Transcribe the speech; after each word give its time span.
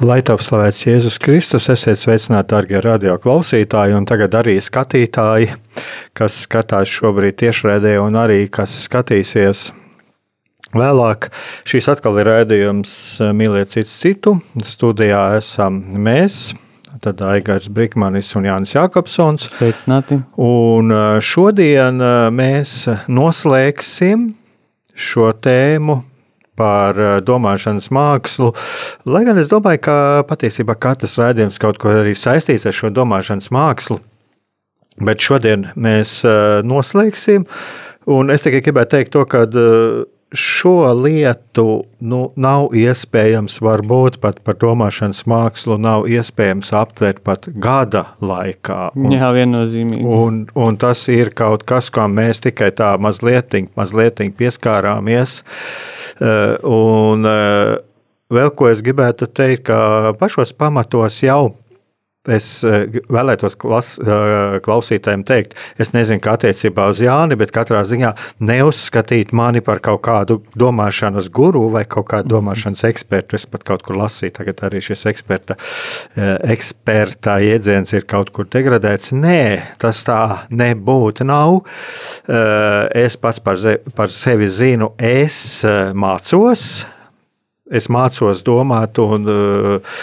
Lai 0.00 0.22
top 0.24 0.40
slavēts 0.40 0.86
Jēzus 0.86 1.18
Kristus, 1.20 1.66
esiet 1.68 2.00
sveicināti, 2.00 2.48
darbie 2.54 2.78
radio 2.80 3.18
klausītāji, 3.20 3.92
un 3.92 4.06
tagad 4.08 4.32
arī 4.38 4.54
skatītāji, 4.56 5.50
kas 6.16 6.38
skatās 6.46 6.88
šobrīd 6.88 7.36
tiešraidē, 7.42 7.98
un 8.00 8.16
arī 8.16 8.46
kas 8.48 8.78
skatīsies 8.86 9.66
vēlāk. 10.72 11.28
Šīs 11.68 11.90
atkal 11.92 12.16
ir 12.22 12.30
raidījums 12.32 12.94
Mīliet 13.36 13.76
citu 13.76 13.92
citu. 13.92 14.34
Studijā 14.64 15.36
esam 15.36 15.82
mēs. 16.00 16.54
Tad 17.04 17.20
Aigars 17.20 17.68
Brīsmanis 17.68 18.32
un 18.40 18.48
Jānis 18.48 18.72
Jākopsons. 18.78 19.50
Sveicināti. 19.52 20.22
Un 20.40 20.96
šodien 21.20 22.00
mēs 22.32 22.86
noslēgsim 23.04 24.30
šo 24.96 25.34
tēmu 25.44 26.06
par 26.60 27.00
eh, 27.00 27.16
domāšanas 27.24 27.90
mākslu. 27.94 28.52
Lai 29.08 29.24
gan 29.28 29.40
es 29.40 29.50
domāju, 29.50 29.84
ka 29.88 29.96
patiesībā 30.28 30.76
katrs 30.80 31.18
raidījums 31.20 31.60
kaut 31.62 31.80
ko 31.80 31.92
arī 32.02 32.14
saistīts 32.18 32.68
ar 32.68 32.76
šo 32.76 32.92
domāšanas 32.94 33.50
mākslu. 33.54 34.00
Bet 35.00 35.24
šodien 35.24 35.70
mēs 35.80 36.20
eh, 36.28 36.60
noslēgsim. 36.66 37.46
Un 38.10 38.32
es 38.32 38.44
tikai 38.44 38.62
gribēju 38.64 38.92
teikt 38.96 39.14
to, 39.16 39.24
ka 39.28 39.46
eh, 39.48 40.02
šo 40.32 40.92
lietu 40.94 41.84
nu, 42.00 42.20
nav 42.38 42.70
iespējams, 42.76 43.58
varbūt 43.64 44.20
pat 44.22 44.38
par 44.46 44.56
domāšanas 44.60 45.24
mākslu, 45.30 45.78
nav 45.80 46.06
iespējams 46.10 46.72
aptvert 46.76 47.22
pat 47.26 47.48
gada 47.50 48.06
laikā. 48.22 48.92
Un, 48.94 49.14
Jā, 49.16 49.32
viennozīmīgi. 49.34 50.06
Un, 50.06 50.42
un 50.54 50.80
tas 50.80 51.02
ir 51.12 51.32
kaut 51.36 51.66
kas, 51.68 51.90
kā 51.94 52.06
mēs 52.10 52.44
tikai 52.46 52.70
tā 52.76 52.94
mazliet, 53.02 53.56
mazliet 53.78 54.22
pieskārāmies. 54.38 55.40
Eh, 56.20 56.56
un 56.68 57.26
eh, 57.26 57.74
vēl 58.30 58.54
ko 58.54 58.70
es 58.70 58.84
gribētu 58.86 59.26
teikt, 59.26 59.66
ka 59.70 60.14
pašos 60.20 60.54
pamatos 60.54 61.22
jau 61.24 61.56
Es 62.28 62.58
eh, 62.68 62.82
vēlētos 63.08 63.54
klas, 63.56 63.94
eh, 63.96 64.58
klausītājiem 64.60 65.22
teikt, 65.24 65.54
es 65.80 65.94
nezinu, 65.94 66.20
kā 66.20 66.34
attiecībā 66.36 66.90
uz 66.92 66.98
Jāni, 67.00 67.38
bet 67.40 67.48
katrā 67.56 67.80
ziņā 67.88 68.10
neuzskatīt 68.44 69.32
mani 69.32 69.62
par 69.64 69.80
kaut 69.80 70.02
kādu 70.04 70.36
domāšanas 70.52 71.30
guru 71.32 71.70
vai 71.72 71.86
kaut 71.88 72.10
kādu 72.12 72.34
domāšanas 72.34 72.84
ekspertu. 72.90 73.40
Es 73.40 73.48
pat 73.48 73.64
kaut 73.64 73.86
kur 73.88 73.96
lasīju, 74.02 74.34
tagad 74.36 74.60
arī 74.68 74.84
šis 74.84 75.06
eksperta, 75.08 75.56
eh, 76.12 76.36
eksperta 76.58 77.40
jēdziens 77.40 77.96
ir 77.96 78.04
kaut 78.04 78.34
kur 78.36 78.44
degradēts. 78.44 79.16
Nē, 79.16 79.78
tas 79.80 80.04
tā 80.04 80.44
nebūtu 80.52 81.24
nav. 81.24 81.64
Es 83.00 83.16
pats 83.16 83.40
par, 83.40 83.56
par 83.96 84.12
sevi 84.12 84.44
zinu, 84.52 84.92
es 84.98 85.64
mācos 85.64 86.84
Es 87.70 87.86
mācos 87.92 88.42
domāt 88.46 88.98
un 88.98 89.28
uh, 89.30 90.00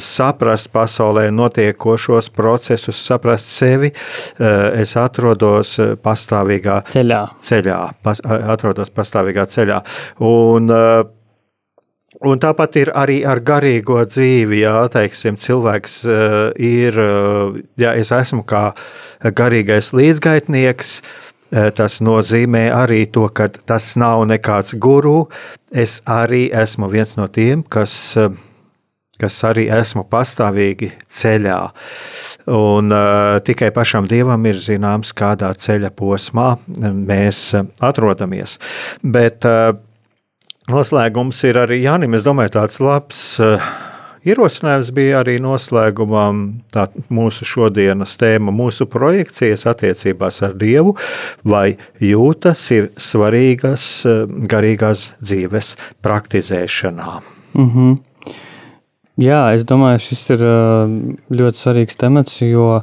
saprast 0.00 0.70
pasaulē 0.72 1.26
notiekošos 1.34 2.30
procesus, 2.32 3.02
saprast 3.04 3.50
sevi. 3.52 3.92
Uh, 3.92 4.72
es 4.80 4.96
atrodos 4.96 5.76
pastāvīgā 6.00 6.80
ceļā. 6.88 7.20
ceļā 7.44 7.78
pas, 8.02 8.24
atrodos 8.24 8.92
pastāvīgā 8.94 9.46
ceļā. 9.52 9.84
Un, 10.24 10.72
uh, 10.72 11.04
Un 12.26 12.40
tāpat 12.42 12.74
ir 12.80 12.88
arī 12.98 13.20
ar 13.22 13.38
garīgo 13.46 14.00
dzīvi. 14.02 14.64
Jā, 14.64 14.88
teiksim, 14.90 15.36
cilvēks 15.38 15.92
uh, 16.08 16.36
ir, 16.56 16.96
uh, 16.98 17.54
ja 17.78 17.92
es 17.94 18.10
esmu 18.10 18.42
kā 18.48 18.62
garīgais 19.38 19.92
līdzgaitnieks, 19.94 20.96
uh, 20.98 21.27
tas 21.50 22.00
nozīmē 22.04 22.68
arī 22.74 23.06
to, 23.12 23.28
ka 23.32 23.48
tas 23.48 23.94
nav 24.00 24.26
nekāds 24.28 24.76
guru. 24.76 25.28
Es 25.72 26.00
arī 26.08 26.48
esmu 26.52 26.90
viens 26.92 27.16
no 27.16 27.28
tiem, 27.32 27.62
kas, 27.62 28.16
eh, 28.16 28.28
kas 29.18 29.40
arī 29.48 29.68
esmu 29.72 30.04
pastāvīgi 30.08 30.92
ceļā. 31.08 31.58
Un 32.48 32.92
uh, 32.94 33.40
tikai 33.44 33.68
pašam 33.74 34.06
dievam 34.08 34.46
ir 34.46 34.56
zināms, 34.56 35.10
kādā 35.12 35.50
ceļa 35.52 35.90
posmā 35.92 36.52
mēs 36.78 37.42
atrodamies. 37.84 38.56
Bet 39.02 39.44
uh, 39.44 39.74
noslēgums 40.70 41.42
ir 41.44 41.60
arī 41.60 41.82
Jānis. 41.82 42.20
Es 42.20 42.24
domāju, 42.24 42.54
tāds 42.60 42.80
labs. 42.80 43.24
Uh, 43.42 43.87
Ierosinājums 44.28 44.90
bija 44.92 45.22
arī 45.22 45.38
noslēgumam 45.40 46.40
mūsu 47.14 47.46
šodienas 47.48 48.16
tēma, 48.20 48.52
mūsu 48.52 48.84
projekcijas 48.90 49.64
attiecībās 49.70 50.42
ar 50.44 50.56
Dievu, 50.58 50.94
vai 51.48 51.78
jūtas 52.04 52.64
ir 52.76 52.90
svarīgas 53.00 53.86
eh, 54.08 54.26
garīgās 54.50 55.12
dzīves 55.22 55.76
praktizēšanā. 56.04 57.14
Mm 57.54 57.70
-hmm. 57.72 57.96
Jā, 59.18 59.40
es 59.54 59.64
domāju, 59.64 60.02
šis 60.10 60.26
ir 60.36 60.44
eh, 60.44 60.92
ļoti 61.40 61.62
svarīgs 61.62 61.96
temats, 61.96 62.42
jo, 62.42 62.82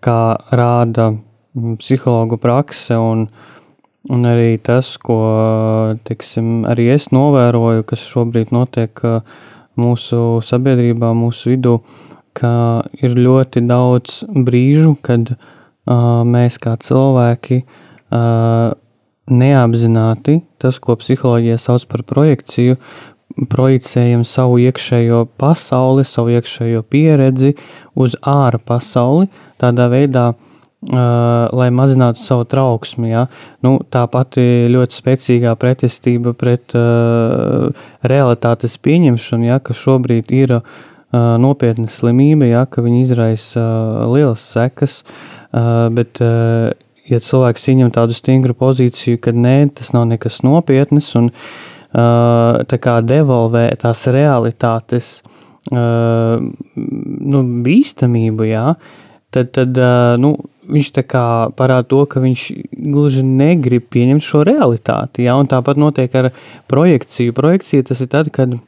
kā 0.00 0.38
rāda 0.50 1.10
mm, 1.12 1.76
psihologu 1.82 2.38
prakse 2.40 2.96
un, 2.96 3.28
un 4.08 4.24
arī 4.24 4.56
tas, 4.62 4.96
ko 4.96 5.20
tiksim, 6.04 6.64
arī 6.64 6.88
es 6.94 7.10
novēroju, 7.12 7.84
kas 7.84 8.08
šobrīd 8.08 8.52
notiek 8.54 9.04
uh, 9.04 9.20
mūsu 9.78 10.40
sabiedrībā, 10.44 11.12
mūsu 11.16 11.54
vidū, 11.54 11.78
ka 12.36 12.50
ir 13.02 13.16
ļoti 13.18 13.62
daudz 13.66 14.22
brīžu, 14.30 14.96
kad 15.02 15.32
uh, 15.34 16.24
mēs 16.28 16.58
kā 16.62 16.76
cilvēki 16.82 17.62
uh, 17.64 18.74
neapzināti 19.28 20.40
tas, 20.58 20.80
ko 20.82 20.98
psiholoģija 20.98 21.58
sauc 21.62 21.86
par 21.90 22.04
projekciju, 22.08 22.78
projicējam 23.52 24.24
savu 24.26 24.58
iekšējo 24.64 25.24
pasauli, 25.38 26.04
savu 26.08 26.34
iekšējo 26.34 26.82
pieredzi 26.90 27.54
uz 27.98 28.18
ārā 28.26 28.58
pasauli, 28.58 29.30
tādā 29.60 29.90
veidā, 29.92 30.32
Uh, 30.32 30.47
lai 30.80 31.68
mazinātu 31.74 32.22
savu 32.22 32.44
trauksmi. 32.46 33.10
Ja? 33.10 33.26
Nu, 33.66 33.78
tā 33.90 34.04
pati 34.10 34.68
ļoti 34.70 35.00
spēcīgā 35.00 35.54
pretestība 35.58 36.34
pret 36.38 36.74
uh, 36.78 37.72
realitātes 38.06 38.78
pieņemšanu, 38.78 39.48
ja, 39.50 39.58
ka 39.58 39.74
šobrīd 39.74 40.30
ir 40.38 40.54
uh, 40.60 40.68
nopietna 41.42 41.90
slimība, 41.90 42.46
ja, 42.46 42.66
ka 42.70 42.84
viņi 42.86 43.00
izraisa 43.02 43.64
uh, 43.64 44.04
lielas 44.12 44.44
sekas, 44.46 45.00
uh, 45.50 45.88
bet 45.94 46.22
uh, 46.22 46.70
ja 47.10 47.18
cilvēks 47.24 47.66
ieņem 47.72 47.90
tādu 47.94 48.16
stingru 48.16 48.54
pozīciju, 48.58 49.18
ka 49.22 49.34
nē, 49.34 49.56
tas 49.80 49.90
nav 49.96 50.06
nekas 50.10 50.42
nopietnas 50.46 51.10
un 51.18 51.32
uh, 51.32 52.62
tā 52.68 52.78
kā 52.78 53.00
devolvē 53.02 53.66
tās 53.82 54.04
realitātes 54.14 55.10
uh, 55.72 56.38
nu, 56.38 57.42
bīstamību, 57.66 58.46
jā, 58.52 58.68
tad, 59.34 59.50
tad 59.58 59.82
uh, 59.82 60.14
nu, 60.22 60.36
viņš 60.68 60.90
parāda 61.58 61.86
to, 61.88 62.04
ka 62.10 62.22
viņš 62.24 62.44
gluži 62.88 63.24
negrib 63.26 63.88
pieņemt 63.92 64.24
šo 64.24 64.44
realitāti. 64.48 65.26
Ja? 65.26 65.38
Un 65.40 65.50
tāpat 65.50 65.80
notiek 65.80 66.14
ar 66.18 66.30
projekciju. 66.70 67.36
Projekcija 67.36 67.88
tas 67.90 68.04
ir 68.04 68.12
tad, 68.12 68.30
kad 68.34 68.58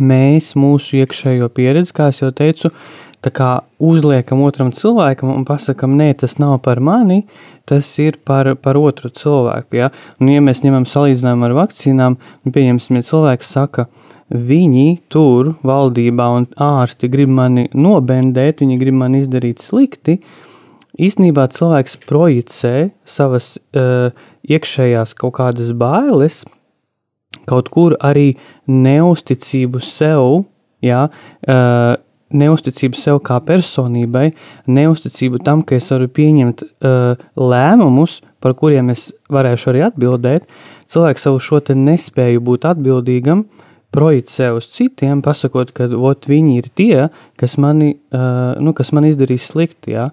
mēs 0.00 0.54
mūsu 0.56 1.02
iekšējo 1.02 1.48
pieredzi, 1.52 1.94
kā 1.96 2.10
jau 2.16 2.30
teicu, 2.34 2.72
uzliekam 3.78 4.40
otram 4.42 4.72
cilvēkam 4.74 5.30
un 5.30 5.44
pasakām, 5.46 5.94
nē, 5.98 6.08
tas 6.18 6.38
nav 6.42 6.56
par 6.64 6.80
mani, 6.82 7.22
tas 7.68 7.86
ir 8.02 8.18
par, 8.26 8.54
par 8.58 8.76
otru 8.80 9.12
cilvēku. 9.14 9.78
Ja? 9.78 9.90
Un, 10.18 10.32
ja 10.32 10.42
mēs 10.42 10.64
ņemam 10.64 10.88
salīdzinājumu 10.88 11.46
ar 11.46 11.54
vakcīnām, 11.60 12.16
pieņemsim, 12.50 12.98
ja 12.98 13.06
cilvēks 13.06 13.52
saka, 13.54 13.86
viņi 14.32 15.02
tur, 15.12 15.54
valdībā 15.62 16.30
un 16.38 16.48
ārsti, 16.56 17.10
grib 17.12 17.30
mani 17.30 17.68
nobendēt, 17.74 18.64
viņi 18.64 18.80
grib 18.80 18.98
man 19.04 19.14
izdarīt 19.18 19.62
slikti. 19.62 20.18
Īsnībā 21.00 21.46
cilvēks 21.48 21.96
projicē 22.04 22.90
savas 23.08 23.54
uh, 23.72 24.12
iekšējās 24.44 25.14
kaut 25.16 25.38
kādas 25.38 25.72
bailes, 25.72 26.42
kaut 27.48 27.70
kur 27.72 27.96
arī 28.04 28.34
neusticību 28.68 29.80
sev, 29.80 30.44
jā, 30.84 31.06
uh, 31.08 31.94
neusticību 32.32 32.98
sev 32.98 33.22
kā 33.24 33.38
personībai, 33.44 34.30
neusticību 34.68 35.40
tam, 35.44 35.64
ka 35.64 35.78
es 35.78 35.88
varu 35.92 36.10
pieņemt 36.12 36.64
uh, 36.64 37.24
lēmumus, 37.40 38.20
par 38.42 38.56
kuriem 38.58 38.92
es 38.92 39.10
varēšu 39.32 39.72
arī 39.72 39.84
atbildēt. 39.88 40.48
Cilvēks 40.92 41.28
savu 41.28 41.40
šo 41.40 41.62
nespēju 41.72 42.44
būt 42.44 42.68
atbildīgam, 42.68 43.46
projicē 43.92 44.52
uz 44.56 44.68
citiem, 44.72 45.20
pasakot, 45.24 45.72
ka 45.76 45.88
ot, 45.88 46.28
viņi 46.28 46.56
ir 46.60 46.68
tie, 46.76 46.96
kas, 47.40 47.58
mani, 47.60 47.94
uh, 48.12 48.56
nu, 48.60 48.72
kas 48.76 48.92
man 48.92 49.08
izdarīs 49.08 49.50
slikti. 49.52 49.96
Ja? 49.96 50.10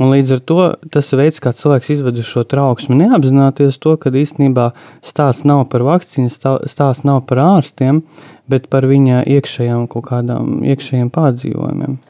Un 0.00 0.08
līdz 0.08 0.30
ar 0.38 0.40
to 0.48 0.62
tas 0.92 1.10
veids, 1.12 1.40
kā 1.42 1.50
cilvēks 1.52 1.90
izved 1.92 2.20
šo 2.24 2.46
trauksmi, 2.48 2.96
neapzināties 3.02 3.76
to, 3.82 3.98
ka 4.00 4.08
īstenībā 4.08 4.70
stāsts 5.04 5.44
nav 5.48 5.66
par 5.72 5.84
vakcīnu, 5.84 6.32
stāsts 6.32 7.04
nav 7.04 7.26
par 7.28 7.42
ārstiem, 7.44 8.00
bet 8.48 8.70
par 8.72 8.88
viņa 8.88 9.26
iekšējām 9.36 9.84
kaut 9.92 10.08
kādām 10.08 10.62
iekšējiem 10.64 11.12
pārdzīvojumiem. 11.12 12.00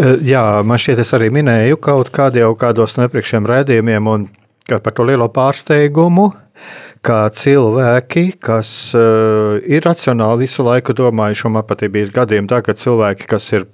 E, 0.00 0.16
jā, 0.24 0.42
man 0.64 0.80
šķiet, 0.80 1.04
es 1.04 1.12
arī 1.18 1.28
minēju 1.34 1.76
kaut 1.84 2.08
kādā 2.14 2.46
jau 2.46 2.54
kādos 2.56 2.96
no 2.96 3.04
iepriekšējiem 3.04 3.52
raidījumiem, 3.52 4.08
un 4.08 4.28
par 4.72 4.96
to 4.96 5.04
lielo 5.04 5.28
pārsteigumu, 5.32 6.30
kā 7.04 7.22
cilvēki, 7.34 8.38
kas 8.42 8.70
uh, 8.96 9.60
ir 9.68 9.84
racionāli 9.84 10.46
visu 10.46 10.64
laiku 10.66 10.96
domājuši, 10.96 11.44
un 11.48 11.58
man 11.58 11.68
pat 11.68 11.84
ir 11.84 11.92
bijis 11.94 12.14
gadījumi 12.14 12.50
tā, 12.50 12.62
ka 12.64 12.74
cilvēki, 12.76 13.28
kas 13.28 13.52
ir 13.52 13.68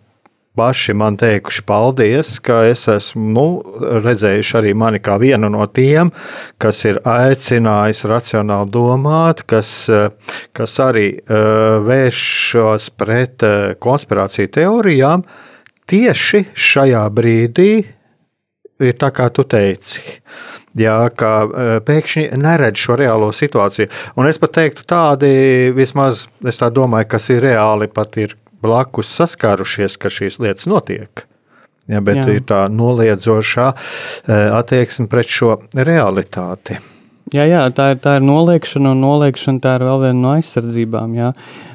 paši 0.54 0.94
man 0.94 1.16
teikuši 1.18 1.62
paldies, 1.66 2.38
ka 2.44 2.60
es 2.68 2.86
esmu 2.90 3.24
nu, 3.34 3.46
redzējuši 4.04 4.56
arī 4.60 4.74
mani 4.78 5.00
kā 5.02 5.16
vienu 5.22 5.50
no 5.50 5.66
tiem, 5.66 6.12
kas 6.62 6.84
ir 6.86 7.00
aicinājis 7.02 8.04
racionāli 8.10 8.70
domāt, 8.74 9.42
kas, 9.50 9.72
kas 10.54 10.76
arī 10.82 11.08
uh, 11.18 11.82
vēršas 11.86 12.90
pret 12.98 13.46
uh, 13.46 13.72
konspirāciju 13.82 14.52
teorijām. 14.54 15.24
Tieši 15.90 16.46
šajā 16.54 17.02
brīdī 17.12 17.70
ir 18.84 18.94
tā, 19.00 19.10
kā 19.14 19.28
tu 19.34 19.44
teici. 19.44 20.02
Jā, 20.78 20.96
ka 21.14 21.32
uh, 21.44 21.74
pēkšņi 21.86 22.30
neredz 22.38 22.86
šo 22.86 22.96
reālo 22.98 23.28
situāciju. 23.34 23.90
Un 24.18 24.30
es 24.30 24.40
pat 24.42 24.56
teiktu, 24.56 24.86
tādi 24.90 25.34
vismaz, 25.74 26.24
tā 26.42 26.70
domāju, 26.74 27.10
kas 27.14 27.30
ir 27.34 27.44
reāli, 27.46 27.90
pat 27.90 28.18
ir 28.22 28.34
blakus 28.64 29.12
saskārušies, 29.18 29.98
ka 30.00 30.12
šīs 30.12 30.40
lietas 30.42 30.68
notiek. 30.70 31.26
Ja, 31.90 32.00
bet 32.00 32.22
Jā. 32.22 32.26
ir 32.32 32.44
tā 32.48 32.64
noliedzošā 32.72 33.68
eh, 33.74 34.50
attieksme 34.56 35.04
pret 35.12 35.28
šo 35.28 35.58
realitāti. 35.76 36.78
Jā, 37.32 37.44
jā 37.48 37.62
tā, 37.76 37.90
ir, 37.94 38.00
tā 38.04 38.18
ir 38.18 38.24
noliekšana, 38.24 38.92
un 38.94 39.00
noliekšana 39.04 39.60
tā 39.64 39.78
ir 39.78 39.84
vēl 39.88 40.02
viena 40.02 40.20
no 40.20 40.32
aizsardzībām. 40.36 41.16
Jā. 41.16 41.30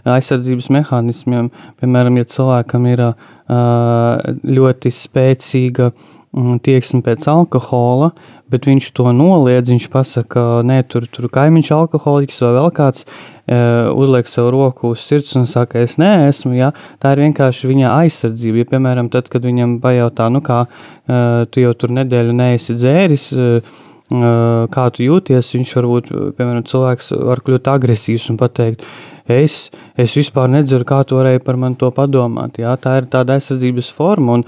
Aizsardzības 0.09 0.69
mehānismiem, 0.73 1.49
piemēram, 1.81 2.19
ja 2.21 2.29
cilvēkam 2.35 2.85
ir 2.89 3.03
ļoti 3.49 4.93
spēcīga 4.93 5.89
mm, 5.89 6.18
tieksme 6.35 7.01
pēc 7.05 7.25
alkohola, 7.31 8.11
bet 8.49 8.67
viņš 8.69 8.91
to 8.97 9.09
noliedz. 9.15 9.71
Viņš 9.73 9.87
pasakā, 9.93 10.45
nē, 10.65 10.83
tur, 10.89 11.07
tur 11.09 11.29
kaimiņš 11.33 11.71
alkoholiķis 11.73 12.41
vai 12.45 12.51
vēl 12.57 12.71
kāds 12.77 13.05
uh, 13.05 13.89
uzliek 13.97 14.29
savu 14.29 14.53
roku 14.53 14.93
uz 14.93 15.03
sirds 15.05 15.35
un 15.39 15.49
saka, 15.49 15.81
es 15.81 15.97
neesmu. 16.01 16.53
Ja? 16.57 16.71
Tā 17.01 17.15
ir 17.15 17.25
vienkārši 17.25 17.71
viņa 17.71 17.93
aizsardzība. 17.97 18.63
Ja, 18.63 18.71
piemēram, 18.75 19.11
tad, 19.13 19.29
kad 19.33 19.45
viņam 19.45 19.79
pajautā, 19.83 20.29
nu 20.33 20.43
kā 20.45 20.63
uh, 20.65 21.45
tu 21.49 21.65
jau 21.65 21.75
tur 21.77 21.95
nedēļu 21.97 22.35
neesi 22.37 22.77
dzēris. 22.77 23.29
Uh, 23.37 23.85
kā 24.09 24.87
tu 24.89 25.03
jūties, 25.05 25.51
viņš 25.53 25.71
varbūt, 25.77 26.07
piemēram, 26.37 26.63
cilvēks 26.65 27.11
var 27.29 27.43
kļūt 27.45 27.67
agresīvs 27.69 28.31
un 28.31 28.39
pateikt, 28.41 28.85
es, 29.29 29.69
es 29.93 30.15
vispār 30.17 30.49
nedzeru, 30.49 30.87
kā 30.89 31.03
tu 31.05 31.19
varēji 31.19 31.43
par 31.45 31.59
mani 31.61 31.77
to 31.77 31.91
padomāt. 31.93 32.57
Jā, 32.57 32.73
tā 32.81 32.97
ir 32.97 33.09
tāda 33.13 33.37
aizsardzības 33.37 33.91
forma, 33.93 34.39
un 34.39 34.47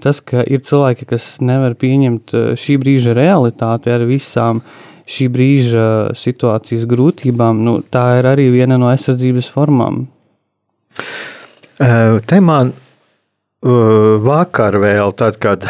tas, 0.00 0.22
ka 0.24 0.44
ir 0.48 0.62
cilvēki, 0.64 1.08
kas 1.10 1.26
nevar 1.44 1.76
pieņemt 1.78 2.34
eh, 2.36 2.48
šī 2.58 2.78
brīža 2.80 3.16
realitāti 3.18 3.92
ar 3.92 4.06
visām 4.08 4.62
šī 5.12 5.28
brīža 5.34 5.86
situācijas 6.16 6.86
grūtībām, 6.88 7.60
nu, 7.66 7.80
tā 7.82 8.06
ir 8.20 8.28
arī 8.30 8.48
viena 8.54 8.78
no 8.80 8.88
aizsardzības 8.92 9.50
formām. 9.52 10.06
Eh, 11.82 12.18
te 12.28 12.40
man 12.44 12.72
eh, 12.72 13.70
vakar 14.22 14.78
vēl, 14.80 15.12
tad, 15.18 15.40
kad 15.42 15.66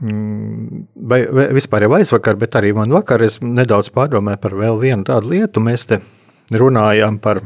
mm, 0.00 0.86
vai, 0.96 1.20
vai 1.28 1.50
vispār 1.56 1.86
jau 1.86 1.94
aizvakar, 2.00 2.38
bet 2.40 2.56
arī 2.58 2.72
man 2.76 2.94
vakar 2.94 3.22
es 3.26 3.38
nedaudz 3.44 3.92
pārdomāju 3.94 4.42
par 4.42 4.56
vēl 4.58 4.80
vienu 4.80 5.06
tādu 5.06 5.36
lietu. 5.36 5.62
Mēs 5.62 5.86
te 5.90 6.00
runājām 6.50 7.20
par 7.22 7.44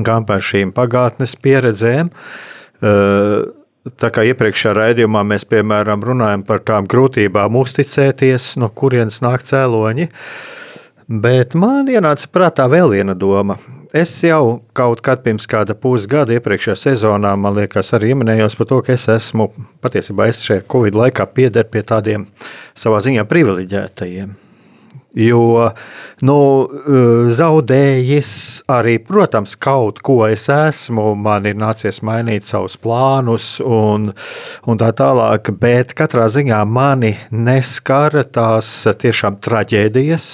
par 0.00 0.40
šīm 0.40 0.72
pagātnes 0.72 1.34
pieredzēm, 1.36 2.08
uh, 2.08 3.42
Tā 3.82 4.12
kā 4.14 4.22
iepriekšējā 4.30 4.72
raidījumā 4.78 5.24
mēs, 5.26 5.42
piemēram, 5.50 6.04
runājam 6.06 6.44
par 6.46 6.60
tām 6.62 6.86
grūtībām 6.90 7.56
uzticēties, 7.58 8.52
no 8.62 8.68
kurienes 8.70 9.18
nāk 9.24 9.42
cēloņi. 9.48 10.06
Bet 11.10 11.56
man 11.58 11.90
ienāca 11.90 12.28
prātā 12.30 12.68
vēl 12.70 12.92
viena 12.94 13.16
doma. 13.18 13.56
Es 13.92 14.14
jau 14.24 14.62
kaut 14.72 15.02
kad 15.04 15.24
pirms 15.26 15.48
kāda 15.50 15.74
pusgada 15.76 16.32
iepriekšējā 16.38 16.78
sezonā, 16.78 17.34
man 17.36 17.58
liekas, 17.58 17.90
arī 17.98 18.14
minējos 18.16 18.54
par 18.60 18.70
to, 18.70 18.78
ka 18.86 18.94
es 18.94 19.08
esmu 19.10 19.50
patiesībā 19.82 20.30
es 20.30 20.40
šajā 20.46 20.62
Covid 20.70 20.96
laikā 21.02 21.26
pieder 21.34 21.66
pie 21.68 21.82
tādiem 21.84 22.30
savā 22.78 23.02
ziņā 23.04 23.26
privileģētajiem. 23.28 24.32
Jo 25.12 25.68
nu, 26.24 26.36
eh, 26.64 27.32
zaudējis 27.36 28.32
arī, 28.72 28.96
protams, 29.04 29.58
kaut 29.60 30.00
ko 30.00 30.22
es 30.24 30.46
esmu, 30.48 31.12
man 31.20 31.44
ir 31.50 31.58
nācies 31.60 32.00
mainīt 32.00 32.48
savus 32.48 32.78
plānus 32.80 33.58
un, 33.60 34.08
un 34.64 34.80
tā 34.80 34.88
tālāk, 34.96 35.52
bet 35.60 35.92
katrā 35.98 36.30
ziņā 36.32 36.62
mani 36.64 37.12
neskara 37.30 38.24
tās 38.24 38.72
tiešām 38.88 39.36
traģēdijas. 39.44 40.26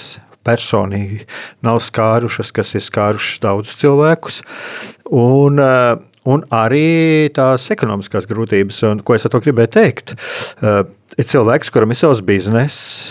Personīgi 0.47 1.27
nav 1.67 1.83
skārušas, 1.85 2.55
kas 2.55 2.71
ir 2.79 2.87
skārušas 2.87 3.43
daudzus 3.43 3.83
cilvēkus. 3.83 4.43
Un, 5.11 5.59
eh, 5.59 5.97
un 6.25 6.45
arī 6.55 7.29
tās 7.35 7.67
ekonomiskās 7.75 8.31
grūtības, 8.31 8.85
un 8.93 9.00
ko 9.02 9.19
es 9.19 9.26
ar 9.26 9.35
to 9.35 9.43
gribēju 9.43 9.75
teikt. 9.75 10.14
Eh, 10.62 10.85
ir 11.19 11.25
cilvēks, 11.25 11.75
kuram 11.75 11.91
ir 11.91 11.99
savs 11.99 12.23
bizness, 12.23 13.11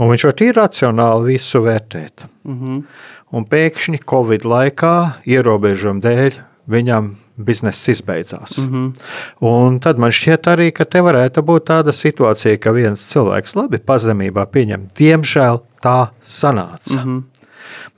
Un 0.00 0.08
viņš 0.08 0.24
var 0.24 0.36
tīri 0.38 0.56
racionāli 0.56 1.34
visu 1.34 1.60
vērtēt. 1.60 2.24
Mm 2.44 2.60
-hmm. 2.60 2.84
Un 3.32 3.44
pēkšņi 3.48 3.98
Covid 4.08 4.44
laikā, 4.44 4.94
ierobežojumu 5.24 6.00
dēļ, 6.00 6.38
viņam 6.68 7.14
bizness 7.36 7.88
izbeidzās. 7.88 8.58
Mm 8.58 8.68
-hmm. 8.70 8.92
Un 9.40 9.80
tad 9.80 9.98
man 9.98 10.10
šķiet 10.10 10.46
arī, 10.46 10.70
ka 10.72 10.84
te 10.84 11.00
varētu 11.00 11.42
būt 11.42 11.64
tāda 11.64 11.92
situācija, 11.92 12.58
ka 12.58 12.72
viens 12.72 13.12
cilvēks 13.12 13.56
labi 13.56 13.78
pazemībā 13.78 14.46
pieņem, 14.46 14.88
diemžēl 14.98 15.60
tā 15.82 16.08
sanāca. 16.22 17.04
Mm 17.04 17.04
-hmm. 17.04 17.22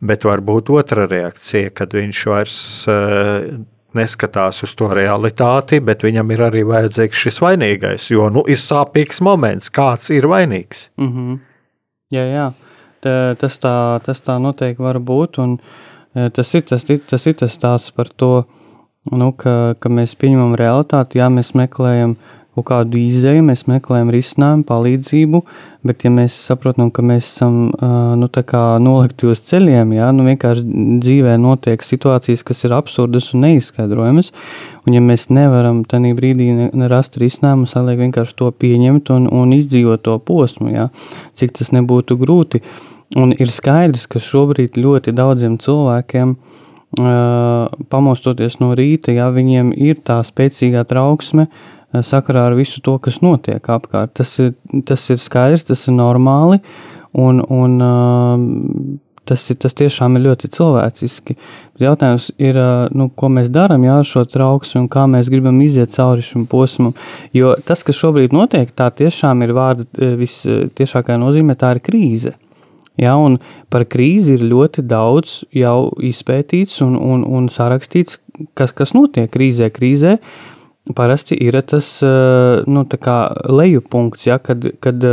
Bet 0.01 0.25
var 0.25 0.41
būt 0.41 0.71
otra 0.71 1.07
reakcija, 1.07 1.71
kad 1.71 1.93
viņš 1.93 2.27
vairs 2.27 2.89
uh, 2.89 3.59
neskatās 3.93 4.63
uz 4.63 4.75
to 4.75 4.89
realitāti, 4.89 5.81
bet 5.81 6.03
viņam 6.03 6.31
ir 6.31 6.39
arī 6.39 6.65
vajadzīgs 6.67 7.17
šis 7.17 7.41
vainīgais, 7.41 8.11
jo 8.11 8.29
nu, 8.31 8.45
ir 8.47 8.57
sāpīgs 8.57 9.21
moments, 9.21 9.71
kāds 9.71 10.11
ir 10.11 10.27
vainīgs. 10.27 10.89
Mm 10.97 11.09
-hmm. 11.09 11.39
Jā, 12.13 12.25
jā. 12.29 12.47
Tā, 13.05 13.15
tas, 13.41 13.57
tā, 13.61 13.75
tas 14.05 14.21
tā 14.25 14.37
noteikti 14.41 14.85
var 14.85 14.99
būt. 15.01 15.41
Un, 15.45 15.57
e, 16.17 16.29
tas, 16.35 16.53
ir, 16.57 16.65
tas, 16.69 16.85
tas 16.85 17.27
ir 17.29 17.37
tas 17.41 17.57
stāsts 17.57 17.95
par 17.97 18.09
to, 18.09 18.33
nu, 19.13 19.31
ka, 19.37 19.75
ka 19.81 19.93
mēs 19.93 20.17
pieņemam 20.21 20.57
realitāti, 20.61 21.21
jā, 21.21 21.31
mēs 21.33 21.55
meklējam 21.57 22.17
kaut 22.55 22.67
kādu 22.69 22.99
izēju, 23.01 23.43
mēs 23.49 23.65
meklējam 23.71 24.13
risinājumu, 24.15 24.65
palīdzību, 24.69 25.41
bet 25.87 26.07
ja 26.07 26.13
mēs 26.15 26.37
saprotam, 26.49 26.93
ka 26.95 27.03
mēs 27.05 27.27
esam 27.27 27.59
nu, 28.21 28.29
nolikti 28.85 29.29
uz 29.31 29.43
ceļiem, 29.49 29.97
jā, 29.97 30.11
nu, 30.15 30.27
vienkārši 30.29 30.65
dzīvē 31.03 31.37
notiek 31.43 31.83
situācijas, 31.83 32.45
kas 32.47 32.65
ir 32.65 32.77
absurdas 32.77 33.33
un 33.35 33.45
neizskaidrojamas, 33.49 34.33
un 34.87 34.97
ja 34.97 35.03
mēs 35.05 35.29
nevaram 35.35 35.83
tajā 35.89 36.15
brīdī 36.17 36.51
rast 36.91 37.19
risinājumu, 37.21 37.69
saliek 37.71 38.01
vienkārši 38.07 38.39
to 38.39 38.51
pieņemt 38.65 39.11
un, 39.15 39.31
un 39.35 39.55
izdzīvot 39.57 40.07
to 40.07 40.19
posmu, 40.23 40.71
jā, 40.75 40.91
cik 41.35 41.57
tas 41.59 41.75
nebūtu 41.75 42.19
grūti. 42.21 42.63
Un 43.21 43.35
ir 43.37 43.51
skaidrs, 43.51 44.09
ka 44.11 44.23
šobrīd 44.23 44.79
ļoti 44.81 45.13
daudziem 45.15 45.59
cilvēkiem 45.63 46.39
pamostoties 47.91 48.59
no 48.61 48.75
rīta, 48.79 49.13
ja 49.15 49.31
viņiem 49.35 49.73
ir 49.75 49.99
tā 50.07 50.21
spēcīgā 50.27 50.85
trauksme, 50.87 51.49
sakarā 52.03 52.49
ar 52.49 52.59
visu 52.59 52.83
to, 52.85 52.97
kas 52.99 53.21
notiek 53.23 53.63
apkārt. 53.63 54.15
Tas 54.19 54.35
ir, 54.43 54.55
tas 54.89 55.07
ir 55.11 55.21
skaidrs, 55.23 55.67
tas 55.69 55.87
ir 55.89 55.97
normāli. 55.99 56.61
Un, 57.15 57.39
un, 57.47 57.79
tas, 59.29 59.45
ir, 59.51 59.59
tas 59.63 59.77
tiešām 59.77 60.19
ir 60.19 60.25
ļoti 60.29 60.51
cilvēciski. 60.55 61.37
Bet 61.75 61.85
jautājums 61.87 62.31
ir, 62.43 62.59
nu, 62.97 63.09
ko 63.15 63.31
mēs 63.33 63.51
darām 63.55 63.87
ar 63.91 64.07
šo 64.09 64.25
trauksmi 64.29 64.83
un 64.83 64.89
kā 64.93 65.07
mēs 65.11 65.31
gribam 65.33 65.61
iziet 65.65 65.95
cauri 65.95 66.25
šim 66.25 66.47
posmam. 66.51 66.95
Jo 67.37 67.55
tas, 67.67 67.85
kas 67.87 67.99
šobrīd 68.01 68.37
notiek, 68.37 68.73
tā 68.77 68.91
tiešām 68.91 69.45
ir 69.47 69.55
vārda 69.57 70.15
visciešākajā 70.21 71.21
nozīmē, 71.21 71.57
tā 71.59 71.77
ir 71.77 71.85
krīze. 71.85 72.35
Ja, 73.01 73.17
par 73.75 73.83
krīzi 73.91 74.37
ir 74.37 74.45
ļoti 74.53 74.85
daudz 74.87 75.41
jau 75.55 75.91
izpētīts 75.99 76.79
un, 76.85 76.95
un, 76.95 77.25
un 77.27 77.49
sarakstīts, 77.51 78.21
kas, 78.55 78.71
kas 78.71 78.95
notiek 78.95 79.33
krīzē. 79.35 79.73
Krīzē 79.75 80.21
parasti 80.93 81.39
ir 81.41 81.57
tas 81.65 81.89
nu, 82.69 82.85
lejupunkts, 83.49 84.27
ja, 84.29 84.37
kad, 84.43 84.67
kad 84.85 85.07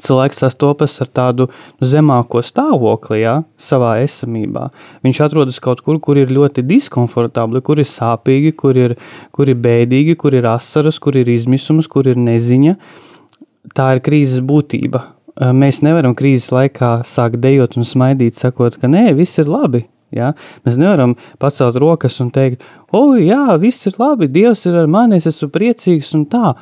cilvēks 0.00 0.40
sastopas 0.42 0.94
ar 1.04 1.10
tādu 1.12 1.46
nu, 1.48 1.86
zemāko 1.88 2.42
stāvokli 2.44 3.22
ja, 3.22 3.34
savā 3.60 3.96
esamībā. 4.02 4.68
Viņš 5.04 5.22
atrodas 5.26 5.60
kaut 5.62 5.82
kur, 5.84 6.00
kur 6.00 6.20
ir 6.20 6.32
ļoti 6.32 6.64
diskomfortabli, 6.66 7.62
kur 7.64 7.82
ir 7.82 7.88
sāpīgi, 7.88 8.54
kur 8.56 8.78
ir, 8.78 8.96
kur 9.34 9.50
ir 9.52 9.58
bēdīgi, 9.62 10.16
kur 10.20 10.36
ir 10.38 10.48
asaras, 10.50 11.00
kur 11.02 11.18
ir 11.20 11.30
izmisums, 11.32 11.90
kur 11.90 12.08
ir 12.08 12.20
neziņa. 12.20 12.76
Tā 13.76 13.92
ir 13.96 14.02
krīzes 14.04 14.42
būtība. 14.44 15.04
Mēs 15.56 15.80
nevaram 15.84 16.16
krīzes 16.16 16.50
laikā 16.52 16.98
sākt 17.08 17.40
dejot 17.40 17.78
un 17.80 17.88
smaidīt, 17.88 18.36
sakot, 18.36 18.76
ka 18.80 18.90
nē, 18.90 19.10
viss 19.16 19.40
ir 19.40 19.48
labi. 19.48 19.86
Ja? 20.12 20.32
Mēs 20.66 20.78
nevaram 20.80 21.16
pacelt 21.42 21.78
rokas 21.80 22.20
un 22.24 22.30
teikt, 22.34 22.64
o, 22.92 23.12
jā, 23.20 23.56
viss 23.62 23.88
ir 23.90 23.98
labi, 24.00 24.30
Dievs 24.32 24.66
ir 24.68 24.78
ar 24.82 24.90
mani, 24.90 25.18
es 25.18 25.28
esmu 25.30 25.50
priecīgs 25.54 26.12
un 26.18 26.26
tā. 26.30 26.54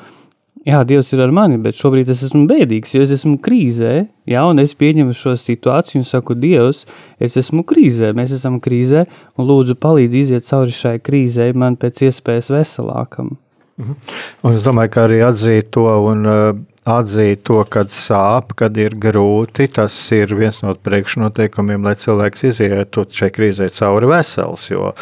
Jā, 0.69 0.83
Dievs 0.85 1.15
ir 1.17 1.23
ar 1.25 1.31
mani, 1.33 1.57
bet 1.63 1.79
šobrīd 1.79 2.11
es 2.13 2.21
esmu 2.27 2.45
bēdīgs, 2.51 2.93
jo 2.93 3.01
es 3.01 3.15
esmu 3.15 3.39
krīzē, 3.41 3.95
jā, 4.29 4.43
un 4.45 4.61
es 4.61 4.75
pieņemu 4.77 5.15
šo 5.17 5.33
situāciju 5.41 6.03
un 6.03 6.09
saku, 6.09 6.37
Dievs, 6.37 6.83
es 7.17 7.39
esmu 7.41 7.65
krīzē, 7.69 8.13
mēs 8.17 8.35
esam 8.37 8.59
krīzē, 8.61 9.07
un 9.41 9.49
lūdzu 9.49 9.79
palīdz 9.81 10.19
iziet 10.21 10.45
cauri 10.45 10.77
šai 10.77 10.99
krīzē 11.01 11.49
man 11.57 11.81
pēc 11.81 12.05
iespējas 12.11 12.53
veselākam. 12.53 13.39
Mhm. 13.81 13.97
Un 14.45 14.59
es 14.59 14.67
domāju, 14.67 14.93
ka 14.93 15.07
arī 15.09 15.23
atzīt 15.25 15.71
to 15.73 15.87
un 16.11 16.29
uh, 16.29 16.53
atzīt 16.91 17.45
to, 17.49 17.61
kad 17.71 17.93
sāp, 17.95 18.55
kad 18.59 18.77
ir 18.81 18.97
grūti. 19.01 19.69
Tas 19.73 19.97
ir 20.17 20.35
viens 20.39 20.61
no 20.65 20.75
priekšnoteikumiem, 20.75 21.85
lai 21.87 21.97
cilvēks 22.01 22.47
izietu 22.51 23.07
šai 23.07 23.31
krīzē 23.35 23.71
cauri 23.77 24.11
vesels. 24.11 24.69
Jo, 24.71 24.93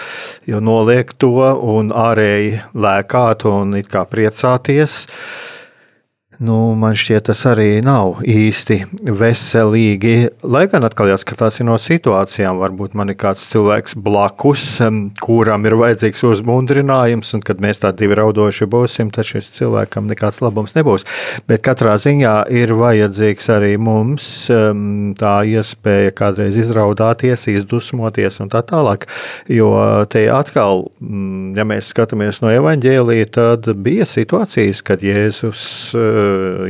jo 0.48 0.62
noliek 0.64 1.12
to 1.18 1.52
un 1.74 1.92
ārēji 1.94 2.58
lēkāt 2.74 3.46
un 3.50 3.78
it 3.80 3.90
kā 3.92 4.04
priecāties. 4.08 5.04
Nu, 6.38 6.54
man 6.78 6.94
šķiet, 6.94 7.24
tas 7.26 7.40
arī 7.50 7.80
nav 7.82 8.20
īsti 8.22 8.76
veselīgi. 9.02 10.12
Lai 10.46 10.60
gan 10.70 10.84
atkal 10.86 11.08
jāskatās 11.10 11.56
no 11.66 11.74
situācijām, 11.82 12.60
varbūt 12.62 12.92
man 12.94 13.10
ir 13.10 13.16
kāds 13.18 13.42
cilvēks 13.50 13.96
blakus, 13.98 14.76
kuram 15.18 15.66
ir 15.66 15.74
vajadzīgs 15.80 16.22
uzmundrinājums, 16.28 17.32
un 17.34 17.42
kad 17.42 17.58
mēs 17.58 17.82
tādi 17.82 18.06
raudoši 18.06 18.68
būsim, 18.70 19.10
tad 19.10 19.26
šis 19.26 19.50
cilvēkam 19.56 20.06
nekāds 20.06 20.38
labums 20.44 20.76
nebūs. 20.78 21.08
Bet 21.50 21.64
katrā 21.66 21.96
ziņā 21.98 22.36
ir 22.54 22.74
vajadzīgs 22.78 23.50
arī 23.56 23.72
mums 23.74 24.30
tā 25.18 25.34
iespēja 25.42 26.14
kādreiz 26.22 26.60
izraudāties, 26.62 27.48
izdusmoties 27.50 28.38
un 28.46 28.54
tā 28.54 28.62
tālāk. 28.62 29.08
Jo 29.50 29.74
te 30.06 30.28
atkal, 30.30 30.86
ja 31.58 31.66
mēs 31.66 31.90
skatāmies 31.90 32.38
no 32.46 32.54
evaņģēlīja, 32.54 33.32
tad 33.40 33.68
bija 33.74 34.06
situācijas, 34.06 34.86
kad 34.86 35.02
Jēzus 35.02 35.66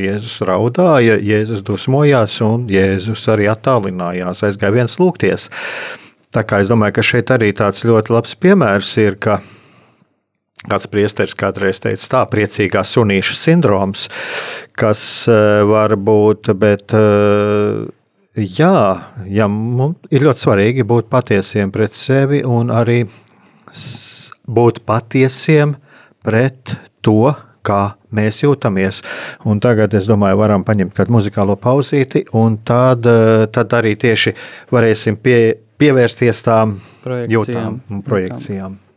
Jēzus 0.03 0.41
raudāja, 0.49 1.19
Jēzus 1.23 1.63
dusmojās 1.67 2.39
un 2.47 2.67
Jēzus 2.73 3.27
arī 3.33 3.51
attālinājās, 3.53 4.45
aizgāja 4.47 4.77
viens 4.81 4.99
lūgties. 5.01 5.49
Tā 6.35 6.45
kā 6.45 6.63
es 6.63 6.73
domāju, 6.73 6.99
ka 6.99 7.07
šeit 7.07 7.31
arī 7.33 7.53
tāds 7.57 7.87
ļoti 7.89 8.13
labs 8.13 8.35
piemērs 8.41 8.97
ir, 9.05 9.17
ka 9.23 9.41
Kāds 10.67 10.89
priesteris 10.91 11.37
kādreiz 11.39 11.79
teica, 11.79 12.07
tā 12.11 12.21
priecīgā 12.33 12.81
sunīša 12.83 13.37
sindroms, 13.39 14.09
kas 14.75 15.01
var 15.71 15.95
būt, 15.95 16.51
bet 16.59 16.95
jā, 18.35 18.81
jā 19.31 19.49
ir 20.11 20.27
ļoti 20.27 20.43
svarīgi 20.43 20.87
būt 20.89 21.07
patiesiem 21.15 21.71
pret 21.75 21.95
sevi 21.95 22.43
un 22.43 22.75
arī 22.75 23.05
būt 24.59 24.83
patiesiem 24.89 25.77
pret 26.27 26.75
to, 27.07 27.31
kā 27.69 27.83
mēs 28.15 28.43
jūtamies. 28.45 29.03
Un 29.49 29.63
tagad, 29.65 29.95
es 29.99 30.09
domāju, 30.09 30.41
varam 30.41 30.67
paņemt 30.67 30.97
kādu 30.97 31.19
muzikālo 31.19 31.59
pauzīti, 31.61 32.25
un 32.33 32.59
tad, 32.65 33.07
eh, 33.07 33.47
tad 33.53 33.79
arī 33.79 33.95
tieši 34.01 34.35
varēsim 34.73 35.21
pie, 35.23 35.41
pievērsties 35.79 36.45
tām 36.45 36.77
projekcijām. 37.05 37.33
jūtām 37.39 37.81
un 37.91 38.03
projekcijām. 38.03 38.77
Jūtām. 38.77 38.88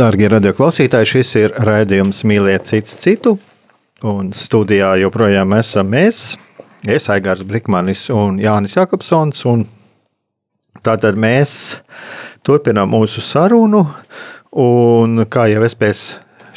Dārgie 0.00 0.30
radioklausītāji, 0.32 1.08
šis 1.10 1.30
ir 1.36 1.52
raidījums 1.60 2.22
Mīliet 2.24 2.64
cits 2.64 2.94
citu. 3.02 3.34
Un 4.08 4.30
studijā 4.32 4.94
joprojām 4.96 5.50
esam 5.58 5.90
mēs, 5.92 6.20
es, 6.88 7.08
Aigars 7.12 7.42
Brikmanis 7.44 8.06
un 8.14 8.38
Jānis 8.40 8.78
Jakobsons. 8.78 9.42
Un 9.50 9.66
tātad 10.86 11.18
mēs 11.20 11.52
turpinām 12.46 12.94
mūsu 12.94 13.20
sarunu. 13.20 13.82
Un 14.56 15.26
kā 15.28 15.44
jau 15.52 15.66
es 15.66 15.76
pēc 15.76 16.04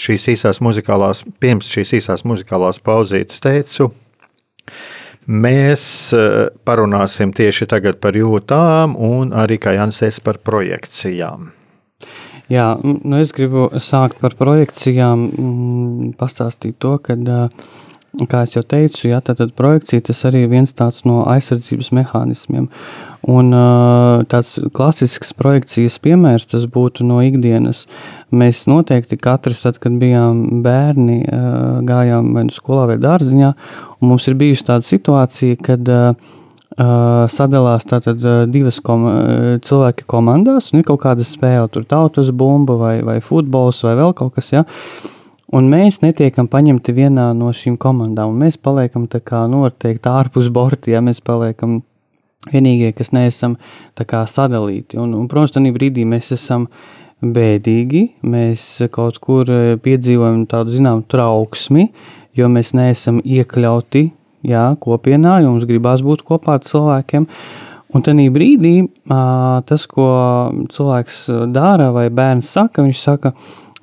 šīs 0.06 0.30
īsās 0.38 0.62
muzikālās, 0.64 1.26
pirms 1.44 1.72
šīs 1.74 1.92
īsās 2.00 2.24
muzikālās 2.24 2.80
pauzītes 2.80 3.44
teicu, 3.44 3.90
mēs 5.28 5.84
eh, 6.16 6.38
parunāsim 6.64 7.36
tieši 7.36 7.68
tagad 7.76 8.00
par 8.00 8.16
jūtām 8.16 8.96
un 8.96 9.36
arī, 9.36 9.60
kā 9.60 9.76
Jānis 9.76 10.00
teica, 10.00 10.24
par 10.30 10.40
projekcijām. 10.48 11.52
Jā, 12.52 12.74
nu 12.84 13.20
es 13.22 13.32
gribu 13.36 13.70
sākt 13.80 14.20
par 14.20 14.36
projekcijām, 14.36 16.14
pastāstīt 16.20 16.76
to, 16.84 16.98
ka, 17.00 17.16
kā 18.30 18.42
jau 18.52 18.64
teicu, 18.68 19.08
jā, 19.08 19.22
tad 19.24 19.40
projekcija 19.56 20.04
tas 20.10 20.26
arī 20.28 20.44
viens 20.52 20.76
tāds 20.76 21.06
no 21.08 21.22
aizsardzības 21.32 21.94
mehānismiem. 21.96 22.68
Un 23.32 23.56
tāds 24.28 24.58
klasisks 24.76 25.32
projekcijas 25.40 25.96
piemērs 26.04 26.50
tas 26.52 26.68
būtu 26.68 27.08
no 27.08 27.22
ikdienas. 27.24 27.86
Mēs 28.36 28.66
noteikti 28.68 29.16
katrs, 29.16 29.64
tad, 29.64 29.80
kad 29.80 29.96
bijām 30.02 30.64
bērni, 30.66 31.22
gājām 31.88 32.34
vai 32.36 32.48
nu 32.50 32.54
skolā 32.54 32.90
vai 32.92 33.00
dārziņā, 33.00 33.56
un 34.02 34.12
mums 34.12 34.28
ir 34.28 34.36
bijusi 34.40 34.68
tāda 34.68 34.92
situācija, 34.92 35.64
kad 35.64 35.94
Uh, 35.94 36.42
sadalās 36.78 37.86
tātad 37.86 38.22
divas 38.50 38.80
kom 38.82 39.06
cilvēki 39.62 40.08
komandās, 40.10 40.72
ir 40.74 40.86
kaut 40.88 41.04
kāda 41.04 41.26
spēle, 41.26 41.68
tur 41.70 41.86
tautas 41.86 42.32
bumba 42.34 42.78
vai, 42.80 42.96
vai 43.06 43.20
futbols 43.22 43.84
vai 43.86 43.96
vēl 44.00 44.14
kaut 44.18 44.34
kas, 44.38 44.54
ja. 44.56 44.64
Un 45.54 45.68
mēs 45.70 46.02
netiekam 46.02 46.48
paņemti 46.50 46.96
vienā 46.98 47.28
no 47.38 47.52
šīm 47.54 47.76
komandām, 47.78 48.32
un 48.34 48.42
mēs 48.42 48.58
paliekam 48.58 49.06
tā 49.06 49.22
kā, 49.22 49.44
nu, 49.46 49.62
var 49.68 49.76
teikt, 49.78 50.08
ārpus 50.10 50.50
borti, 50.50 50.96
ja 50.96 51.02
mēs 51.06 51.22
paliekam 51.22 51.84
vienīgie, 52.50 52.90
kas 52.98 53.14
neesam 53.14 53.60
tā 53.94 54.08
kā 54.10 54.24
sadalīti. 54.26 54.98
Un, 54.98 55.14
un 55.14 55.30
protams, 55.30 55.54
tādā 55.54 55.70
brīdī 55.76 56.08
mēs 56.10 56.32
esam 56.34 56.66
bēdīgi, 57.22 58.02
mēs 58.26 58.66
kaut 58.92 59.22
kur 59.24 59.48
piedzīvojam 59.86 60.48
tādu, 60.50 60.74
zinām, 60.74 61.06
trauksmi, 61.06 61.92
jo 62.34 62.50
mēs 62.50 62.74
neesam 62.74 63.22
iekļauti 63.22 64.08
jā, 64.44 64.66
kopienā, 64.84 65.40
jo 65.44 65.54
mums 65.54 65.68
gribās 65.70 66.04
būt 66.06 66.24
kopā 66.28 66.58
ar 66.58 66.66
cilvēkiem. 66.66 67.28
Un 67.94 68.02
tajā 68.02 68.30
brīdī 68.34 68.76
tas, 69.70 69.86
ko 69.90 70.08
cilvēks 70.74 71.20
dara 71.54 71.92
vai 71.94 72.08
bērns 72.10 72.50
saka, 72.56 72.82
viņš 72.86 73.02
saka, 73.02 73.34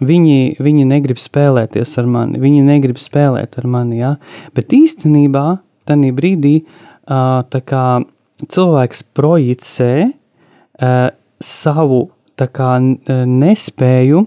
viņi, 0.03 0.57
viņi 0.59 0.87
negrib 0.91 1.21
spēlēties 1.21 1.93
ar 2.03 2.09
mani, 2.11 2.41
viņi 2.43 2.65
negrib 2.67 2.99
spēlēt 2.99 3.61
ar 3.61 3.69
mani. 3.71 4.01
Ja? 4.01 4.15
Bet 4.57 4.75
īstenībā 4.75 5.45
tajā 5.87 6.15
brīdī 6.17 6.57
kā, 7.07 7.85
cilvēks 8.51 9.05
projicē 9.15 9.93
savu 11.41 12.01
kā, 12.41 12.71
nespēju, 13.29 14.25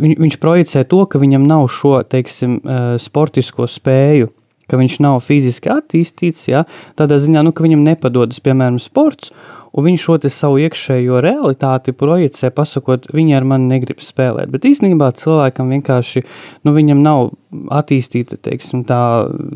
viņš 0.00 0.36
projicē 0.40 0.82
to, 0.88 1.04
ka 1.06 1.20
viņam 1.20 1.44
nav 1.44 1.66
šo 1.70 1.98
teiksim, 2.08 2.58
sportisko 2.98 3.68
spēju 3.68 4.32
ka 4.68 4.80
viņš 4.80 4.98
nav 5.04 5.20
fiziski 5.24 5.72
attīstīts, 5.72 6.48
ja, 6.50 6.64
tādā 6.98 7.18
ziņā, 7.22 7.44
nu, 7.46 7.54
ka 7.56 7.64
viņam 7.64 7.86
nepadodas, 7.86 8.40
piemēram, 8.44 8.78
sports, 8.82 9.32
un 9.72 9.86
viņš 9.86 10.04
šo 10.04 10.16
savu 10.32 10.60
iekšējo 10.64 11.20
realitāti 11.24 11.94
projicē, 11.96 12.50
pasakot, 12.54 13.08
viņi 13.14 13.36
ar 13.38 13.46
mani 13.48 13.68
negrib 13.72 14.00
spēlēt. 14.04 14.50
Bet 14.52 14.66
īstenībā 14.68 15.10
cilvēkam 15.18 15.72
vienkārši, 15.76 16.24
nu, 16.66 16.74
viņam 16.76 17.02
nav 17.04 17.30
attīstīta, 17.74 18.40
teiksim, 18.44 18.84
tā 18.88 19.02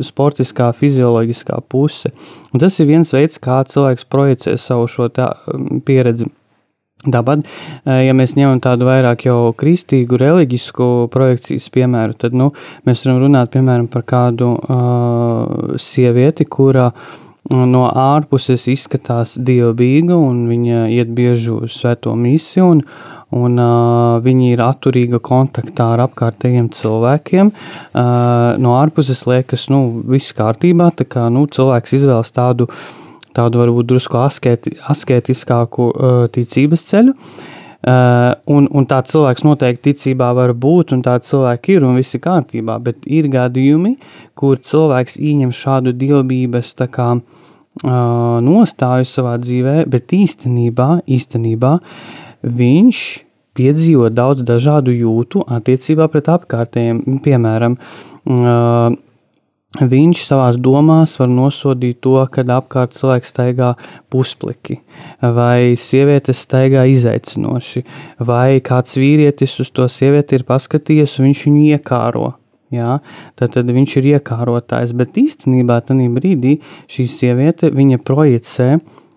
sportiskā, 0.05 0.71
fizioloģiskā 0.77 1.59
puse. 1.69 2.13
Un 2.53 2.63
tas 2.63 2.79
ir 2.81 2.89
viens 2.91 3.13
veids, 3.13 3.41
kā 3.43 3.63
cilvēks 3.69 4.09
projicē 4.13 4.57
savu 4.61 4.89
šo 4.91 5.11
tā, 5.13 5.33
pieredzi 5.87 6.29
Tāpat, 7.03 7.43
eh, 7.83 8.05
ja 8.07 8.13
mēs 8.15 8.37
ņemam 8.39 8.61
tādu 8.63 8.87
vairāk 8.87 9.25
jau 9.27 9.51
kristīgu, 9.59 10.21
reliģisku 10.21 11.09
projekcijas 11.11 11.67
piemēru, 11.75 12.15
tad 12.15 12.37
nu, 12.39 12.53
mēs 12.87 13.03
varam 13.07 13.25
runāt 13.25 13.51
piemēram 13.51 13.89
par 13.91 14.05
kādu 14.07 14.53
uh, 14.55 15.75
sievieti, 15.83 16.47
kura 16.47 16.93
no 17.51 17.89
ārpuses 17.91 18.69
izskatās 18.71 19.35
dievbijīga, 19.35 20.15
un 20.15 20.47
viņa 20.47 20.87
iet 20.95 21.11
bieži 21.11 21.51
uz 21.57 21.75
svēto 21.75 22.15
misiju, 22.15 22.69
un, 22.77 22.83
un 23.35 23.59
uh, 23.59 24.23
viņa 24.23 24.53
ir 24.53 24.63
atturīga 24.63 25.19
kontaktā 25.19 25.91
ar 25.97 26.07
apkārtējiem 26.07 26.71
cilvēkiem. 26.71 27.51
Uh, 27.51 28.55
no 28.63 28.79
ārpuses 28.79 29.27
liekas, 29.27 29.67
nu, 29.75 30.05
viss 30.07 30.39
kārtībā, 30.39 30.93
tā 30.95 31.09
kā 31.11 31.27
nu, 31.35 31.49
cilvēks 31.51 31.99
izvēlas 31.99 32.31
tādu 32.31 32.71
uh, 32.71 33.12
tādu 33.37 33.63
varbūt 33.63 33.89
drusku 33.91 34.21
asketi, 34.23 34.77
asketiskāku 34.93 35.89
uh, 35.91 36.23
ticības 36.33 36.87
ceļu. 36.91 37.17
Uh, 37.83 38.31
un, 38.47 38.69
un 38.71 38.85
tāds 38.87 39.11
cilvēks 39.11 39.43
noteikti 39.43 39.91
ticībā 39.91 40.29
var 40.39 40.53
būt, 40.55 40.93
un 40.95 41.01
tāds 41.03 41.33
cilvēks 41.33 41.73
ir 41.75 41.83
un 41.83 41.97
viss 41.99 42.15
ir 42.15 42.23
kārtībā, 42.23 42.77
bet 42.79 43.09
ir 43.11 43.27
gadījumi, 43.33 43.97
kur 44.39 44.61
cilvēks 44.63 45.19
ieņem 45.19 45.51
šādu 45.51 45.91
dievbijas 45.99 46.77
kā, 46.95 47.09
uh, 47.19 48.39
nostāju 48.47 49.09
savā 49.11 49.35
dzīvē, 49.43 49.77
bet 49.91 50.15
īstenībā, 50.15 50.89
īstenībā 51.11 51.75
viņš 52.47 53.03
piedzīvo 53.59 54.09
daudz 54.15 54.47
dažādu 54.47 54.95
jūtu 54.95 55.43
attiecībā 55.51 56.07
pret 56.13 56.31
apkārtējiem. 56.33 57.03
Piemēram, 57.25 57.77
uh, 57.77 58.95
Viņš 59.73 60.23
savā 60.27 60.51
domās 60.61 61.15
var 61.17 61.31
nosodīt 61.33 62.03
to, 62.05 62.19
kad 62.29 62.51
apkārt 62.53 62.93
cilvēks 62.93 63.31
staigā 63.33 63.71
puspliki, 64.13 64.83
vai 65.23 65.79
sieviete 65.81 66.35
staigā 66.37 66.85
izaicinoši, 66.93 67.81
vai 68.21 68.61
kāds 68.61 68.99
vīrietis 69.01 69.57
uz 69.65 69.73
to 69.73 69.89
sievieti 69.89 70.37
ir 70.37 70.45
paskatījies, 70.45 71.17
un 71.19 71.31
viņš 71.31 71.45
viņu 71.49 71.65
iekāro. 71.73 72.35
Jā, 72.73 72.99
tad, 73.37 73.53
tad 73.53 73.69
viņš 73.69 73.97
ir 74.01 74.11
iekārotājs, 74.15 74.93
bet 74.97 75.17
īstenībā 75.21 75.81
tajā 75.89 76.09
brīdī 76.13 76.55
šī 76.93 77.09
sieviete 77.09 77.73
projicē 78.01 78.69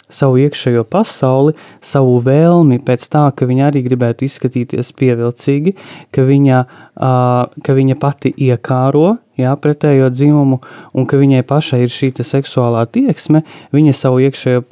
savu 0.09 0.39
iekšējo 0.43 0.85
pasauli, 0.89 1.55
savu 1.81 2.19
vēlmi 2.25 2.79
pēc 2.85 3.07
tā, 3.11 3.25
ka 3.35 3.47
viņa 3.49 3.69
arī 3.69 3.83
gribētu 3.87 4.27
izskatīties 4.27 4.93
pievilcīgi, 4.99 5.75
ka 6.13 6.25
viņa, 6.27 6.63
uh, 6.95 7.61
ka 7.65 7.77
viņa 7.77 7.97
pati 8.01 8.33
iekāro 8.47 9.15
jā, 9.39 9.51
pretējo 9.59 10.09
dzimumu, 10.13 10.59
un 10.95 11.07
ka 11.09 11.19
viņai 11.19 11.43
pašai 11.47 11.81
ir 11.83 11.91
šī 11.91 12.11
seksuālā 12.21 12.85
tieksme, 12.91 13.43
viņa 13.75 13.95
savu 13.97 14.21
iekšējo 14.25 14.63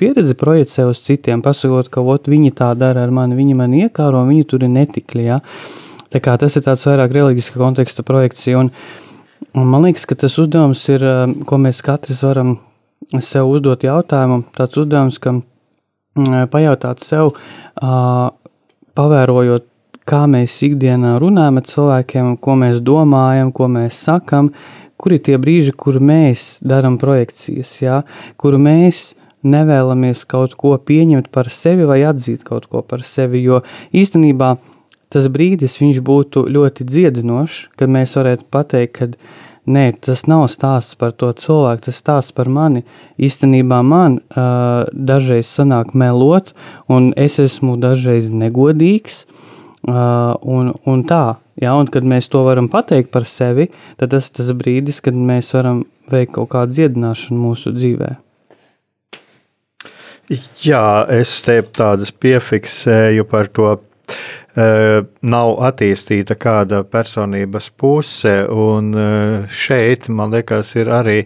pieredzi 0.00 0.36
projicē 0.38 0.88
uz 0.90 1.02
citiem, 1.04 1.44
pasakot, 1.44 1.90
ka 1.92 2.02
ot, 2.02 2.28
viņi 2.30 2.54
tā 2.58 2.72
dara 2.78 3.04
ar 3.06 3.14
mani, 3.14 3.38
viņi 3.38 3.58
man 3.58 3.76
iekāro, 3.78 4.24
viņi 4.28 4.50
tur 4.50 4.66
ir 4.66 4.74
netikļi. 4.74 5.26
Jā. 5.28 5.40
Tā 6.14 6.22
kā 6.22 6.36
tas 6.38 6.56
ir 6.56 6.66
tāds 6.66 6.84
vairāk 6.86 7.14
reliģiska 7.14 7.58
konteksta 7.58 8.04
projekcija, 8.06 8.60
un, 8.62 8.70
un 9.54 9.70
man 9.70 9.86
liekas, 9.86 10.06
ka 10.06 10.18
tas 10.18 10.38
uzdevums 10.38 10.84
ir, 10.94 11.06
ko 11.46 11.58
mēs 11.62 11.82
katrs 11.86 12.22
varam 12.26 12.56
sev 13.20 13.50
uzdot 13.50 13.84
jautājumu, 13.84 14.44
tāds 14.56 14.78
uzdevums, 14.80 15.20
ka 15.22 15.36
mm, 15.36 16.48
pajautāt 16.52 17.02
sev, 17.04 17.34
pavērojot, 18.94 19.66
kā 20.04 20.24
mēs 20.28 20.56
ikdienā 20.66 21.16
runājam 21.22 21.60
ar 21.60 21.68
cilvēkiem, 21.68 22.34
ko 22.44 22.56
mēs 22.60 22.80
domājam, 22.84 23.52
ko 23.56 23.68
mēs 23.72 24.02
sakam, 24.06 24.50
kur 25.00 25.16
ir 25.16 25.22
tie 25.24 25.38
brīži, 25.40 25.72
kur 25.76 25.98
mēs 26.00 26.58
darām 26.64 26.98
projekcijas, 27.00 27.72
ja? 27.82 28.02
kur 28.40 28.58
mēs 28.60 29.14
nevēlamies 29.44 30.24
kaut 30.28 30.54
ko 30.60 30.76
pieņemt 30.80 31.30
par 31.32 31.50
sevi 31.52 31.88
vai 31.88 32.00
atzīt 32.08 32.44
kaut 32.46 32.68
ko 32.70 32.80
par 32.86 33.04
sevi, 33.04 33.42
jo 33.44 33.60
īstenībā 33.92 34.54
tas 35.12 35.28
brīdis 35.30 35.76
viņš 35.80 36.00
būtu 36.04 36.46
ļoti 36.50 36.86
dziedinošs, 36.88 37.58
kad 37.78 37.92
mēs 37.92 38.16
varētu 38.18 38.48
pateikt, 38.50 38.96
ka 38.96 39.10
Nē, 39.64 39.84
tas 40.04 40.26
nav 40.28 40.44
stāsts 40.52 40.96
par 41.00 41.14
to 41.16 41.30
cilvēku, 41.32 41.86
tas 41.86 42.00
stāsts 42.02 42.34
par 42.36 42.50
mani. 42.52 42.82
Īstenībā 43.16 43.78
man 43.80 44.18
uh, 44.20 44.84
dažreiz 44.92 45.48
sanāk 45.48 45.94
melot, 45.96 46.52
un 46.92 47.14
es 47.16 47.38
esmu 47.40 47.78
dažreiz 47.80 48.28
negodīgs. 48.28 49.24
Uh, 49.84 50.36
un, 50.40 50.74
un 50.88 51.04
tā, 51.08 51.36
ja, 51.60 51.72
un 51.76 51.88
kad 51.88 52.04
mēs 52.08 52.28
to 52.32 52.44
varam 52.44 52.68
pateikt 52.72 53.10
par 53.12 53.24
sevi, 53.28 53.70
tad 54.00 54.12
tas 54.12 54.28
ir 54.28 54.36
tas 54.36 54.52
brīdis, 54.56 55.00
kad 55.04 55.16
mēs 55.16 55.54
varam 55.56 55.82
veikt 56.12 56.36
kaut 56.36 56.52
kādu 56.52 56.76
dziedināšanu 56.76 57.40
mūsu 57.40 57.72
dzīvē. 57.72 58.12
Jā, 60.64 60.84
es 61.12 61.34
te 61.44 61.58
tādas 61.76 62.12
piefiksēju 62.12 63.26
par 63.28 63.48
to 63.52 63.74
nav 64.54 65.56
attīstīta 65.66 66.36
kāda 66.38 66.84
personības 66.86 67.70
puse. 67.74 68.34
Šeit, 69.50 70.08
man 70.08 70.30
liekas, 70.30 70.74
ir 70.78 70.90
arī 70.94 71.18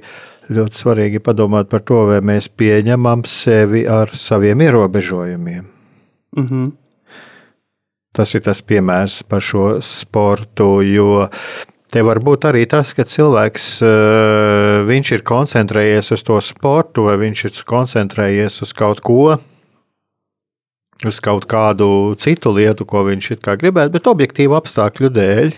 ļoti 0.49 0.81
svarīgi 0.81 1.21
padomāt 1.21 1.69
par 1.69 1.85
to, 1.85 2.07
vai 2.09 2.21
mēs 2.25 2.49
pieņemam 2.49 3.27
sevi 3.29 3.85
ar 3.89 4.15
saviem 4.17 4.61
ierobežojumiem. 4.65 5.65
Mm 6.37 6.47
-hmm. 6.47 6.73
Tas 8.13 8.35
ir 8.35 8.41
tas 8.41 8.63
piemērs 8.63 9.23
par 9.29 9.41
šo 9.41 9.81
sportu, 9.81 10.81
jo 10.83 11.29
te 11.93 12.03
var 12.03 12.19
būt 12.19 12.49
arī 12.49 12.67
tas, 12.67 12.95
ka 12.95 13.05
cilvēks 13.05 13.83
viņš 14.89 15.13
ir 15.13 15.23
koncentrējies 15.23 16.13
uz 16.13 16.23
to 16.23 16.41
sportu, 16.41 17.03
vai 17.03 17.17
viņš 17.17 17.45
ir 17.45 17.65
koncentrējies 17.65 18.63
uz 18.63 18.73
kaut 18.73 19.01
ko, 19.01 19.39
uz 21.07 21.21
kaut 21.23 21.47
kādu 21.51 22.17
citu 22.19 22.53
lietu, 22.55 22.87
ko 22.89 23.05
viņš 23.07 23.33
gribētu, 23.45 23.95
bet 23.95 24.11
objektīvu 24.11 24.57
apstākļu 24.59 25.11
dēļ. 25.15 25.57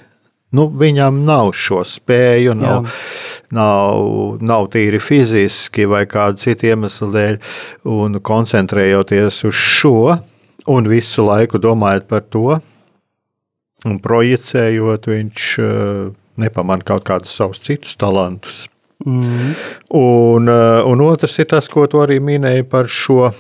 Nu, 0.50 0.66
viņam 0.66 1.20
nav 1.22 1.52
šo 1.54 1.84
spēju, 1.86 2.56
nav, 2.58 2.88
Jā. 2.88 2.94
nav, 3.54 4.40
nav 4.42 4.66
tīri 4.72 4.98
fiziski 4.98 5.86
vai 5.86 6.02
kādu 6.10 6.42
citu 6.42 6.66
iemeslu 6.72 7.06
dēļ, 7.14 7.36
un 7.86 8.18
koncentrējoties 8.18 9.44
uz 9.46 9.54
šo, 9.54 10.16
un 10.66 10.90
visu 10.90 11.22
laiku 11.28 11.60
domājot 11.62 12.08
par 12.10 12.26
to, 12.34 12.58
un 13.86 14.00
projicējot, 14.02 15.06
viņš 15.14 15.46
uh, 15.62 16.10
nepamanā 16.42 16.84
kaut 16.88 17.06
kādus 17.06 17.36
savus 17.38 17.62
citus 17.62 17.94
talantus. 18.00 18.64
Mm. 19.06 19.54
Un, 19.96 20.50
uh, 20.50 20.82
un 20.84 21.06
otrs 21.06 21.38
ir 21.38 21.46
tas, 21.54 21.70
ko 21.70 21.86
tu 21.88 22.02
arī 22.02 22.18
minēji 22.20 22.66
par 22.68 22.90
šo 22.90 23.30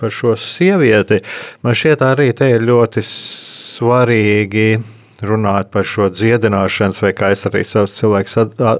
par 0.00 0.14
šo 0.14 0.36
sievieti. 0.40 1.20
Man 1.64 1.76
šķiet, 1.76 2.02
arī 2.06 2.30
te 2.36 2.48
ir 2.54 2.64
ļoti 2.66 3.04
svarīgi 3.06 4.70
runāt 5.26 5.70
par 5.72 5.84
šo 5.84 6.08
dziedināšanas, 6.12 7.02
vai 7.04 7.12
kā 7.16 7.30
es 7.34 7.44
arī 7.48 7.62
savus 7.66 7.96
cilvēkus 7.98 8.38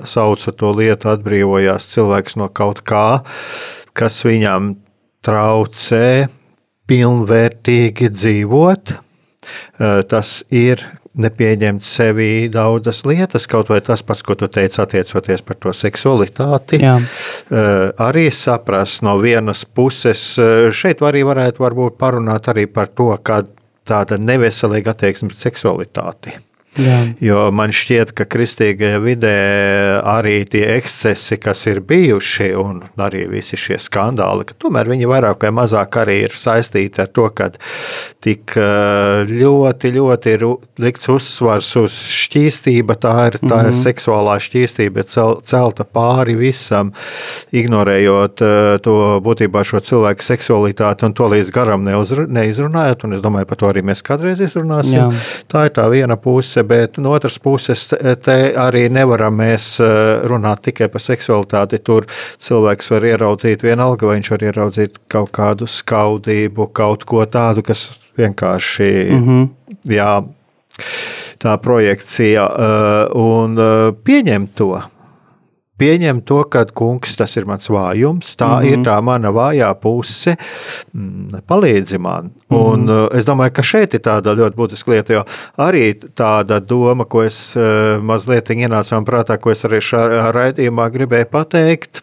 saucu 0.09 0.54
to 0.56 0.72
lietu, 0.76 1.11
atbrīvojās 1.12 1.90
cilvēks 1.92 2.38
no 2.40 2.48
kaut 2.48 2.80
kā, 2.88 3.20
kas 3.96 4.22
viņam 4.24 4.74
traucē 5.26 6.30
pilnvērtīgi 6.90 8.11
dzīvot. 8.16 8.96
Tas 10.11 10.33
ir 10.52 10.83
nepieņemt 11.20 11.85
sevi 11.85 12.48
daudzas 12.52 13.02
lietas, 13.09 13.46
kaut 13.50 13.70
vai 13.72 13.80
tas 13.85 14.02
pats, 14.06 14.22
ko 14.26 14.37
tu 14.38 14.48
teici, 14.52 14.80
attiecoties 14.83 15.44
par 15.46 15.59
to 15.61 15.74
seksualitāti. 15.76 16.80
Jā. 16.83 16.96
Eh, 17.00 17.87
arī 18.00 18.28
saprast 18.35 19.04
no 19.06 19.16
vienas 19.22 19.64
puses, 19.64 20.38
eh, 20.38 20.70
šeit 20.70 21.00
arī 21.04 21.24
varētu 21.26 21.62
varbūt 21.62 21.98
parunāt 22.00 22.50
arī 22.52 22.66
par 22.66 22.88
to, 22.88 23.16
ka 23.22 23.42
tāda 23.87 24.18
neveselīga 24.18 24.94
attieksme 24.94 25.30
pret 25.33 25.50
seksualitāti. 25.50 26.38
Jā. 26.78 26.98
Jo 27.18 27.48
man 27.50 27.72
šķiet, 27.74 28.12
ka 28.14 28.24
kristīgajā 28.30 29.00
vidē 29.02 29.35
arī 30.06 30.44
tie 30.46 30.62
ekscesi, 30.76 31.35
kas 31.42 31.64
ir 31.66 31.80
bijuši, 31.83 32.52
un 32.54 32.85
arī 33.00 33.24
visi 33.33 33.59
šie 33.59 33.78
skandāli, 33.83 34.46
ka 34.46 34.54
tomēr 34.54 34.87
viņi 34.92 35.09
vairāk 35.11 35.42
vai 35.42 35.50
mazāk 35.56 35.98
arī 36.04 36.20
ir 36.28 36.37
saistīti 36.38 37.02
ar 37.02 37.11
to, 37.11 37.26
ka 37.35 37.50
tik 38.22 38.54
eh, 38.61 39.30
ļoti, 39.30 39.90
ļoti 39.96 40.35
ir 40.37 40.44
likts 40.80 41.11
uzsvars 41.11 41.72
uz 41.80 41.96
šķīstību. 42.20 42.96
Tā 43.00 43.14
ir, 43.26 43.38
tā 43.40 43.59
mm 43.59 43.70
-hmm. 43.70 43.83
seksuālā 43.83 44.37
šķīstība, 44.38 45.04
cel, 45.11 45.40
celta 45.42 45.85
pāri 45.85 46.37
visam, 46.38 46.92
ignorējot 47.50 48.44
eh, 48.46 48.78
to 48.85 49.18
būtībā 49.24 49.64
šo 49.66 49.80
cilvēku 49.80 50.22
seksualitāti 50.22 51.09
un 51.09 51.18
to 51.18 51.28
līdz 51.28 51.50
garam 51.50 51.85
neizrunājot. 51.85 53.04
Un 53.04 53.18
es 53.18 53.20
domāju, 53.20 53.50
par 53.50 53.56
to 53.56 53.66
arī 53.66 53.83
mēs 53.83 54.06
kādreiz 54.06 54.40
izrunāsim. 54.40 54.98
Jā. 55.00 55.11
Tā 55.48 55.66
ir 55.66 55.74
tā 55.74 55.88
viena 55.90 56.16
puse 56.16 56.59
puse, 56.60 56.68
bet 56.68 56.96
no 56.98 57.10
otras 57.10 57.38
puses 57.38 57.88
te 57.88 58.36
arī 58.56 58.88
nevaram 58.90 59.36
mēs 59.36 59.80
eh, 59.80 60.26
runāt 60.26 60.62
tikai 60.64 60.88
par 60.88 61.00
seksualitāti. 61.00 61.78
Tur 61.82 62.06
cilvēks 62.38 62.90
var 62.90 63.04
ieraudzīt 63.04 63.62
vienalga, 63.62 64.06
vai 64.06 64.18
viņš 64.18 64.30
var 64.30 64.42
ieraudzīt 64.42 64.98
kaut 65.08 65.30
kādu 65.32 65.66
skaudību, 65.66 66.70
kaut 66.72 67.04
ko 67.04 67.24
tādu, 67.26 67.62
kas 67.62 67.90
vienkārši, 68.18 69.10
mm 69.10 69.26
-hmm. 69.26 69.48
jā, 69.84 70.24
tā 71.38 71.56
projekcija 71.58 72.46
eh, 72.46 73.10
un 73.14 73.58
eh, 73.58 73.92
pieņemt 74.04 74.54
to 74.54 74.80
pieņem 75.80 76.20
to, 76.28 76.42
ka 76.52 76.66
kungs 76.76 77.16
tas 77.18 77.32
ir 77.40 77.46
mans 77.48 77.68
vājums, 77.72 78.34
tā 78.36 78.48
mm 78.48 78.60
-hmm. 78.60 78.72
ir 78.72 78.84
tā 78.86 78.96
mana 79.02 79.32
vājā 79.32 79.70
puse, 79.80 80.36
mm, 80.92 81.42
palīdzi 81.48 81.98
man. 81.98 82.24
Mm 82.24 82.56
-hmm. 82.56 82.72
Un 82.72 82.88
uh, 82.88 83.08
es 83.18 83.24
domāju, 83.24 83.52
ka 83.52 83.62
šeit 83.62 83.94
ir 83.94 84.00
tāda 84.00 84.36
ļoti 84.36 84.56
būtiska 84.56 84.90
lieta, 84.90 85.12
jo 85.12 85.24
arī 85.58 85.94
tāda 86.14 86.60
doma, 86.60 87.04
ko 87.04 87.22
es 87.22 87.56
uh, 87.56 88.02
mazliet 88.02 88.50
ienāca 88.50 88.94
man 88.94 89.04
prātā, 89.04 89.38
ko 89.38 89.50
es 89.50 89.64
arī 89.64 89.80
šajā 89.80 90.32
raidījumā 90.32 90.90
gribēju 90.90 91.26
pateikt, 91.30 92.02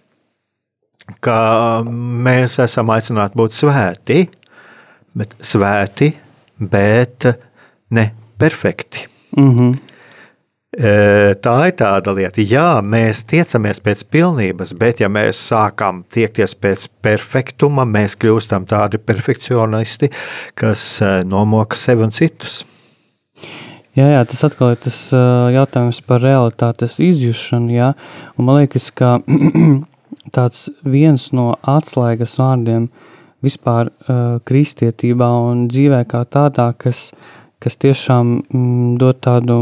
ka 1.19 1.83
mēs 1.85 2.59
esam 2.63 2.89
aicināti 2.89 3.35
būt 3.35 3.51
svēti, 3.51 4.27
bet 5.15 5.29
svēti, 5.39 6.13
bet 6.59 7.25
ne 7.89 8.11
perfekti. 8.37 9.07
Mm 9.37 9.55
-hmm. 9.55 9.77
Tā 10.75 11.53
ir 11.69 11.75
tāda 11.79 12.11
lieta, 12.11 12.43
Jā, 12.43 12.81
mēs 12.83 13.21
tiecamies 13.29 13.79
pēc 13.79 14.01
pilnības, 14.11 14.73
bet 14.75 14.99
ja 14.99 15.07
mēs 15.07 15.39
sākam 15.39 16.01
tiekties 16.11 16.57
pēc 16.59 16.89
perfektuma, 17.01 17.85
mēs 17.87 18.17
kļūstam 18.19 18.67
tādi 18.67 18.99
perfekcionisti, 18.99 20.11
kas 20.59 20.99
nomoka 21.23 21.79
sevi 21.79 22.03
un 22.03 22.11
citus. 22.11 22.65
Jā, 23.97 24.09
jā, 24.11 24.25
tas 24.27 24.43
atkal 24.43 24.75
ir 24.75 24.81
tas 24.83 24.99
jautājums 25.55 26.03
par 26.05 26.19
realitātes 26.21 26.99
izjūšanu. 27.01 27.71
Jā, 27.73 27.93
un 28.35 28.49
man 28.49 28.59
liekas, 28.59 28.91
ka 28.91 29.15
tāds 30.35 30.67
viens 30.83 31.31
no 31.31 31.53
atslēgas 31.63 32.35
vārdiem 32.37 32.91
vispār 33.41 33.89
kristietībā 34.45 35.31
un 35.47 35.65
dzīvē 35.71 36.03
kā 36.11 36.27
tādā, 36.27 36.73
kas 36.77 37.07
kas 37.63 37.77
tiešām 37.81 38.33
mm, 38.37 38.95
dod 39.01 39.19
tādu 39.25 39.57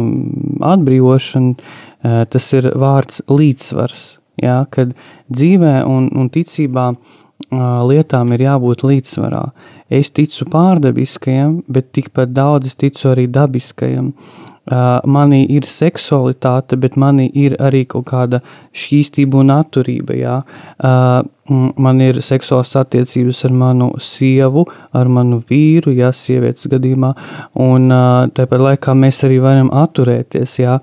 atbrīvošanu, 0.74 1.56
eh, 1.56 2.24
tas 2.30 2.52
ir 2.58 2.72
vārds 2.76 3.24
līdzsvars. 3.32 4.06
Ja, 4.44 4.66
kad 4.68 4.92
dzīvē 5.32 5.86
un, 5.88 6.10
un 6.12 6.28
ticībā 6.28 6.90
lietām 7.52 8.34
ir 8.34 8.46
jābūt 8.46 8.84
līdzsvarā. 8.86 9.46
Es 9.90 10.10
ticu 10.10 10.48
pārdabiskajam, 10.50 11.64
bet 11.70 11.92
tikpat 11.94 12.34
daudz 12.34 12.72
es 12.72 12.76
ticu 12.76 13.12
arī 13.12 13.28
dabiskajam. 13.30 14.14
Manī 15.06 15.44
ir 15.54 15.62
seksualitāte, 15.70 16.76
bet 16.82 16.96
manī 16.98 17.28
ir 17.38 17.54
arī 17.62 17.84
kaut 17.86 18.08
kāda 18.10 18.40
šķīstība 18.74 19.44
un 19.44 19.52
atturība. 19.54 20.16
Jā. 20.18 20.40
Man 21.78 22.02
ir 22.02 22.18
seksuāls 22.26 22.74
attiecības 22.80 23.44
ar 23.46 23.54
manu 23.54 23.92
sievu, 24.02 24.66
ar 24.92 25.06
manu 25.06 25.44
vīru, 25.46 25.94
ja 25.94 26.10
sievietes 26.10 26.66
gadījumā, 26.72 27.14
un 27.62 27.94
tāpat 28.34 28.66
laikā 28.72 28.98
mēs 28.98 29.22
arī 29.28 29.38
varam 29.44 29.70
atturēties. 29.70 30.58
Jā. 30.64 30.80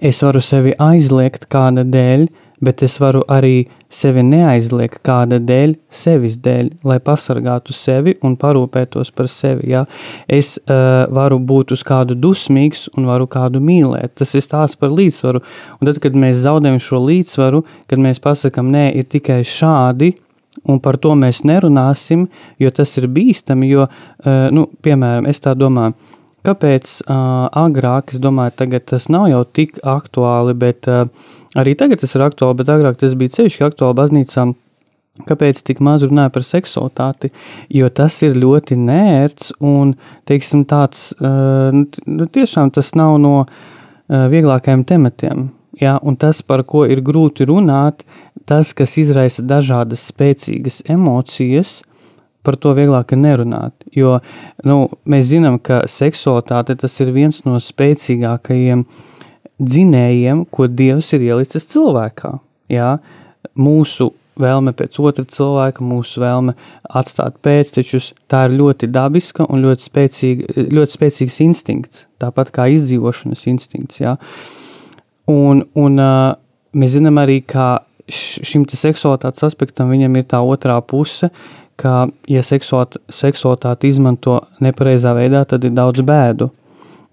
Es 0.00 0.24
varu 0.24 0.40
sevi 0.44 0.72
aizliegt 0.80 1.46
kāda 1.52 1.84
dēļ, 1.84 2.24
uh, 2.24 2.45
bet 2.60 2.82
es 2.82 2.96
varu 3.00 3.22
arī 3.28 3.66
sevi 3.92 4.22
neaizliegt 4.26 5.02
kāda 5.06 5.38
dēļ, 5.42 5.76
sevis 5.92 6.38
dēļ, 6.42 6.70
lai 6.88 6.98
pasargātu 7.04 7.74
sevi 7.76 8.16
un 8.26 8.36
parūpētos 8.40 9.12
par 9.16 9.30
sevi. 9.32 9.70
Ja? 9.72 9.84
Es 10.28 10.56
uh, 10.62 11.04
varu 11.12 11.38
būt 11.38 11.74
uz 11.76 11.84
kādu 11.86 12.16
dusmīgs 12.18 12.86
un 12.96 13.08
varu 13.08 13.28
kādu 13.30 13.62
mīlēt. 13.62 14.16
Tas 14.20 14.34
ir 14.34 14.44
stāsts 14.44 14.80
par 14.80 14.94
līdzsvaru. 14.94 15.42
Un 15.80 15.90
tad, 15.90 16.00
kad 16.02 16.16
mēs 16.18 16.42
zaudējam 16.44 16.80
šo 16.82 17.02
līdzsvaru, 17.06 17.64
kad 17.90 18.02
mēs 18.02 18.22
pasakam, 18.24 18.70
nē, 18.74 18.88
ir 18.96 19.08
tikai 19.10 19.42
šādi, 19.46 20.14
un 20.66 20.80
par 20.82 20.96
to 21.00 21.12
mēs 21.18 21.42
nerunāsim, 21.46 22.26
jo 22.62 22.70
tas 22.74 22.96
ir 22.98 23.10
bīstami, 23.12 23.68
jo, 23.70 23.86
uh, 23.86 24.46
nu, 24.54 24.68
piemēram, 24.82 25.28
es 25.30 25.42
tā 25.44 25.52
domāju, 25.58 25.94
Kāpēc 26.46 27.00
uh, 27.02 27.48
agrāk, 27.58 28.12
es 28.14 28.20
domāju, 28.22 28.54
tagad 28.60 28.84
tas 28.92 29.08
nav 29.10 29.26
jau 29.32 29.40
tik 29.58 29.80
aktuāli, 29.82 30.54
bet 30.58 30.86
uh, 30.90 31.08
arī 31.58 31.74
tagad 31.78 32.02
tas 32.04 32.14
ir 32.14 32.22
aktuāli, 32.26 32.60
bet 32.60 32.70
agrāk 32.70 33.00
tas 33.00 33.16
bija 33.18 33.34
ceļš 33.40 33.58
aktuāli 33.66 33.98
baznīcām. 33.98 34.54
Kāpēc 35.26 35.62
tik 35.64 35.80
maz 35.80 36.04
runāja 36.04 36.30
par 36.30 36.44
seksualitāti? 36.44 37.32
Jo 37.72 37.88
tas 37.88 38.18
ir 38.22 38.36
ļoti 38.36 38.76
nērts 38.78 39.54
un, 39.64 39.94
teiksim, 40.28 40.66
tāds, 40.68 41.08
uh, 41.18 41.72
nu, 41.72 42.28
tiešām 42.30 42.70
tas 42.76 42.92
nav 42.94 43.16
no 43.22 43.34
uh, 43.42 43.48
vieglākajiem 44.30 44.84
tematiem. 44.86 45.48
Ja, 45.80 45.96
un 46.04 46.14
tas, 46.20 46.44
par 46.46 46.62
ko 46.68 46.84
ir 46.88 47.02
grūti 47.04 47.48
runāt, 47.48 48.04
tas, 48.48 48.70
kas 48.76 48.94
izraisa 49.00 49.42
dažādas 49.44 50.06
spēcīgas 50.12 50.84
emocijas, 50.92 51.80
par 52.46 52.58
to 52.62 52.72
vieglāk 52.76 53.14
ir 53.14 53.22
nerunāt. 53.22 53.74
Jo 53.94 54.20
nu, 54.66 54.84
mēs 55.08 55.32
zinām, 55.32 55.58
ka 55.58 55.82
seksualitāte 55.90 56.76
tas 56.78 56.94
ir 57.02 57.10
viens 57.16 57.42
no 57.46 57.58
spēcīgākajiem 57.62 58.84
dzinējiem, 59.56 60.44
ko 60.52 60.68
Dievs 60.68 61.10
ir 61.16 61.26
ielicis 61.30 61.66
cilvēkā. 61.72 62.36
Jā? 62.72 62.96
Mūsu 63.56 64.12
vēlme 64.40 64.74
pēc 64.76 64.98
otra 65.00 65.24
cilvēka, 65.24 65.84
mūsu 65.84 66.20
vēlme 66.20 66.54
atstāt 67.00 67.38
pēctečus, 67.44 68.10
tā 68.30 68.44
ir 68.48 68.56
ļoti 68.60 68.90
dabiska 68.92 69.46
un 69.48 69.64
ļoti, 69.64 69.88
spēcīga, 69.88 70.66
ļoti 70.76 70.98
spēcīgs 70.98 71.40
instinkts, 71.46 72.06
tāpat 72.20 72.52
kā 72.54 72.68
izdzīvošanas 72.74 73.46
instinkts. 73.52 74.02
Ja? 74.02 74.16
Un, 75.32 75.64
un 75.78 76.02
uh, 76.02 76.34
mēs 76.76 76.98
zinām 76.98 77.22
arī, 77.22 77.40
ka 77.48 77.86
šim 78.06 78.66
seksualitātes 78.70 79.42
aspektam 79.48 79.90
viņam 79.90 80.20
ir 80.20 80.26
tā 80.30 80.42
otrā 80.46 80.76
puse, 80.84 81.30
ka, 81.80 82.06
ja 82.30 82.42
seksualitāti 82.42 83.90
izmanto 83.90 84.40
nepareizā 84.64 85.14
veidā, 85.16 85.44
tad 85.48 85.64
ir 85.66 85.74
daudz 85.76 86.04
bēdu. 86.06 86.50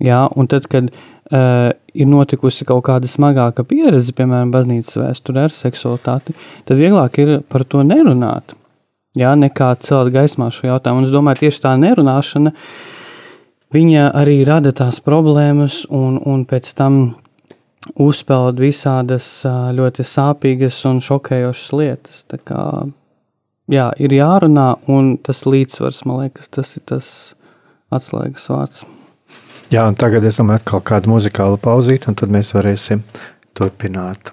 Jā, 0.04 0.26
un 0.36 0.50
tad, 0.52 0.66
kad 0.72 0.90
uh, 0.90 1.70
ir 1.94 2.10
notikusi 2.10 2.66
kaut 2.68 2.84
kāda 2.88 3.10
smagāka 3.10 3.66
pieredze, 3.68 4.16
piemēram, 4.18 4.52
baznīcas 4.54 4.98
vēsturē 5.00 5.48
ar 5.48 5.56
seksualitāti, 5.56 6.36
tad 6.68 6.82
vieglāk 6.82 7.20
ir 7.24 7.34
par 7.50 7.66
to 7.68 7.84
nerunāt. 7.88 8.58
Jā, 9.20 9.36
nekā 9.38 9.76
celt 9.86 10.10
gaismā 10.14 10.50
šo 10.50 10.72
jautājumu. 10.72 11.04
Un 11.04 11.08
es 11.08 11.14
domāju, 11.14 11.44
tieši 11.44 11.62
tā 11.68 11.76
nerunāšana, 11.78 12.54
viņa 13.74 14.08
arī 14.18 14.40
rada 14.48 14.74
tās 14.74 14.98
problēmas 15.06 15.84
un, 15.94 16.18
un 16.18 16.48
pēc 16.50 16.72
tam 16.80 17.04
uzpeld 18.00 18.62
visādas 18.64 19.28
ļoti 19.78 20.06
sāpīgas 20.08 20.82
un 20.90 21.02
šokējošas 21.04 21.74
lietas. 21.78 22.24
Tā 22.32 22.40
kā 22.42 22.64
jā, 23.73 23.89
ir 24.01 24.15
jārunā, 24.17 24.69
un 24.91 25.17
tas 25.23 25.45
līdzsvars, 25.49 26.05
man 26.09 26.25
liekas, 26.25 26.49
tas 26.53 26.77
ir 26.79 26.85
tas 26.89 27.11
atslēgas 27.95 28.49
vārds. 28.53 28.87
Jā, 29.69 29.85
un 29.85 29.95
tagad 30.01 30.25
es 30.25 30.39
domāju, 30.41 30.63
atkal 30.63 30.81
kādu 30.81 31.13
muzikālu 31.13 31.59
pauzīti, 31.61 32.09
un 32.09 32.17
tad 32.17 32.33
mēs 32.33 32.55
varēsim 32.57 33.05
turpināt. 33.59 34.33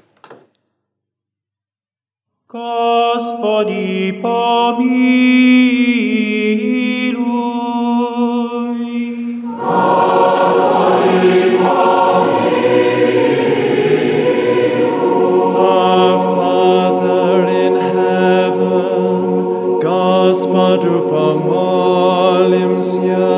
Господи, 2.56 4.16
помилуй. 4.24 5.26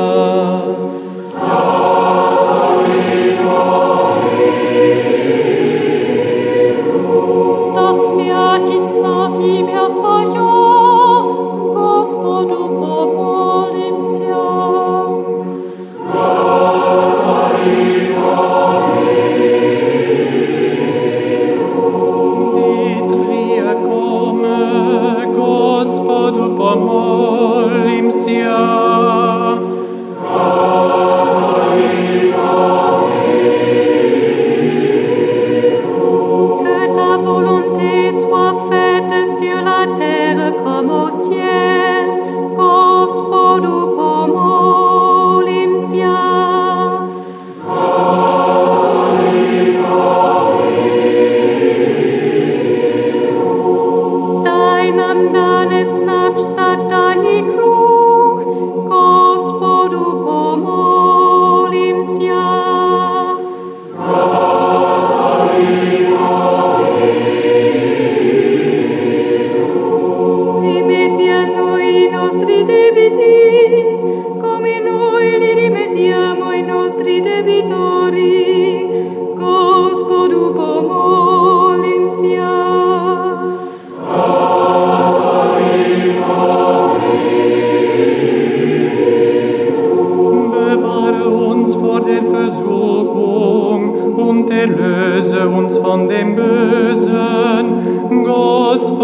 love. 0.03 1.12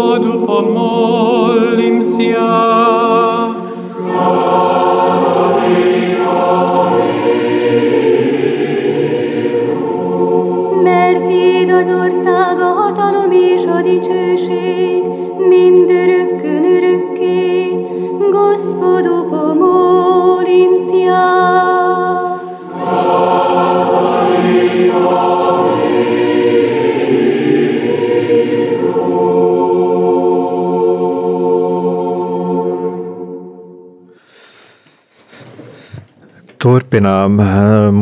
Turpinām 0.00 1.19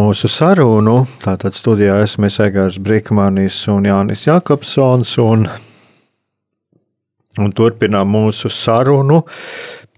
mūsu 0.08 0.28
sarunu. 0.32 1.02
Tātad 1.20 1.52
studijā 1.56 1.98
esmu 2.00 2.30
Egārs 2.30 2.78
Brīkmanis 2.80 3.58
un 3.68 3.84
Jānis 3.88 4.24
Jakobsons. 4.24 5.10
Un, 5.20 5.44
un 7.38 7.52
turpinām 7.52 8.08
mūsu 8.14 8.48
sarunu 8.48 9.20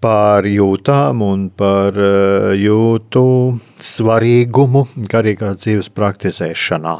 par 0.03 0.47
jūtām 0.49 1.21
un 1.23 1.47
par 1.55 1.95
eh, 1.95 2.51
jūtu 2.59 3.23
svarīgumu 3.79 4.83
garīgās 5.11 5.61
dzīves 5.63 5.91
praktizēšanā. 5.95 6.95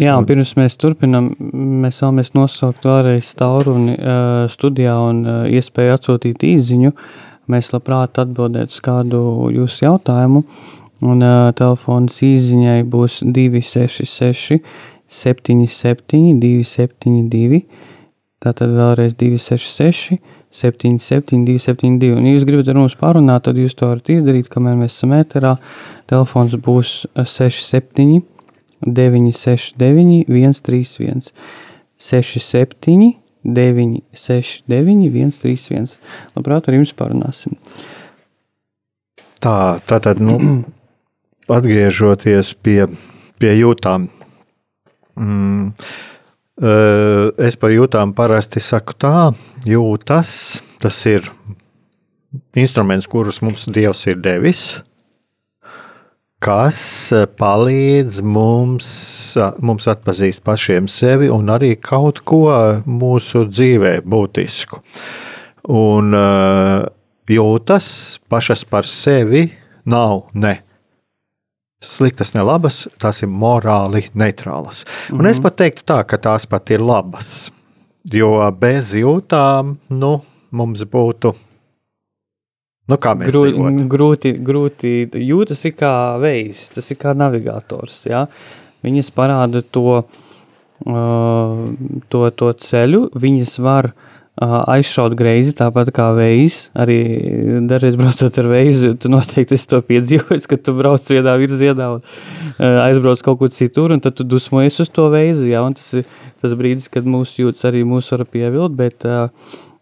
Jā, 0.00 0.14
un 0.16 0.24
pirms 0.24 0.54
mēs 0.56 0.78
turpinām, 0.80 1.34
mēs 1.84 2.00
vēlamies 2.00 2.32
nosaukt 2.32 2.86
vēlreiz 2.88 3.34
tauruni 3.36 3.98
uh, 3.98 4.46
studijā 4.48 4.94
un 5.10 5.18
uh, 5.26 5.42
iespēju 5.52 5.98
atsūtīt 5.98 6.46
īziņu. 6.54 6.94
Uh, 6.94 7.30
Mēs 7.50 7.72
labprāt 7.74 8.18
atbildētu 8.20 8.76
uz 8.76 8.82
kādu 8.84 9.20
jūsu 9.54 9.86
jautājumu. 9.86 10.44
Un 11.00 11.24
uh, 11.24 11.50
telefons 11.56 12.18
īsiņai 12.26 12.82
būs 12.92 13.20
266, 13.24 14.60
77, 15.10 16.34
272. 16.42 17.62
Tātad 18.40 18.72
vēlreiz 18.72 19.16
266, 19.20 20.18
77, 20.50 21.44
272. 21.46 22.14
Un, 22.16 22.26
ja 22.28 22.34
jūs 22.34 22.46
gribat 22.48 22.70
ar 22.72 22.78
mums 22.80 22.96
parunāt, 23.00 23.44
tad 23.46 23.58
jūs 23.60 23.76
to 23.76 23.88
varat 23.90 24.08
izdarīt, 24.12 24.48
kamēr 24.52 24.78
mēs 24.80 24.96
esam 24.96 25.12
ēterā. 25.16 25.54
Telefons 26.10 26.56
būs 26.60 26.94
67, 27.16 28.20
969, 28.86 30.24
131, 30.28 31.32
67, 32.00 33.12
969, 33.44 35.32
131. 35.40 35.96
Labprāt, 36.36 36.68
ar 36.68 36.76
jums 36.76 36.96
parunāsim. 36.96 37.56
Tā, 39.40 39.54
tā 39.88 40.00
tad, 40.04 40.20
nu, 40.20 40.36
atgriežoties 41.54 42.54
pie, 42.62 42.84
pie 43.40 43.54
jūtām. 43.58 44.08
Mm, 45.20 45.72
eh, 46.62 47.46
es 47.46 47.58
par 47.60 47.74
jūtām 47.74 48.14
parasti 48.16 48.62
saku 48.62 48.96
tā, 48.96 49.30
jūtas, 49.68 50.60
tas 50.80 51.00
ir 51.10 51.26
instruments, 52.54 53.10
kurus 53.10 53.42
mums 53.42 53.66
Dievs 53.66 54.06
ir 54.06 54.22
devis 54.22 54.80
kas 56.40 56.80
palīdz 57.36 58.20
mums, 58.24 58.90
mums 59.60 59.88
atpazīt 59.92 60.40
pašiem 60.44 60.88
sevi 60.88 61.28
un 61.32 61.52
arī 61.52 61.74
kaut 61.76 62.22
ko 62.24 62.46
mūsu 62.88 63.44
dzīvē 63.50 63.98
būtisku. 64.08 64.80
Un 65.70 66.16
eh, 66.16 66.86
jūtas 67.30 67.90
pašas 68.32 68.64
par 68.64 68.88
sevi 68.88 69.50
nav 69.84 70.30
ne. 70.34 70.56
Sliktas, 71.80 72.34
ne 72.36 72.42
labas, 72.44 72.82
tās 73.00 73.22
ir 73.24 73.30
morāli 73.32 74.04
neitrālas. 74.12 74.84
Un 75.10 75.16
mm 75.16 75.20
-hmm. 75.20 75.30
es 75.30 75.36
mhm. 75.38 75.42
pat 75.42 75.56
teiktu, 75.56 75.82
tā, 75.86 76.04
ka 76.04 76.18
tās 76.18 76.46
pat 76.46 76.70
ir 76.70 76.80
labas. 76.80 77.50
Jo 78.12 78.50
bez 78.60 78.94
jūtām 78.94 79.76
nu, 79.88 80.20
mums 80.50 80.82
būtu 80.82 81.34
Nu, 82.90 82.96
kā 82.96 83.14
mēs 83.14 83.30
Grū, 83.30 83.86
grūti, 83.86 84.32
grūti 84.42 85.08
jūtas 85.14 85.62
kā 85.78 86.18
vējs, 86.18 86.70
tas 86.74 86.90
ir 86.90 86.96
kā 86.96 87.14
navigators. 87.14 88.06
Ja? 88.06 88.26
Viņas 88.82 89.10
parāda 89.14 89.62
to, 89.62 90.02
uh, 90.86 91.72
to, 92.08 92.30
to 92.30 92.52
ceļu, 92.52 93.10
viņas 93.14 93.58
var 93.58 93.84
uh, 93.84 94.19
aizšaut 94.40 95.14
greizi, 95.18 95.52
tāpat 95.58 95.92
kā 95.96 96.10
vējs. 96.16 96.58
Arī 96.80 96.98
dažreiz 97.68 97.98
braucot 98.00 98.40
ar 98.42 98.50
vēju, 98.50 98.94
tu 99.00 99.12
noteikti 99.12 99.56
esi 99.58 99.68
to 99.70 99.80
piedzīvojis, 99.84 100.48
ka 100.50 100.58
tu 100.60 100.74
brauc 100.78 101.04
vienā 101.12 101.36
virzienā 101.40 101.90
un 101.96 102.04
uh, 102.04 102.80
aizbrauc 102.86 103.22
kaut 103.26 103.40
kur 103.42 103.52
citur, 103.54 103.94
un 103.96 104.04
tad 104.04 104.16
tu 104.18 104.26
dusmojies 104.26 104.80
uz 104.84 104.92
to 104.92 105.10
vēju. 105.12 105.44
Ja? 105.50 105.64
Tas 105.76 105.92
ir 106.00 106.06
tas 106.40 106.54
brīdis, 106.56 106.88
kad 106.92 107.08
mūsu 107.08 107.44
jūtas 107.44 107.68
arī 107.68 107.84
mūs 107.88 108.08
var 108.14 108.24
pievilt, 108.28 108.76
bet 108.78 109.04
uh, 109.08 109.28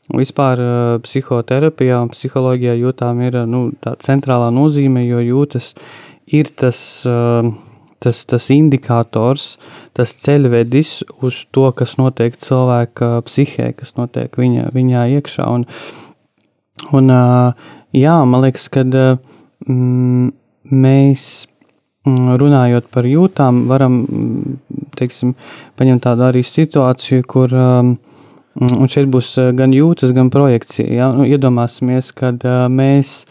Vispār 0.08 0.60
psihoterapijā 1.04 1.98
un 2.00 2.08
psiholoģijā 2.08 2.78
jūtām 2.80 3.18
ir 3.26 3.42
nu, 3.44 3.66
tā 3.84 3.92
centrālā 4.00 4.48
nozīme, 4.56 5.02
jo 5.04 5.20
jūtas 5.20 5.74
ir 6.32 6.48
tas, 6.56 6.80
tas, 8.02 8.22
tas 8.28 8.48
indikators, 8.54 9.56
tas 9.96 10.14
ceļvedis 10.22 10.92
uz 11.26 11.42
to, 11.54 11.68
kas 11.76 11.96
notiek 12.00 12.36
cilvēka 12.38 13.18
psihē, 13.26 13.72
kas 13.78 13.94
notiek 13.98 14.34
viņa, 14.38 14.70
viņā 14.74 15.04
iekšā. 15.18 15.46
Un, 15.50 15.66
un, 16.94 17.14
jā, 17.96 18.16
man 18.24 18.44
liekas, 18.46 18.68
ka 18.72 18.84
mm, 18.86 20.32
mēs 20.70 21.30
runājot 22.08 22.88
par 22.94 23.06
jūtām, 23.08 23.66
varam 23.68 24.00
teiksim, 24.96 25.34
paņemt 25.78 26.04
tādu 26.06 26.28
arī 26.28 26.44
situāciju, 26.46 27.26
kur 27.28 27.52
un 27.54 28.90
šeit 28.90 29.10
būs 29.12 29.34
gan 29.58 29.74
jūtas, 29.74 30.14
gan 30.16 30.30
projekcija. 30.34 30.88
Ja? 30.88 31.10
Nu, 31.14 31.26
iedomāsimies, 31.28 32.10
kad 32.16 32.42
mēs 32.72 33.26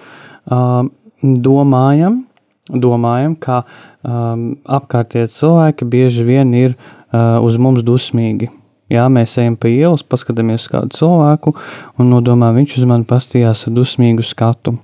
domājam, 1.24 2.27
domājam, 2.70 3.36
ka 3.40 3.64
um, 3.64 4.54
apkārtējie 4.64 5.32
cilvēki 5.34 5.90
bieži 5.90 6.28
vien 6.28 6.54
ir 6.58 6.78
uh, 6.78 7.40
uz 7.44 7.60
mums 7.62 7.86
dusmīgi. 7.88 8.52
Jā, 8.88 9.10
mēs 9.12 9.34
ejam 9.42 9.58
pa 9.60 9.68
ielas, 9.68 10.00
paskatāmies 10.08 10.64
uz 10.64 10.70
kādu 10.72 10.96
cilvēku 10.96 11.52
un 12.00 12.08
nodomājam, 12.08 12.62
viņš 12.62 12.76
uz 12.80 12.86
mani 12.88 13.04
pastījās 13.08 13.66
ar 13.68 13.74
dusmīgu 13.76 14.24
skatu. 14.24 14.78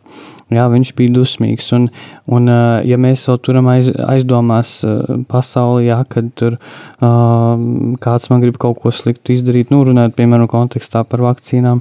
Jā, 0.51 0.65
viņš 0.67 0.91
bija 0.97 1.13
dusmīgs. 1.15 1.69
Un, 1.77 1.85
un, 2.27 2.51
ja 2.83 2.97
mēs 2.99 3.23
vēl 3.29 3.39
turam 3.47 3.69
aiz, 3.71 3.93
aizdomās 4.11 4.73
pasauli, 5.31 5.87
jā, 5.87 6.01
kad 6.11 6.27
tur 6.35 6.57
uh, 6.59 7.55
kāds 8.03 8.27
man 8.33 8.43
grib 8.43 8.59
kaut 8.59 8.83
ko 8.83 8.91
sliktu 8.91 9.37
izdarīt, 9.37 9.71
nu, 9.71 9.85
runājot, 9.87 10.17
piemēram, 10.19 10.51
kontekstā 10.51 11.05
par 11.07 11.23
vakcīnām, 11.23 11.79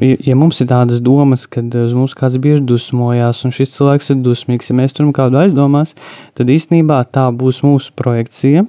ja 0.00 0.36
mums 0.38 0.60
ir 0.62 0.68
tādas 0.70 1.02
domas, 1.04 1.46
ka 1.46 1.60
uz 1.60 1.96
mums 1.96 2.14
kāds 2.18 2.38
bieži 2.42 2.64
dusmojās, 2.64 3.44
un 3.44 3.54
šis 3.54 3.74
cilvēks 3.76 4.14
ir 4.14 4.22
dusmīgs, 4.24 4.70
ja 4.70 4.78
mēs 4.78 4.96
turam 4.96 5.12
kādu 5.16 5.40
aizdomās, 5.42 5.96
tad 6.38 6.52
īstenībā 6.52 7.02
tā 7.12 7.28
būs 7.34 7.62
mūsu 7.66 7.92
projekcija, 7.98 8.64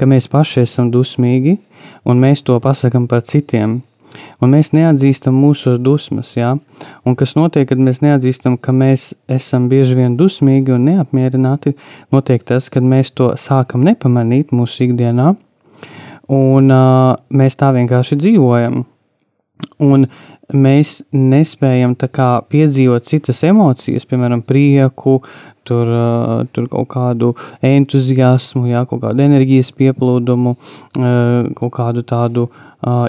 ka 0.00 0.08
mēs 0.08 0.30
paši 0.32 0.64
esam 0.64 0.92
dusmīgi, 0.94 1.58
un 2.08 2.22
mēs 2.22 2.42
to 2.46 2.56
pasakam 2.64 3.06
par 3.10 3.22
citiem. 3.22 3.82
un 4.40 4.52
mēs 4.54 4.70
neatzīstam 4.72 5.36
mūsu 5.36 5.76
dusmas. 5.78 6.32
Ja? 6.36 6.54
Un 7.04 7.16
kas 7.18 7.34
notiek, 7.36 7.68
kad 7.68 7.80
mēs 7.82 8.00
neatzīstam, 8.04 8.56
ka 8.60 8.72
mēs 8.72 9.12
esam 9.28 9.68
bieži 9.68 9.98
vien 9.98 10.16
dusmīgi 10.16 10.72
un 10.72 10.86
neapmierināti, 10.88 11.74
notiek 12.14 12.44
tas, 12.44 12.70
kad 12.72 12.82
mēs 12.86 13.12
to 13.12 13.32
sākam 13.36 13.84
nepamanīt 13.86 14.54
mūsu 14.56 14.86
ikdienā, 14.88 15.34
un 16.28 16.72
uh, 16.72 17.18
mēs 17.30 17.58
tā 17.60 17.72
vienkārši 17.76 18.20
dzīvojam. 18.22 18.84
Un 19.84 20.06
mēs 20.54 21.02
nespējam 21.12 21.94
kā, 21.98 22.28
piedzīvot 22.48 23.06
citas 23.08 23.42
emocijas, 23.44 24.06
piemēram, 24.08 24.42
prieku, 24.46 25.18
tur, 25.68 25.90
tur 26.52 26.68
kaut 26.72 26.88
kādu 26.92 27.32
entuziasmu, 27.64 28.66
jā, 28.70 28.84
kaut 28.88 29.02
kādu 29.04 29.24
enerģijas 29.26 29.72
pieplūdumu, 29.76 30.54
kaut 31.58 31.74
kādu 31.76 32.04
tādu 32.08 32.48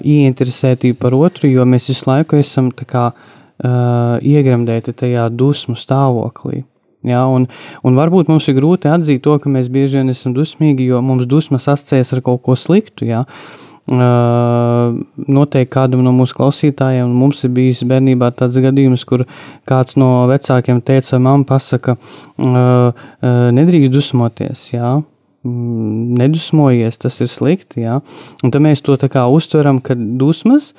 ieinteresētību 0.04 1.00
par 1.00 1.16
otru, 1.16 1.52
jo 1.52 1.68
mēs 1.70 1.92
visu 1.94 2.10
laiku 2.10 2.40
esam 2.40 2.72
kā, 2.72 3.12
iegremdēti 3.60 4.96
tajā 4.96 5.30
dusmu 5.32 5.76
stāvoklī. 5.80 6.66
Ja, 7.08 7.22
un, 7.32 7.46
un 7.88 7.96
varbūt 7.96 8.28
mums 8.28 8.50
ir 8.52 8.58
grūti 8.58 8.90
atzīt 8.92 9.22
to, 9.24 9.38
ka 9.40 9.48
mēs 9.52 9.70
bieži 9.72 10.02
vien 10.02 10.12
esam 10.12 10.34
dusmīgi, 10.36 10.90
jo 10.92 11.00
mums 11.00 11.30
dusmas 11.32 11.70
asociējas 11.72 12.12
ar 12.18 12.22
kaut 12.26 12.42
ko 12.44 12.58
sliktu. 12.60 13.08
Ja. 13.08 13.22
Uh, 13.24 13.69
Noteikti 13.90 15.72
kādam 15.74 16.04
no 16.06 16.12
mūsu 16.14 16.36
klausītājiem, 16.38 17.10
mums 17.10 17.42
ir 17.46 17.54
bijis 17.56 17.82
bērnībā 17.90 18.30
tāds 18.38 18.60
gadījums, 18.62 19.06
kur 19.10 19.24
kāds 19.70 19.98
no 19.98 20.28
vecākiem 20.30 20.82
teica, 20.86 21.18
mamma 21.18 21.48
pasaka, 21.50 21.96
nedrīkst 22.38 23.94
dusmoties, 23.96 24.68
jā, 24.76 24.94
mm, 25.42 26.22
nedusmojies, 26.22 27.02
tas 27.02 27.18
ir 27.26 27.34
slikti, 27.34 27.88
jā. 27.88 27.98
Un 28.44 28.54
tad 28.54 28.62
mēs 28.62 28.86
to 28.86 28.94
tā 29.00 29.10
kā 29.10 29.26
uztveram, 29.26 29.82
ka 29.82 29.98
dusmas 29.98 30.76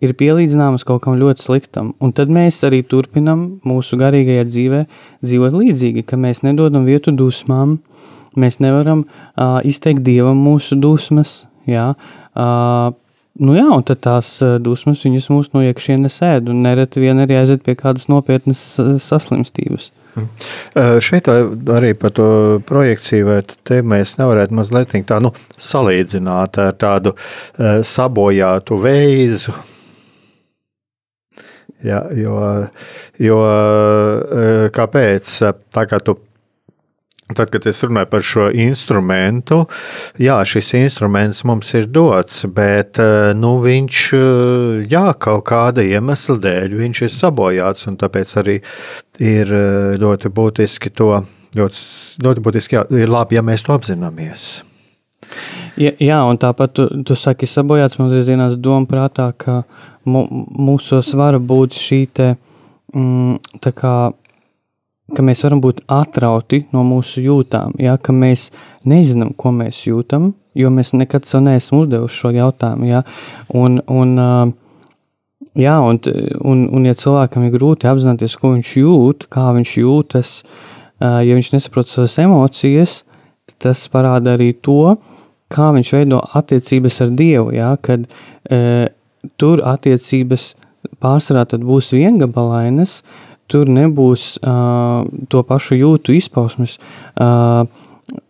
ir 0.00 0.16
pielīdzināmas 0.16 0.84
kaut 0.88 1.04
kam 1.04 1.20
ļoti 1.20 1.44
sliktam. 1.44 1.92
Un 2.00 2.16
tad 2.16 2.32
mēs 2.32 2.64
arī 2.64 2.82
turpinam 2.88 3.60
mūsu 3.68 4.00
garīgajā 4.00 4.48
dzīvē 4.48 4.84
dzīvot 5.24 5.60
līdzīgi, 5.60 6.08
ka 6.08 6.16
mēs 6.20 6.40
nedodam 6.44 6.88
vietu 6.88 7.12
dusmām, 7.12 7.82
mēs 8.36 8.62
nevaram 8.64 9.04
uh, 9.04 9.60
izteikt 9.64 10.04
dievam 10.08 10.40
mūsu 10.40 10.80
dusmas, 10.80 11.42
jā, 11.68 11.92
Uh, 11.96 12.25
Nu 12.36 13.52
jā, 13.52 13.66
un 13.68 13.82
tās 13.84 14.30
dusmas 14.64 15.02
viņas 15.04 15.26
mūs 15.28 15.50
no 15.52 15.60
iekšienes 15.66 16.22
ēd, 16.24 16.48
un 16.48 16.62
nereti 16.64 17.02
vien 17.02 17.20
arī 17.20 17.36
aiziet 17.36 17.66
pie 17.66 17.74
kādas 17.76 18.08
nopietnas 18.08 18.62
saslimstības. 19.04 19.90
Mm. 20.16 20.28
Šeit 21.04 21.28
arī 21.28 21.92
par 22.00 22.14
to 22.16 22.28
projekciju 22.64 23.28
vai 23.28 23.38
tēmu 23.44 23.92
mēs 23.92 24.14
nevarētu 24.16 24.56
mazliet 24.56 24.94
tā 25.04 25.20
nu, 25.20 25.34
salīdzināt 25.60 26.56
ar 26.62 26.76
tādu 26.80 27.12
sabojātu 27.84 28.80
veizu. 28.80 29.52
Ja, 31.84 32.00
jo, 32.16 32.38
jo 33.20 33.42
kāpēc? 34.74 35.34
Tā 35.76 35.84
kā 35.90 36.00
tu 36.00 36.16
Tad, 37.34 37.50
kad 37.50 37.64
es 37.66 37.80
runāju 37.82 38.06
par 38.06 38.22
šo 38.22 38.44
instrumentu, 38.54 39.64
jā, 40.22 40.36
šis 40.46 40.68
instruments 40.78 41.40
mums 41.48 41.72
ir 41.74 41.88
dots, 41.90 42.44
bet 42.54 43.00
eh, 43.02 43.32
nu, 43.34 43.56
viņš 43.64 44.02
eh, 44.14 44.84
jā, 44.92 45.08
kaut 45.18 45.42
kāda 45.48 45.82
iemesla 45.82 46.36
dēļ 46.44 46.76
ir 46.86 47.10
sabojāts. 47.10 47.88
Tāpēc 47.98 48.34
arī 48.38 48.54
ir 49.18 49.50
eh, 49.50 49.96
ļoti 49.98 50.30
būtiski 50.36 50.92
to, 50.94 51.10
ļoti, 51.58 51.82
ļoti 52.22 52.44
būtiski, 52.46 52.78
jā, 52.78 52.84
ir 52.94 53.10
labi, 53.10 53.40
ja 53.40 53.42
mēs 53.42 53.66
to 53.66 53.74
apzināmies. 53.74 54.46
Ja, 55.74 55.90
jā, 55.98 56.20
un 56.30 56.38
tāpat 56.38 56.76
tu, 56.78 56.86
tu 57.02 57.16
saki, 57.18 57.48
sabojāts 57.50 57.98
mums 57.98 58.14
zinās 58.28 58.54
doma 58.54 58.86
prātā, 58.86 59.32
ka 59.34 59.64
mūsos 60.06 61.10
var 61.18 61.40
būt 61.42 61.74
šī 61.74 62.00
te, 62.14 62.30
mm, 62.94 63.58
tā 63.66 63.74
kā 63.74 63.96
ka 65.14 65.22
mēs 65.22 65.44
varam 65.46 65.60
būt 65.62 65.84
atrauti 65.92 66.64
no 66.74 66.82
mūsu 66.86 67.22
jūtām, 67.22 67.76
ja, 67.82 67.94
ka 67.98 68.14
mēs 68.14 68.48
nezinām, 68.88 69.34
ko 69.38 69.52
mēs 69.54 69.84
jūtam, 69.86 70.32
jo 70.58 70.70
mēs 70.72 70.94
nekad 70.96 71.28
sev 71.28 71.44
neesam 71.46 71.82
uzdevuši 71.82 72.22
šo 72.22 72.32
jautājumu. 72.34 72.88
Ja, 72.90 73.02
un, 73.54 73.78
un, 73.86 74.14
jā, 75.54 75.76
un, 75.78 76.00
un, 76.42 76.64
un, 76.66 76.88
ja 76.88 76.96
cilvēkam 76.98 77.46
ir 77.46 77.54
grūti 77.54 77.90
apzināties, 77.90 78.38
ko 78.40 78.54
viņš 78.56 78.72
jūt, 78.82 79.28
kā 79.32 79.50
viņš 79.56 79.76
jūtas, 79.82 80.38
ja 81.00 81.38
viņš 81.38 81.52
nesaprot 81.54 81.92
savas 81.92 82.18
emocijas, 82.24 83.02
tas 83.62 83.84
parāda 83.92 84.34
arī 84.34 84.50
to, 84.58 84.96
kā 85.52 85.70
viņš 85.76 85.92
veido 85.94 86.20
attiecības 86.34 87.00
ar 87.04 87.12
Dievu. 87.18 87.52
Ja, 87.54 87.70
kad 87.78 88.08
e, 88.50 88.88
tur 89.38 89.62
attiecības 89.62 90.54
pārsvarā 91.02 91.46
būs 91.62 91.92
viengabalainas, 91.94 93.00
tur 93.50 93.68
nebūs 93.70 94.36
uh, 94.42 95.06
to 95.32 95.42
pašu 95.46 95.78
jūtu 95.80 96.16
izpausmes. 96.16 96.78
Uh, 97.14 97.66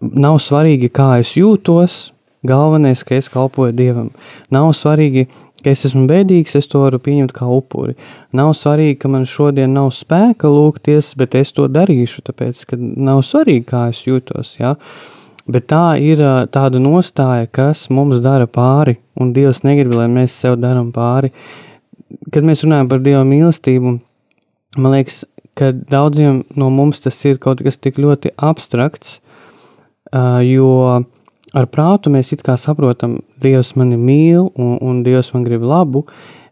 nav 0.01 0.39
svarīgi, 0.43 0.91
kā 0.93 1.17
es 1.23 1.35
jūtos, 1.39 2.07
galvenais, 2.47 3.03
ka 3.05 3.17
es 3.19 3.29
kalpoju 3.33 3.75
Dievam. 3.77 4.11
Nav 4.55 4.71
svarīgi, 4.77 5.27
ka 5.65 5.73
es 5.75 5.85
esmu 5.89 6.07
bēdīgs, 6.11 6.57
es 6.59 6.69
to 6.71 6.85
varu 6.85 7.01
pieņemt 7.03 7.35
kā 7.37 7.49
upuri. 7.51 7.97
Nav 8.37 8.53
svarīgi, 8.59 8.99
ka 9.03 9.11
man 9.13 9.27
šodien 9.29 9.75
nav 9.75 9.91
spēka 9.97 10.51
lūgties, 10.53 11.15
bet 11.19 11.35
es 11.39 11.53
to 11.57 11.67
darīšu, 11.73 12.23
tāpēc, 12.29 12.65
ka 12.71 12.79
nav 12.81 13.25
svarīgi, 13.27 13.67
kā 13.69 13.87
es 13.93 14.05
jūtos. 14.07 14.57
Ja? 14.61 14.77
Bet 15.47 15.69
tā 15.71 15.97
ir 16.03 16.23
tāda 16.55 16.81
nostāja, 16.83 17.47
kas 17.47 17.87
mums 17.91 18.23
dara 18.23 18.49
pāri, 18.51 18.97
un 19.19 19.33
Dievs 19.35 19.63
negrib, 19.67 19.95
lai 19.95 20.09
mēs 20.11 20.35
sev 20.35 20.59
darām 20.63 20.91
pāri. 20.95 21.33
Kad 22.35 22.47
mēs 22.47 22.65
runājam 22.67 22.91
par 22.91 23.03
Dieva 23.03 23.23
mīlestību, 23.27 23.97
man 24.77 24.95
liekas, 24.97 25.25
ka 25.57 25.73
daudziem 25.73 26.43
no 26.57 26.71
mums 26.71 27.01
tas 27.05 27.19
ir 27.25 27.41
kaut 27.43 27.63
kas 27.65 27.79
tik 27.81 28.01
ļoti 28.03 28.35
abstrakts, 28.37 29.21
jo 30.45 30.71
ar 31.57 31.69
prātu 31.73 32.13
mēs 32.13 32.35
it 32.37 32.45
kā 32.47 32.57
saprotam, 32.61 33.19
Dievs 33.43 33.75
mani 33.77 33.97
mīl 33.97 34.51
un, 34.55 34.77
un 34.81 35.03
Dievs 35.07 35.33
man 35.35 35.47
grib 35.47 35.65
labu, 35.65 36.05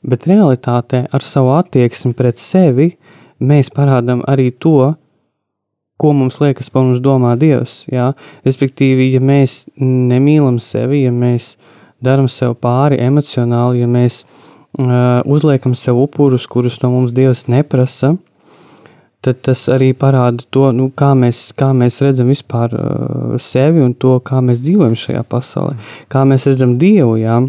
bet 0.04 0.28
realitātē 0.28 1.04
ar 1.12 1.24
savu 1.24 1.54
attieksmi 1.58 2.14
pret 2.16 2.40
sevi 2.40 2.94
mēs 3.40 3.72
parādām 3.74 4.22
arī 4.28 4.50
to, 4.52 4.94
ko 6.00 6.12
mums 6.12 6.40
liekas 6.42 6.70
par 6.72 6.84
mums 6.84 7.00
domā 7.02 7.34
Dievs. 7.38 7.84
Jā? 7.92 8.10
Respektīvi, 8.46 9.12
ja 9.14 9.20
mēs 9.22 9.64
nemīlam 9.80 10.58
sevi, 10.62 11.04
ja 11.04 11.12
mēs 11.14 11.54
darām 12.04 12.28
sev 12.28 12.56
pāri 12.60 12.98
emocionāli, 13.04 13.84
ja 13.84 13.88
mēs 13.90 14.24
uzliekam 14.78 15.74
sev 15.78 15.98
upurus, 16.02 16.46
kurus 16.46 16.80
no 16.82 16.90
mums 16.90 17.12
Dievs 17.14 17.46
neprasa, 17.46 18.16
tad 19.24 19.40
tas 19.46 19.66
arī 19.72 19.92
parāda 19.96 20.44
to, 20.52 20.68
nu, 20.76 20.90
kā, 20.92 21.14
mēs, 21.16 21.48
kā 21.56 21.70
mēs 21.76 22.00
redzam 22.04 22.28
vispār 22.28 22.74
uh, 22.76 23.36
sevi 23.40 23.82
un 23.84 23.94
to, 23.94 24.18
kā 24.20 24.42
mēs 24.44 24.62
dzīvojam 24.64 24.96
šajā 24.98 25.22
pasaulē, 25.30 25.76
kā 26.12 26.24
mēs 26.28 26.48
redzam 26.50 26.76
Dievu. 26.80 27.16
Jā. 27.22 27.42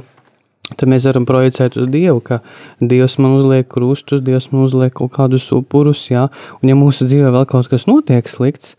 Tad 0.65 0.89
mēs 0.89 1.05
varam 1.05 1.27
projicēt 1.29 1.75
uz 1.77 1.89
Dievu, 1.93 2.21
ka 2.25 2.39
Dievs 2.81 3.19
man 3.21 3.35
uzliek 3.37 3.67
krustus, 3.69 4.23
Dievs 4.25 4.49
man 4.53 4.63
uzliek 4.65 4.95
kaut 4.97 5.11
kādus 5.13 5.45
upurus, 5.53 6.07
jā, 6.09 6.25
un 6.61 6.71
ja 6.71 6.77
mūsu 6.77 7.05
dzīvē 7.05 7.33
vēl 7.35 7.45
kaut 7.51 7.69
kas 7.69 7.85
notiek 7.85 8.25
slikts, 8.29 8.73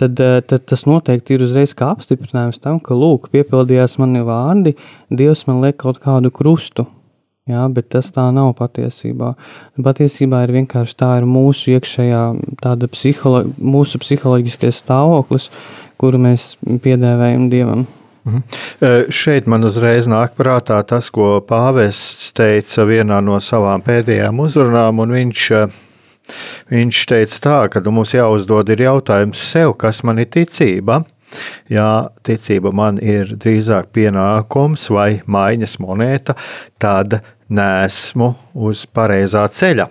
tad, 0.00 0.16
tad 0.16 0.64
tas 0.64 0.86
noteikti 0.88 1.36
ir 1.36 1.44
uzreiz 1.44 1.74
kā 1.76 1.90
apstiprinājums 1.92 2.62
tam, 2.64 2.80
ka, 2.80 2.96
lūk, 2.96 3.28
piepildījās 3.34 3.98
mani 4.00 4.24
vārdi, 4.24 4.72
Dievs 5.12 5.44
man 5.50 5.60
liek 5.60 5.76
kaut 5.82 6.00
kādu 6.00 6.32
krustu, 6.32 6.86
Jā, 7.50 7.66
bet 7.74 7.88
tas 7.94 8.10
tā 8.14 8.26
nav 8.34 8.52
patiesībā. 8.58 9.32
Patiesībā 9.82 10.44
ir 10.46 10.54
vienkārši 10.60 10.96
tā 11.00 11.10
ir 11.20 11.26
mūsu 11.28 11.74
iekšējā 11.74 12.22
psiholo, 12.92 13.44
mūsu 13.58 14.00
psiholoģiskais 14.02 14.82
stāvoklis, 14.84 15.48
kuru 16.00 16.20
mēs 16.22 16.52
piedēvējam 16.62 17.48
Dievam. 17.52 17.86
Mhm. 18.28 18.42
Šeit 19.16 19.48
man 19.48 19.64
uzreiz 19.64 20.06
nāk 20.10 20.36
prātā 20.38 20.78
tas, 20.86 21.08
ko 21.10 21.38
pāvests 21.40 22.34
teica 22.36 22.84
vienā 22.88 23.22
no 23.24 23.38
savām 23.40 23.82
pēdējām 23.82 24.42
uzrunām, 24.44 25.00
un 25.02 25.14
viņš, 25.16 25.46
viņš 26.70 27.06
teica 27.14 27.40
tā, 27.46 27.60
ka 27.72 27.82
mums 27.90 28.12
jāuzdod 28.14 28.68
ir 28.70 28.84
jautājums 28.84 29.40
sev, 29.40 29.72
kas 29.80 30.04
man 30.04 30.20
ir 30.20 30.30
ticība, 30.30 31.00
Ja 31.70 32.10
ticība 32.26 32.72
man 32.74 32.98
ir 33.02 33.34
drīzāk 33.38 33.92
pienākums 33.94 34.88
vai 34.90 35.20
maiņas 35.30 35.76
monēta, 35.82 36.34
tad 36.82 37.20
nesmu 37.50 38.34
uz 38.54 38.86
pareizā 38.86 39.46
ceļa. 39.50 39.90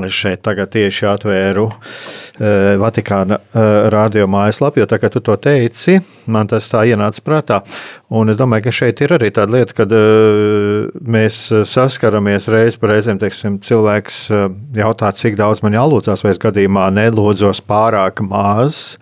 Es 0.00 0.14
šeit 0.16 0.40
tagad 0.40 0.70
tieši 0.72 1.04
atvēru 1.04 1.66
uh, 1.68 1.74
Vatikāna 2.80 3.36
uh, 3.36 3.66
radio 3.92 4.24
mājaslapu, 4.30 4.80
jo 4.80 4.86
tā 4.88 4.96
kā 4.96 5.10
tu 5.12 5.20
to 5.20 5.34
teici, 5.36 5.98
man 6.32 6.48
tas 6.48 6.70
tā 6.72 6.86
ienāca 6.88 7.20
prātā. 7.20 7.58
Un 8.08 8.32
es 8.32 8.40
domāju, 8.40 8.64
ka 8.64 8.72
šeit 8.72 9.02
ir 9.04 9.12
arī 9.18 9.28
tāda 9.36 9.58
lieta, 9.58 9.76
kad 9.82 9.92
uh, 9.92 10.88
mēs 10.96 11.42
saskaramies 11.68 12.48
reiz 12.48 12.80
par 12.80 12.94
reizēm, 12.94 13.20
teiksim, 13.20 13.60
cilvēks 13.68 14.22
uh, 14.32 14.48
jautā, 14.80 15.12
cik 15.12 15.36
daudz 15.36 15.60
man 15.60 15.76
jālūdzās, 15.76 16.24
vai 16.24 16.32
es 16.32 16.40
gadījumā 16.40 16.88
nelūdzos 16.96 17.60
pārāk 17.68 18.24
maz. 18.24 18.96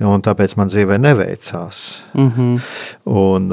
Un 0.00 0.24
tāpēc 0.24 0.56
man 0.56 0.72
dzīvē 0.72 0.96
neveicās. 0.96 2.00
Mm 2.16 2.30
-hmm. 2.32 2.60
un, 3.04 3.50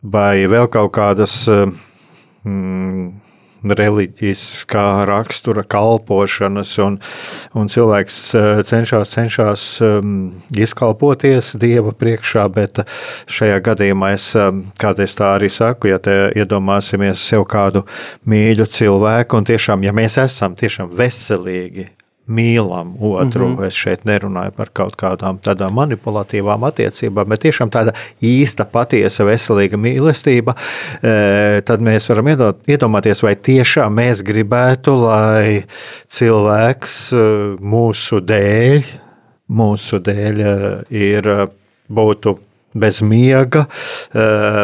vai 0.00 0.46
vēl 0.48 0.70
kaut 0.72 0.94
kādas 0.96 1.42
mm, 2.44 3.10
reliģiskā 3.62 5.04
rakstura 5.06 5.62
kalpošanas, 5.62 6.72
un, 6.82 6.98
un 7.54 7.70
cilvēks 7.70 8.18
eh, 8.38 8.62
cenšas, 8.66 9.14
cenšas 9.14 9.66
um, 9.86 10.16
izkalpoties 10.56 11.54
Dieva 11.62 11.94
priekšā, 11.94 12.48
bet 12.52 12.82
šajā 13.30 13.60
gadījumā 13.70 14.12
es 14.16 14.28
um, 14.38 14.64
kādreiz 14.82 15.14
tā 15.18 15.34
arī 15.36 15.50
saku, 15.52 15.92
ja 15.92 16.00
iedomāsimies 16.02 17.22
sev 17.22 17.46
kādu 17.50 17.86
mīļu 18.28 18.66
cilvēku, 18.66 19.38
un 19.38 19.50
tiešām, 19.52 19.86
ja 19.86 19.94
mēs 19.94 20.18
esam 20.22 20.58
tiešām 20.58 20.90
veselīgi, 20.98 21.90
mīlam 22.32 22.94
otru. 23.00 23.48
Mm 23.48 23.56
-hmm. 23.56 23.66
Es 23.66 23.74
šeit 23.74 24.04
nerunāju 24.08 24.50
par 24.56 24.70
kaut 24.72 24.96
kādām 24.96 25.38
tādām 25.42 25.76
manipulatīvām 25.76 26.66
attiecībām, 26.68 27.28
bet 27.28 27.44
tiešām 27.44 27.70
tāda 27.70 27.94
īsta, 28.22 28.64
patiesa, 28.64 29.24
veselīga 29.24 29.76
mīlestība. 29.76 30.54
E, 31.02 31.60
tad 31.60 31.80
mēs 31.80 32.08
varam 32.08 32.28
iedomāties, 32.66 33.22
vai 33.22 33.34
tiešām 33.34 33.98
mēs 34.00 34.22
gribētu, 34.22 34.96
lai 35.06 35.64
cilvēks 36.08 37.12
e, 37.12 37.26
mūsu 37.60 38.20
dēļ, 38.20 38.82
mūsu 39.48 39.98
dēļ 39.98 40.40
e, 40.40 40.56
ir, 40.90 41.30
būtu 41.92 42.38
bez 42.74 43.02
miega, 43.02 43.66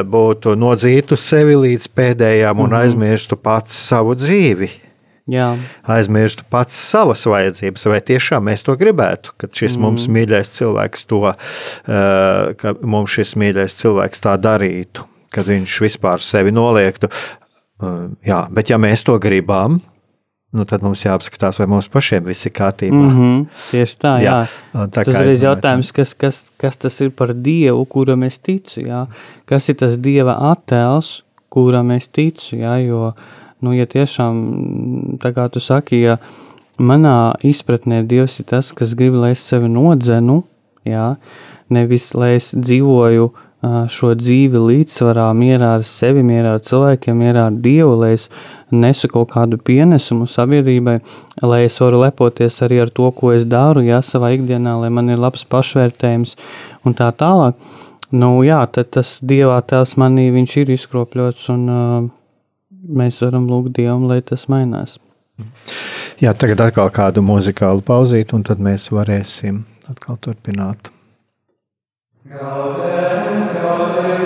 būtu 0.05 0.55
nodzītu 0.57 1.16
sevi 1.16 1.57
līdz 1.57 1.89
pēdējām 1.93 2.61
un 2.61 2.71
mm 2.71 2.73
-hmm. 2.73 2.81
aizmirstu 2.81 3.37
pats 3.37 3.89
savu 3.89 4.14
dzīvi 4.14 4.88
Jā. 5.29 5.51
aizmirstu 5.85 6.47
pats 6.49 6.76
savas 6.81 7.26
vajadzības, 7.29 7.85
vai 7.93 7.99
tiešām 8.01 8.47
mēs 8.49 8.64
to 8.64 8.72
gribētu, 8.81 9.35
kad 9.37 9.53
šis 9.53 9.76
mm. 9.76 9.85
mums 9.85 10.07
mīļais 10.09 10.55
cilvēks 10.57 11.05
to, 11.11 11.20
uh, 11.35 12.55
ka 12.57 12.72
mums 12.81 13.18
šis 13.18 13.35
mīļais 13.41 13.76
cilvēks 13.83 14.24
tā 14.24 14.39
darītu, 14.41 15.05
kad 15.35 15.49
viņš 15.51 15.76
vispār 15.85 16.24
sevi 16.24 16.55
noliektu. 16.57 17.12
Uh, 17.79 18.09
jā, 18.24 18.47
bet 18.51 18.72
ja 18.72 18.81
mēs 18.81 19.05
to 19.05 19.18
gribam, 19.20 19.76
nu, 20.57 20.64
tad 20.68 20.83
mums 20.85 21.05
jāapskatās, 21.05 21.61
vai 21.61 21.68
mums 21.70 21.91
pašiem 21.93 22.24
viss 22.29 22.49
ir 22.49 22.55
kārtībā. 22.57 22.97
Mm 22.97 23.16
-hmm, 23.18 23.47
tieši 23.70 23.99
tā, 24.01 24.14
jā. 24.24 24.39
jā. 24.72 24.87
Tā 24.95 25.05
tas 25.05 25.26
ir 25.26 25.35
jautājums, 25.45 25.93
kas, 25.93 26.14
kas, 26.14 26.47
kas 26.57 26.76
tas 26.76 27.01
ir 27.05 27.11
par 27.11 27.35
Dievu, 27.35 27.85
kuram 27.85 28.22
es 28.22 28.39
ticu, 28.39 28.81
jā. 28.81 29.07
Kas 29.45 29.68
ir 29.68 29.76
tas 29.76 29.99
Dieva 30.01 30.39
attēls, 30.53 31.22
kuram 31.53 31.91
es 31.91 32.09
ticu, 32.09 32.57
jā, 32.57 32.79
jo 32.87 33.12
nu, 33.65 33.75
ja 33.77 33.89
tiešām, 33.91 35.19
tā 35.23 35.33
kā 35.37 35.49
tu 35.53 35.63
saki, 35.63 36.03
ja 36.05 36.19
manā 36.79 37.35
izpratnē 37.47 38.05
Dievs 38.07 38.39
ir 38.43 38.49
tas, 38.53 38.73
kas 38.77 38.95
grib, 38.99 39.19
lai 39.19 39.35
es 39.35 39.43
sevi 39.45 39.71
nodzenu, 39.73 40.43
jā, 40.87 41.15
nevis 41.75 42.13
lai 42.17 42.37
es 42.39 42.53
dzīvoju 42.55 43.31
šo 43.91 44.13
dzīvi 44.15 44.61
līdzsvarā, 44.63 45.33
mierā 45.35 45.73
ar 45.81 45.85
sevi, 45.87 46.23
mierā 46.23 46.55
ar 46.57 46.63
cilvēkiem, 46.63 47.17
mierā 47.19 47.49
ar 47.49 47.57
Dievu, 47.59 47.97
lai 47.99 48.13
es 48.15 48.29
nesu 48.71 49.11
kaut 49.11 49.33
kādu 49.33 49.59
pienesumu 49.59 50.29
sabiedrībai, 50.31 51.01
lai 51.43 51.65
es 51.67 51.81
varu 51.83 52.05
lepoties 52.05 52.61
arī 52.63 52.79
ar 52.85 52.93
to, 52.95 53.11
ko 53.11 53.33
es 53.35 53.49
daru, 53.51 53.83
jā, 53.83 53.99
savā 53.99 54.31
ikdienā, 54.37 54.77
lai 54.79 54.93
man 54.95 55.11
ir 55.11 55.19
labs 55.19 55.43
pašvērtējums 55.51 56.37
un 56.87 56.95
tā 56.95 57.11
tālāk. 57.11 57.59
Nu, 58.15 58.39
jā, 58.47 58.63
tad 58.73 58.95
tas 58.95 59.19
Dievā 59.21 59.59
tēls 59.69 59.99
manī, 60.01 60.31
viņš 60.33 60.55
ir 60.63 60.71
izkropļots 60.79 61.51
un 61.53 61.67
uh, 61.69 62.07
mēs 62.83 63.22
varam 63.24 63.49
lūgt 63.51 63.76
Dievam, 63.79 64.07
lai 64.11 64.20
tas 64.22 64.47
mainās. 64.53 64.99
Jā, 66.18 66.33
tagad 66.35 66.61
atkal 66.64 66.91
kādu 66.95 67.22
muzikālu 67.22 67.83
pauzīt, 67.87 68.35
un 68.35 68.43
tad 68.47 68.62
mēs 68.62 68.89
varēsim 68.91 69.62
atkal 69.91 70.18
turpināt. 70.22 70.91
Gaudens, 72.29 73.53
gaudens, 73.55 74.18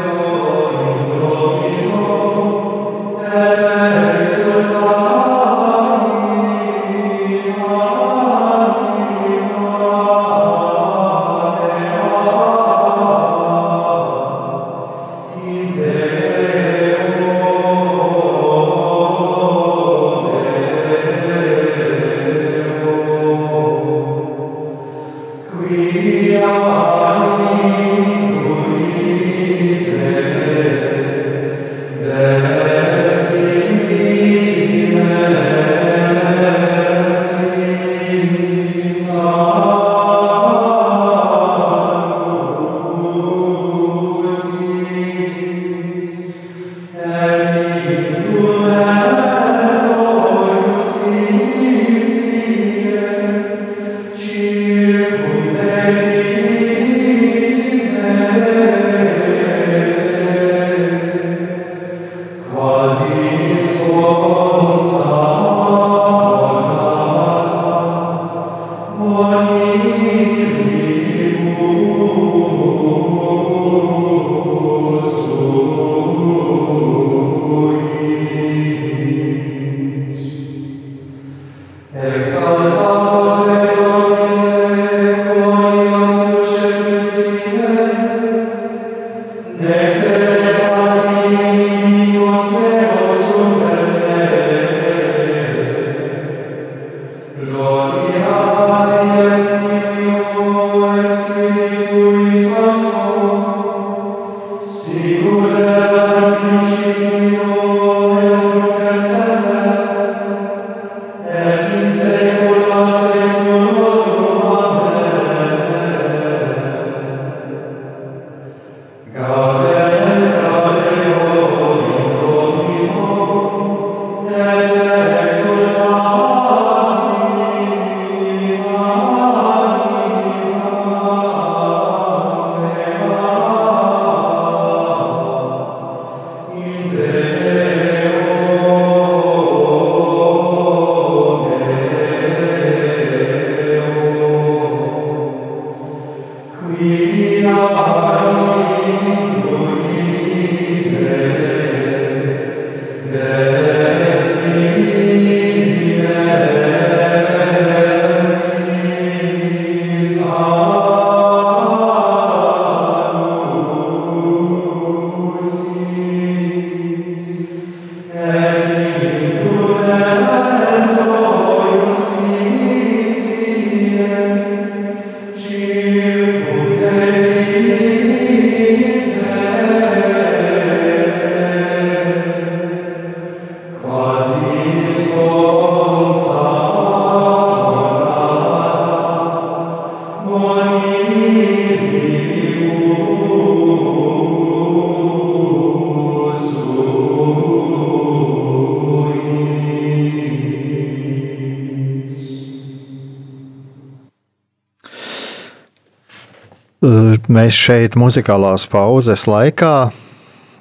Mēs 207.42 207.56
šeit 207.58 207.96
muzikālās 207.98 208.68
pauzes 208.70 209.24
laikā 209.26 209.70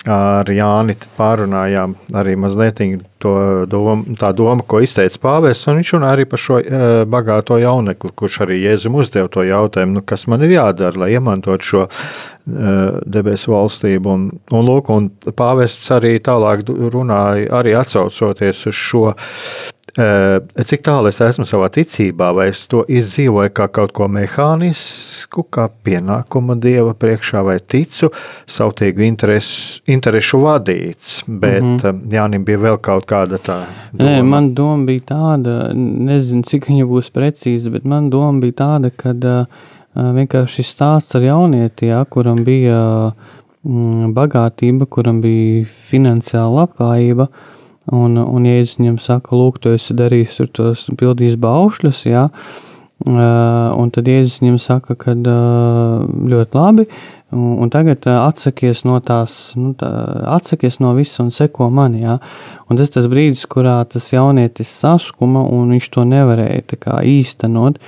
ar 0.10 0.48
Jāni 0.50 0.96
pārunājām 1.14 1.92
arī 2.18 2.32
mazliet 2.42 2.80
to 3.22 3.34
domu, 3.70 4.16
tā 4.18 4.32
doma, 4.34 4.66
ko 4.66 4.80
izteica 4.82 5.20
Pāvests. 5.22 5.68
Viņš 5.70 5.92
runā 5.94 6.10
arī 6.16 6.26
par 6.32 6.42
šo 6.42 6.58
uh, 6.58 6.86
bagāto 7.06 7.60
jaunekli, 7.62 8.10
kurš 8.18 8.40
arī 8.48 8.58
Jēzum 8.64 8.98
uzdeva 8.98 9.30
to 9.30 9.46
jautājumu, 9.46 10.00
nu, 10.00 10.02
kas 10.02 10.26
man 10.32 10.42
ir 10.48 10.56
jādara, 10.56 11.04
lai 11.04 11.12
iemantotu 11.20 11.70
šo 11.70 11.84
uh, 11.86 12.98
debesu 13.06 13.54
valstību. 13.54 14.16
Un, 14.16 14.26
un, 14.50 14.66
lūk, 14.66 14.90
un 14.90 15.12
Pāvests 15.38 15.94
arī 15.94 16.16
tālāk 16.18 16.66
runāja, 16.66 17.46
arī 17.62 17.78
atsaucoties 17.78 18.66
uz 18.74 18.82
šo 18.88 19.12
Cik 19.92 20.86
tālu 20.86 21.10
es 21.10 21.18
esmu 21.20 21.44
savā 21.48 21.68
ticībā, 21.74 22.30
vai 22.36 22.48
es 22.52 22.62
to 22.72 22.86
izdzīvoju 22.88 23.52
kā 23.56 23.66
kaut 23.76 23.92
ko 23.96 24.08
mehānisku, 24.08 25.44
kā 25.52 25.66
pienākumu 25.84 26.56
dieva 26.64 26.94
priekšā, 26.96 27.42
vai 27.44 27.58
ticu 27.60 28.08
sautīgu 28.48 29.04
interesu, 29.04 29.82
interesu 29.92 30.40
vadīts. 30.46 31.24
Bet 31.28 31.62
mm 31.62 31.78
-hmm. 31.78 32.14
Jānim 32.14 32.46
bija 32.46 32.58
vēl 32.58 32.78
kaut 32.78 33.06
kāda 33.06 33.38
tā. 33.38 33.66
Doma. 33.92 34.10
Nē, 34.10 34.24
man 34.24 34.54
doma 34.54 34.86
bija 34.86 35.02
tāda, 35.02 35.74
nezinu, 35.76 36.44
cik 36.44 36.68
viņa 36.68 36.86
būs 36.86 37.12
precīza, 37.12 37.70
bet 37.70 37.84
man 37.86 38.10
doma 38.10 38.40
bija 38.40 38.54
tāda, 38.54 38.92
ka 38.96 39.10
uh, 39.10 39.46
vienkārši 39.96 40.56
šis 40.56 40.76
stāsts 40.76 41.16
ar 41.16 41.22
jaunieti, 41.22 41.88
ja, 41.88 42.06
kuram 42.06 42.44
bija 42.44 43.12
mm, 43.64 44.14
bagātība, 44.14 44.86
kuram 44.86 45.22
bija 45.22 45.66
finansiāla 45.66 46.62
labklājība. 46.62 47.24
Uh, 47.24 47.61
Un, 47.90 48.14
un 48.14 48.44
es 48.46 48.76
viņam 48.78 49.00
saku, 49.02 49.38
lūk, 49.40 49.58
tu 49.62 49.72
esi 49.74 49.96
darījis 49.98 50.36
tur 50.38 50.50
tos 50.54 50.84
pildījis 51.00 51.40
baušļus, 51.42 52.04
jā, 52.06 52.28
un 53.02 53.90
tad 53.90 54.06
Jēzus 54.12 54.44
viņam 54.44 54.60
saka, 54.62 54.94
ka 54.94 55.16
ļoti 55.18 56.54
labi, 56.54 56.86
un 57.34 57.74
tagad 57.74 58.06
atsakies 58.06 58.84
no 58.86 59.00
tās, 59.02 59.56
nu, 59.58 59.74
tā, 59.74 59.90
atsakies 60.36 60.78
no 60.84 60.94
visa 60.94 61.24
un 61.26 61.34
seko 61.34 61.72
man, 61.74 61.98
jā. 61.98 62.20
Un 62.70 62.78
tas 62.78 62.94
tas 62.94 63.10
brīdis, 63.10 63.48
kurā 63.50 63.80
tas 63.90 64.12
jaunietis 64.14 64.70
saskuma, 64.84 65.42
un 65.42 65.74
viņš 65.74 65.92
to 65.96 66.06
nevarēja 66.06 66.68
tā 66.76 66.82
kā 66.86 67.02
īstenot. 67.02 67.82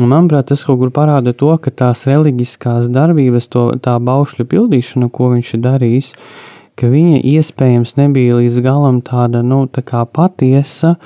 Un, 0.00 0.08
manuprāt, 0.10 0.48
tas 0.50 0.64
kaut 0.66 0.80
kur 0.80 0.90
parāda 0.96 1.36
to, 1.36 1.52
ka 1.60 1.70
tās 1.70 2.06
reliģiskās 2.08 2.88
darbības, 2.90 3.50
to, 3.52 3.68
tā 3.84 3.98
baušļu 4.02 4.48
pildīšana, 4.48 5.10
ko 5.12 5.34
viņš 5.36 5.58
ir 5.58 5.68
darījis, 5.68 6.14
uh, 6.16 6.50
ka 6.80 6.88
viņa 6.88 7.20
iespējams 7.28 7.96
nebija 8.00 8.38
līdz 8.40 8.60
galam 8.64 9.00
tāda, 9.04 9.42
nu, 9.44 9.66
tā 9.68 9.84
patiesa 9.84 10.96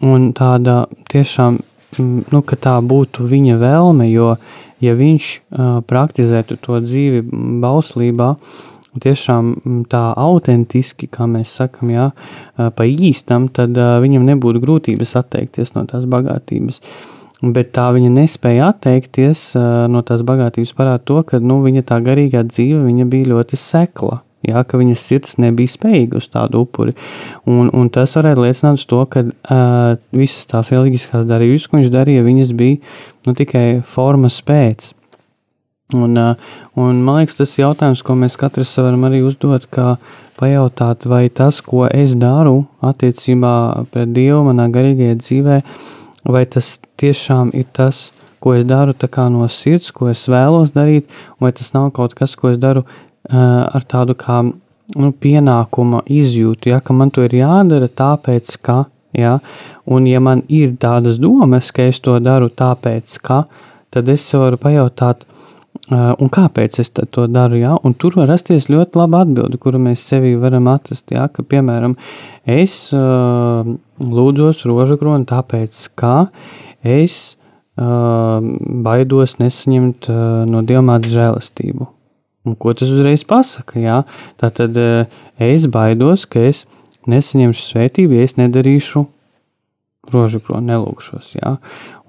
un 0.00 0.30
tāda 0.36 0.86
tiešām, 1.12 1.58
mm, 1.98 2.24
nu, 2.32 2.42
ka 2.42 2.56
tā 2.56 2.78
būtu 2.80 3.28
viņa 3.28 3.58
vēlme, 3.60 4.08
jo, 4.10 4.34
ja 4.82 4.94
viņš 4.98 5.32
uh, 5.36 5.80
praktizētu 5.86 6.56
to 6.64 6.80
dzīvi 6.80 7.22
bauslībā, 7.62 8.34
tiešām 9.02 9.52
mm, 9.52 9.80
tā 9.92 10.02
autentiski, 10.16 11.08
kā 11.12 11.28
mēs 11.28 11.52
sakam, 11.60 11.92
jā, 11.92 12.10
pa 12.56 12.88
īstam, 12.88 13.48
tad 13.52 13.76
uh, 13.76 13.98
viņam 14.02 14.26
nebūtu 14.32 14.64
grūtības 14.64 15.16
atteikties 15.22 15.76
no 15.76 15.84
tās 15.88 16.08
bagātības. 16.08 16.82
Bet 17.42 17.72
tā 17.74 17.88
viņa 17.90 18.10
nespēja 18.14 18.68
atteikties 18.70 19.48
uh, 19.58 19.86
no 19.90 20.04
tās 20.06 20.22
bagātības 20.24 20.76
parāda 20.78 21.02
to, 21.04 21.22
ka 21.26 21.40
nu, 21.42 21.58
viņa 21.64 21.82
tā 21.88 21.98
garīgā 22.04 22.44
dzīve 22.46 22.84
viņa 22.86 23.08
bija 23.10 23.32
ļoti 23.34 23.58
sekla. 23.58 24.22
Jā, 24.42 24.64
ka 24.66 24.78
viņas 24.80 25.04
sirds 25.06 25.36
nebija 25.38 25.70
spējīga 25.70 26.18
uz 26.18 26.26
tādu 26.32 26.64
upuri. 26.64 26.96
Un, 27.46 27.68
un 27.70 27.90
tas 27.94 28.16
varētu 28.18 28.42
liecināt 28.42 28.80
uz 28.80 28.86
to, 28.90 28.98
ka 29.06 29.22
uh, 29.22 30.00
visas 30.10 30.48
tās 30.50 30.72
reliģiskās 30.74 31.28
darbības, 31.30 31.68
ko 31.70 31.78
viņš 31.78 31.92
darīja, 31.94 32.24
viņas 32.26 32.50
bija 32.58 32.80
nu, 33.28 33.36
tikai 33.38 33.66
formas 33.86 34.40
pēc. 34.42 34.90
Un, 35.94 36.16
uh, 36.16 36.34
un 36.80 37.02
man 37.04 37.20
liekas, 37.20 37.36
tas 37.38 37.52
ir 37.54 37.66
jautājums, 37.66 38.02
ko 38.02 38.16
mēs 38.18 38.38
katrs 38.40 38.72
varam 38.80 39.06
arī 39.06 39.20
uzdot, 39.28 39.68
kā 39.70 39.94
pajautāt, 40.40 41.06
vai 41.06 41.28
tas, 41.30 41.60
ko 41.62 41.84
es 41.86 42.16
daru 42.18 42.64
attiecībā 42.82 43.54
pret 43.92 44.10
Dievu 44.16 44.42
manā 44.48 44.66
garīgajā 44.72 45.20
dzīvē, 45.20 45.60
vai 46.34 46.42
tas 46.50 46.74
tiešām 46.98 47.52
ir 47.54 47.68
tas, 47.76 48.08
ko 48.42 48.56
es 48.58 48.66
daru 48.66 48.94
no 49.30 49.46
sirds, 49.48 49.92
ko 49.92 50.08
es 50.10 50.26
vēlos 50.26 50.72
darīt, 50.74 51.06
vai 51.38 51.52
tas 51.52 51.72
nav 51.74 51.92
kaut 51.92 52.14
kas, 52.14 52.34
ko 52.34 52.50
es 52.50 52.58
daru 52.58 52.84
ar 53.30 53.84
tādu 53.88 54.16
kā 54.18 54.42
nu, 54.42 55.10
pienākuma 55.12 56.02
izjūtu, 56.10 56.72
ja, 56.72 56.80
ka 56.80 56.96
man 56.96 57.12
to 57.14 57.24
ir 57.26 57.36
jādara 57.38 57.88
tāpēc, 57.88 58.56
ka, 58.64 58.84
ja, 59.16 59.38
un 59.86 60.08
ja 60.10 60.20
man 60.20 60.42
ir 60.48 60.74
tādas 60.80 61.20
domas, 61.22 61.70
ka 61.74 61.86
es 61.90 62.00
to 62.02 62.18
daru 62.20 62.50
tāpēc, 62.50 63.18
ka, 63.22 63.44
tad 63.92 64.10
es 64.12 64.26
varu 64.34 64.60
pajautāt, 64.60 65.26
Uh, 65.90 66.12
un 66.22 66.28
kāpēc 66.30 66.76
es 66.78 66.90
to 66.92 67.24
daru? 67.32 67.56
Ja? 67.58 67.72
Un 67.82 67.94
tur 67.98 68.14
var 68.14 68.28
rasties 68.30 68.68
ļoti 68.70 69.00
laba 69.00 69.22
atbilde, 69.24 69.58
kuru 69.60 69.80
mēs 69.82 70.04
sevī 70.06 70.34
varam 70.38 70.68
atrast. 70.70 71.10
Ja? 71.10 71.26
Ka, 71.32 71.42
piemēram, 71.42 71.96
es 72.46 72.76
uh, 72.94 73.66
lūdzos 73.98 74.62
rožu 74.68 74.98
kroni 75.00 75.26
tāpēc, 75.28 75.80
ka 75.98 76.28
es 76.84 77.34
baidos 77.72 79.38
nesaņemt 79.40 80.10
no 80.44 80.60
dievmātes 80.68 81.14
žēlastību. 81.16 81.86
Un 82.48 82.56
ko 82.58 82.74
tas 82.74 82.90
uzreiz 82.90 83.22
pasaka? 83.28 83.78
Jā? 83.78 84.02
Tā 84.40 84.50
tad 84.54 84.78
eh, 84.80 85.10
es 85.38 85.68
baidos, 85.70 86.26
ka 86.26 86.42
es 86.48 86.64
nesaņemšu 87.10 87.66
svētību, 87.68 88.18
ja 88.18 88.26
es 88.26 88.38
nedarīšu 88.38 89.04
rožu 90.12 90.40
kroni, 90.42 90.72
nelūkšos. 90.72 91.36
Jā? 91.38 91.56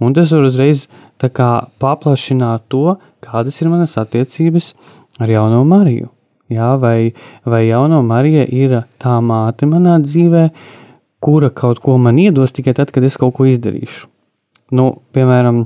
Un 0.02 0.16
tas 0.18 0.34
var 0.34 0.48
uzreiz 0.50 0.88
paplašināt 1.22 2.66
to, 2.74 2.98
kādas 3.24 3.62
ir 3.62 3.70
manas 3.72 3.94
attiecības 4.02 4.74
ar 5.22 5.30
jauno 5.32 5.62
Mariju. 5.70 6.10
Jā, 6.52 6.74
vai, 6.78 7.14
vai 7.48 7.64
jauno 7.68 8.02
Marija 8.06 8.44
ir 8.52 8.82
tā 9.02 9.20
māte 9.24 9.70
manā 9.70 9.96
dzīvē, 10.04 10.48
kura 11.24 11.50
kaut 11.56 11.80
ko 11.82 11.96
man 12.02 12.20
iedos 12.20 12.52
tikai 12.54 12.74
tad, 12.76 12.92
kad 12.92 13.06
es 13.08 13.16
kaut 13.18 13.38
ko 13.38 13.48
izdarīšu. 13.48 14.10
Nu, 14.76 14.90
piemēram, 15.16 15.64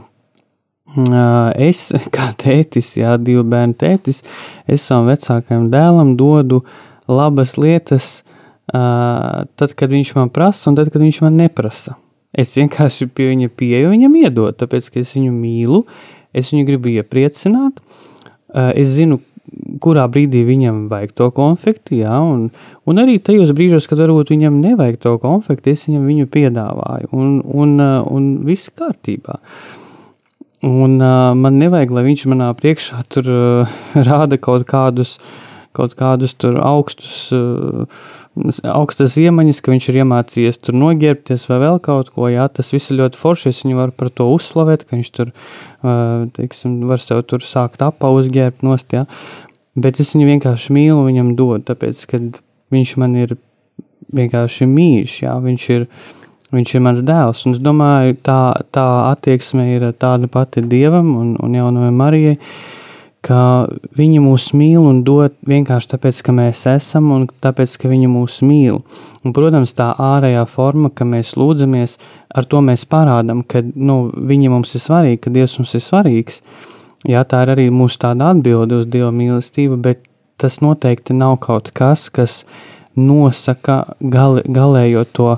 es, 0.98 1.92
kā 2.16 2.32
tētis, 2.40 2.96
jā, 2.98 3.18
divu 3.22 3.44
bērnu 3.48 3.78
tētis, 3.78 4.24
es 4.68 4.86
savam 4.86 5.12
vecākajam 5.12 5.70
dēlam 5.74 6.16
dodu 6.18 6.64
labas 7.08 7.56
lietas, 7.58 8.24
tad, 8.68 9.74
kad 9.78 9.94
viņš 9.94 10.16
man 10.18 10.34
prasa, 10.34 10.70
un 10.70 10.76
tad, 10.80 10.92
kad 10.92 11.02
viņš 11.02 11.22
man 11.24 11.38
neprasa. 11.40 11.96
Es 12.38 12.52
vienkārši 12.58 13.08
pie 13.16 13.32
viņa 13.32 13.50
pieeju 13.56 13.94
viņam 13.94 14.18
iedot, 14.20 14.58
tāpēc, 14.60 14.92
ka 14.92 15.02
es 15.02 15.16
viņu 15.16 15.32
mīlu, 15.32 15.86
es 16.36 16.52
viņu 16.52 16.68
gribu 16.68 16.92
iepriecināt, 16.98 17.80
es 18.76 18.92
zinu, 18.98 19.22
kurā 19.80 20.04
brīdī 20.12 20.42
viņam 20.44 20.90
vajag 20.92 21.14
to 21.16 21.30
konfekti, 21.32 22.02
jā, 22.02 22.20
un, 22.20 22.50
un 22.84 23.00
arī 23.00 23.16
tajos 23.24 23.54
brīžos, 23.56 23.88
kad 23.88 24.02
varbūt 24.04 24.34
viņam 24.34 24.60
nevajag 24.60 25.00
to 25.06 25.16
konfekti, 25.24 25.72
es 25.72 25.88
viņam 25.88 26.04
viņu 26.12 26.30
piedāvāju, 26.34 27.12
un, 27.16 27.38
un, 27.48 27.78
un 28.12 28.32
viss 28.46 28.74
kārtībā. 28.76 29.40
Uh, 29.40 29.87
Un 30.68 31.00
uh, 31.00 31.32
man 31.38 31.56
nevajag, 31.62 31.92
lai 31.96 32.04
viņš 32.10 32.24
manā 32.32 32.48
priekšā 32.58 33.04
tur 33.14 33.28
uh, 33.32 33.76
rāda 34.08 34.40
kaut 34.42 34.66
kādus, 34.68 35.16
kaut 35.78 35.94
kādus 35.96 36.36
augstus, 36.44 37.30
uh, 37.36 37.86
augstas 38.68 39.16
iemaņas, 39.22 39.62
ka 39.64 39.72
viņš 39.72 39.88
ir 39.94 40.02
iemācījies 40.02 40.60
tur 40.66 40.78
noģērbties 40.82 41.48
vai 41.52 41.62
vēl 41.64 41.80
kaut 41.86 42.12
ko. 42.12 42.28
Jā, 42.34 42.50
tas 42.52 42.74
viss 42.74 42.92
ir 42.92 43.00
ļoti 43.00 43.22
forši. 43.22 43.54
Es 43.54 43.64
viņu 43.64 43.80
varu 43.80 43.96
par 43.96 44.12
to 44.12 44.28
uzslavēt, 44.34 44.84
ka 44.84 44.98
viņš 44.98 45.14
tur, 45.16 45.32
uh, 45.32 46.28
teiksim, 46.36 46.82
var 46.90 47.04
sev 47.04 47.24
tur 47.30 47.46
sākt 47.46 47.86
apā 47.86 48.12
uzģērbt 48.18 48.68
nost, 48.68 48.92
jā. 48.98 49.06
Bet 49.78 50.02
es 50.04 50.16
viņu 50.18 50.34
vienkārši 50.34 50.76
mīlu, 50.76 51.06
viņam 51.08 51.36
dod, 51.40 51.68
tāpēc, 51.70 52.06
ka 52.12 52.24
viņš 52.74 52.98
man 53.00 53.16
ir 53.24 53.38
vienkārši 54.18 54.68
mīļš, 54.68 55.20
jā, 55.28 55.36
viņš 55.44 55.74
ir, 55.78 55.88
uh, 55.88 56.17
Viņš 56.56 56.74
ir 56.78 56.84
mans 56.84 57.04
dēls, 57.04 57.44
un 57.44 57.58
es 57.58 57.60
domāju, 57.60 58.16
tā, 58.24 58.40
tā 58.72 58.88
attieksme 59.10 59.66
ir 59.74 59.90
tāda 60.00 60.30
pati 60.32 60.64
Dievam 60.64 61.10
un, 61.20 61.34
un 61.44 61.56
jaunajai 61.58 61.96
Marijai, 61.96 62.38
ka 63.28 63.40
viņi 63.98 64.22
mūs 64.24 64.46
mīl 64.56 64.86
un 64.88 65.02
dod 65.04 65.36
vienkārši 65.50 65.92
tāpēc, 65.92 66.22
ka 66.24 66.36
mēs 66.38 66.64
esam 66.72 67.10
un 67.12 67.26
tāpēc, 67.44 67.74
ka 67.82 67.92
viņi 67.92 68.08
mūs 68.12 68.40
mīl. 68.48 68.80
Un, 69.26 69.36
protams, 69.36 69.76
tā 69.76 69.90
ārējā 69.92 70.46
forma, 70.48 70.94
ka 70.94 71.08
mēs 71.08 71.34
lūdzamies, 71.40 71.98
ar 72.32 72.48
to 72.48 72.64
mēs 72.64 72.88
parādām, 72.88 73.44
ka 73.44 73.66
nu, 73.68 74.06
viņi 74.16 74.54
mums 74.54 74.76
ir 74.78 74.86
svarīgi, 74.86 75.22
ka 75.26 75.36
Dievs 75.36 75.58
mums 75.60 75.76
ir 75.76 75.84
svarīgs. 75.84 76.42
Jā, 77.08 77.28
tā 77.28 77.44
ir 77.44 77.54
arī 77.58 77.68
mūsu 77.74 78.00
tāda 78.06 78.32
atbilde 78.32 78.80
uz 78.80 78.88
Dieva 78.88 79.12
mīlestību, 79.16 79.82
bet 79.84 80.08
tas 80.40 80.62
noteikti 80.64 81.18
nav 81.18 81.42
kaut 81.44 81.74
kas, 81.76 82.08
kas 82.14 82.44
nosaka 82.98 83.84
gal, 84.00 84.40
galējo 84.48 85.04
to 85.14 85.32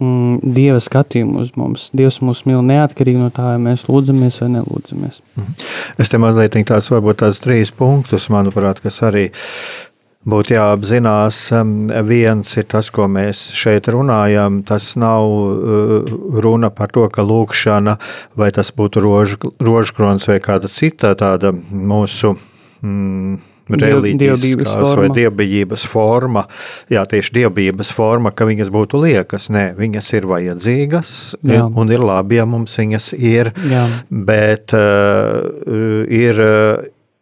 mm, 0.00 0.52
Dieva 0.54 0.80
skatījumu 0.82 1.42
uz 1.42 1.52
mums. 1.58 1.88
Dievs 1.96 2.20
mūs 2.24 2.44
mīl 2.48 2.62
neatkarīgi 2.66 3.20
no 3.20 3.32
tā, 3.34 3.52
vai 3.52 3.58
mēs 3.70 3.88
lūdzamies 3.90 4.40
vai 4.44 4.52
nelūdzamies. 4.58 5.20
Mhm. 5.36 5.68
Es 5.98 6.12
te 6.12 6.22
mazliet 6.22 6.56
tādus, 6.58 6.92
varbūt 6.94 7.22
tādus 7.24 7.42
trīs 7.44 7.74
punktus, 7.74 8.30
manuprāt, 8.32 8.82
kas 8.84 9.02
arī 9.06 9.28
būtu 10.28 10.54
jāapzinās. 10.56 11.40
Viens 12.08 12.56
ir 12.58 12.66
tas, 12.68 12.90
ko 12.94 13.08
mēs 13.10 13.48
šeit 13.56 13.88
runājam. 13.92 14.62
Tas 14.66 14.92
nav 15.00 15.28
uh, 15.28 16.10
runa 16.42 16.70
par 16.74 16.92
to, 16.94 17.06
ka 17.12 17.24
lūkšana 17.24 17.98
vai 18.38 18.50
tas 18.54 18.72
būtu 18.74 19.04
rožkrons 19.04 20.28
vai 20.30 20.40
kāda 20.44 20.70
cita 20.72 21.14
tāda 21.18 21.52
mūsu. 21.54 22.34
Mm, 22.82 23.38
reliģiskās 23.68 24.94
vai 24.98 25.08
dievbijības 25.14 25.86
forma, 25.90 26.44
jā, 26.92 27.04
tieši 27.08 27.34
dievbijības 27.40 27.92
forma, 27.94 28.32
ka 28.32 28.48
viņas 28.48 28.72
būtu 28.74 29.02
liekas. 29.04 29.48
Nē, 29.54 29.70
viņas 29.78 30.12
ir 30.18 30.28
vajadzīgas 30.30 31.14
jā. 31.46 31.64
un 31.68 31.94
ir 31.94 32.04
labi, 32.04 32.38
ja 32.40 32.46
mums 32.48 32.76
viņas 32.80 33.12
ir, 33.18 33.52
jā. 33.70 33.88
bet 34.10 34.76
uh, 34.76 36.06
ir. 36.08 36.44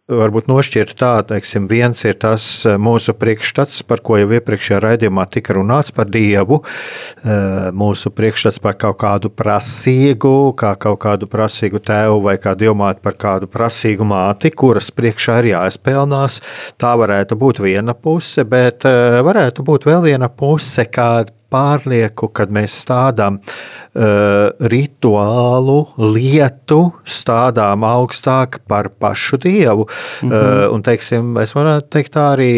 Varbūt 0.06 0.46
nošķirt 0.46 0.92
tā, 1.00 1.16
teiksim, 1.26 1.64
viens 1.66 1.98
ir 2.06 2.14
tas 2.22 2.44
eh, 2.62 2.76
mūsu 2.78 3.10
priekšstats, 3.18 3.80
par 3.90 3.98
ko 4.06 4.20
jau 4.20 4.28
iepriekšējā 4.36 4.78
raidījumā 4.84 5.24
tika 5.34 5.56
runāts 5.56 5.90
par 5.90 6.06
Dievu, 6.14 6.60
eh, 6.62 7.72
mūsu 7.74 8.12
priekšstats 8.14 8.60
par 8.62 8.76
kaut 8.78 9.00
kādu 9.00 9.32
prasīgu, 9.34 10.54
kā 10.62 10.76
kaut 10.78 11.00
kādu 11.02 11.26
prasīgu 11.26 11.82
tēvu 11.82 12.20
vai 12.22 12.36
kā 12.38 12.54
domāt 12.54 13.02
par 13.02 13.18
kādu 13.18 13.50
prasīgu 13.50 14.06
māti, 14.06 14.54
kuras 14.54 14.92
priekšā 14.94 15.40
ir 15.42 15.50
jāizpelnās. 15.56 16.38
Tā 16.78 16.94
varētu 17.02 17.34
būt 17.42 17.64
viena 17.66 17.98
puse, 17.98 18.46
bet 18.46 18.86
eh, 18.86 19.18
varētu 19.26 19.66
būt 19.66 19.90
vēl 19.90 20.06
viena 20.06 20.30
puse, 20.30 20.86
kāda 20.86 21.34
pārlieku, 21.52 22.28
kad 22.34 22.50
mēs 22.52 22.74
stādām 22.82 23.38
uh, 23.38 24.50
rituālu 24.72 25.78
lietu, 26.00 26.80
stādām 27.06 27.84
augstāk 27.86 28.60
par 28.68 28.90
pašu 28.90 29.38
dievu. 29.42 29.86
Mm 29.86 30.30
-hmm. 30.30 30.66
uh, 30.66 30.74
un, 30.74 30.82
teiksim, 30.82 31.36
es 31.42 31.54
varētu 31.54 31.88
teikt 31.90 32.16
tā 32.16 32.26
arī, 32.34 32.52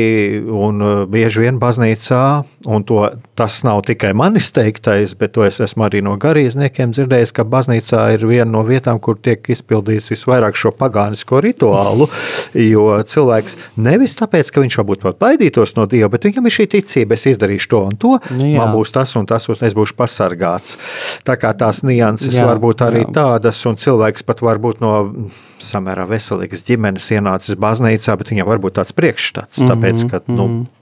un 0.48 0.82
uh, 0.82 1.04
bieži 1.08 1.40
vien 1.40 1.60
baznīcā, 1.60 2.42
un 2.66 2.84
to, 2.84 3.10
tas 3.34 3.62
nav 3.62 3.82
tikai 3.82 4.12
manis 4.14 4.52
teiktais, 4.52 5.14
bet 5.14 5.32
to 5.32 5.44
es 5.44 5.60
esmu 5.60 5.84
arī 5.84 6.02
no 6.02 6.16
garīdzniekiem 6.16 6.92
dzirdējis, 6.92 7.32
ka 7.32 7.44
baznīcā 7.44 8.12
ir 8.14 8.26
viena 8.26 8.50
no 8.50 8.64
vietām, 8.64 9.00
kur 9.00 9.18
tiek 9.22 9.48
izpildīts 9.48 10.10
visvairāk 10.10 10.56
šo 10.56 10.70
pagānisko 10.70 11.40
rituālu, 11.40 12.08
jo 12.54 13.02
cilvēks 13.02 13.56
nevis 13.76 14.16
tāpēc, 14.16 14.50
ka 14.50 14.60
viņš 14.60 14.78
varbūt 14.78 15.02
pat 15.02 15.18
baidītos 15.18 15.76
no 15.76 15.86
dieva, 15.86 16.08
bet 16.08 16.24
viņam 16.24 16.46
ir 16.46 16.52
šī 16.52 16.66
ticība, 16.66 17.14
es 17.14 17.26
izdarīšu 17.26 17.68
to 17.68 17.82
un 17.84 17.96
to. 17.96 18.18
Nu, 18.30 18.46
jā 18.46 18.77
būs 18.78 18.94
tas 18.94 19.12
un 19.18 19.26
tas, 19.28 19.48
un 19.50 19.66
es 19.68 19.76
būšu 19.76 19.98
pasargāts. 19.98 20.78
Tā 21.26 21.36
kā 21.40 21.52
tās 21.58 21.82
nianses 21.86 22.38
jā, 22.38 22.46
var 22.48 22.62
būt 22.62 22.86
arī 22.86 23.04
jā. 23.04 23.12
tādas, 23.20 23.60
un 23.68 23.76
cilvēks 23.80 24.26
pat 24.28 24.42
var 24.46 24.62
būt 24.62 24.82
no 24.84 24.94
samērā 25.62 26.06
veselīgas 26.08 26.64
ģimenes 26.66 27.10
ienācis 27.18 27.58
baznīcā, 27.58 28.16
bet 28.18 28.32
viņam 28.32 28.48
var 28.48 28.62
būt 28.62 28.78
tāds 28.78 28.94
priekšstats, 28.96 29.60
mhm, 29.60 29.70
tāpēc, 29.72 30.10
ka, 30.10 30.22
nu, 30.30 30.46
mm 30.46 30.58
-hmm. 30.58 30.77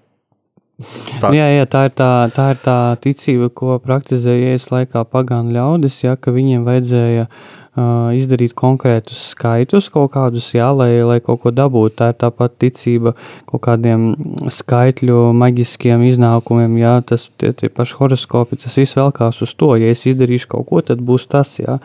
Tā. 1.23 1.31
Jā, 1.33 1.47
jā, 1.49 1.65
tā 1.65 1.87
ir 1.89 1.93
tā, 1.97 2.11
tā 2.37 2.51
ir 2.53 2.59
tā 2.61 2.79
ticība, 3.01 3.49
ko 3.49 3.79
praktizēja 3.81 4.57
ies 4.57 4.67
laikā 4.69 5.07
pagānu 5.09 5.55
ļaudis, 5.57 6.03
ja, 6.05 6.17
ka 6.21 6.35
viņiem 6.35 6.67
vajadzēja 6.67 7.23
uh, 7.31 8.11
izdarīt 8.13 8.53
konkrētus 8.59 9.23
skaitus, 9.33 9.89
kaut 9.95 10.13
kādus, 10.13 10.51
jā, 10.53 10.69
lai, 10.77 10.91
lai 11.01 11.17
kaut 11.25 11.41
ko 11.47 11.55
dabūtu. 11.57 11.97
Tā 11.97 12.11
ir 12.13 12.21
tāpat 12.21 12.59
ticība 12.61 13.15
kaut 13.49 13.65
kādiem 13.65 14.11
skaitļu 14.53 15.33
maģiskiem 15.41 16.05
iznākumiem, 16.11 16.77
jā, 16.83 16.99
tas 17.09 17.31
tie, 17.41 17.55
tie 17.57 17.73
paši 17.73 17.97
horoskopi, 18.03 18.61
tas 18.61 18.77
viss 18.77 19.01
velkās 19.01 19.41
uz 19.49 19.57
to. 19.57 19.73
Ja 19.81 19.97
es 19.97 20.05
izdarīšu 20.05 20.53
kaut 20.59 20.69
ko, 20.69 20.85
tad 20.85 21.01
būs 21.01 21.25
tas, 21.33 21.57
jā. 21.63 21.81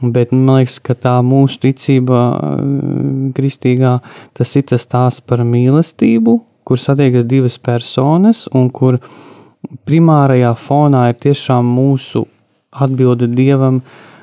Bet 0.00 0.32
man 0.32 0.62
liekas, 0.62 0.80
ka 0.80 0.96
tā 0.96 1.18
mūsu 1.24 1.60
ticība 1.68 2.26
kristīgā, 3.36 3.98
tas 4.36 4.56
ir 4.56 4.68
tas 4.72 4.88
tās 4.88 5.20
par 5.24 5.44
mīlestību, 5.44 6.40
kur 6.66 6.80
satiekas 6.82 7.26
divas 7.28 7.58
personas 7.62 8.46
un 8.54 8.68
kur 8.74 8.98
primārajā 9.86 10.52
fonā 10.58 11.08
ir 11.10 11.20
tiešām 11.22 11.66
mūsu 11.76 12.26
atbilde 12.82 13.28
Dievam, 13.32 13.80
uh, 13.80 14.16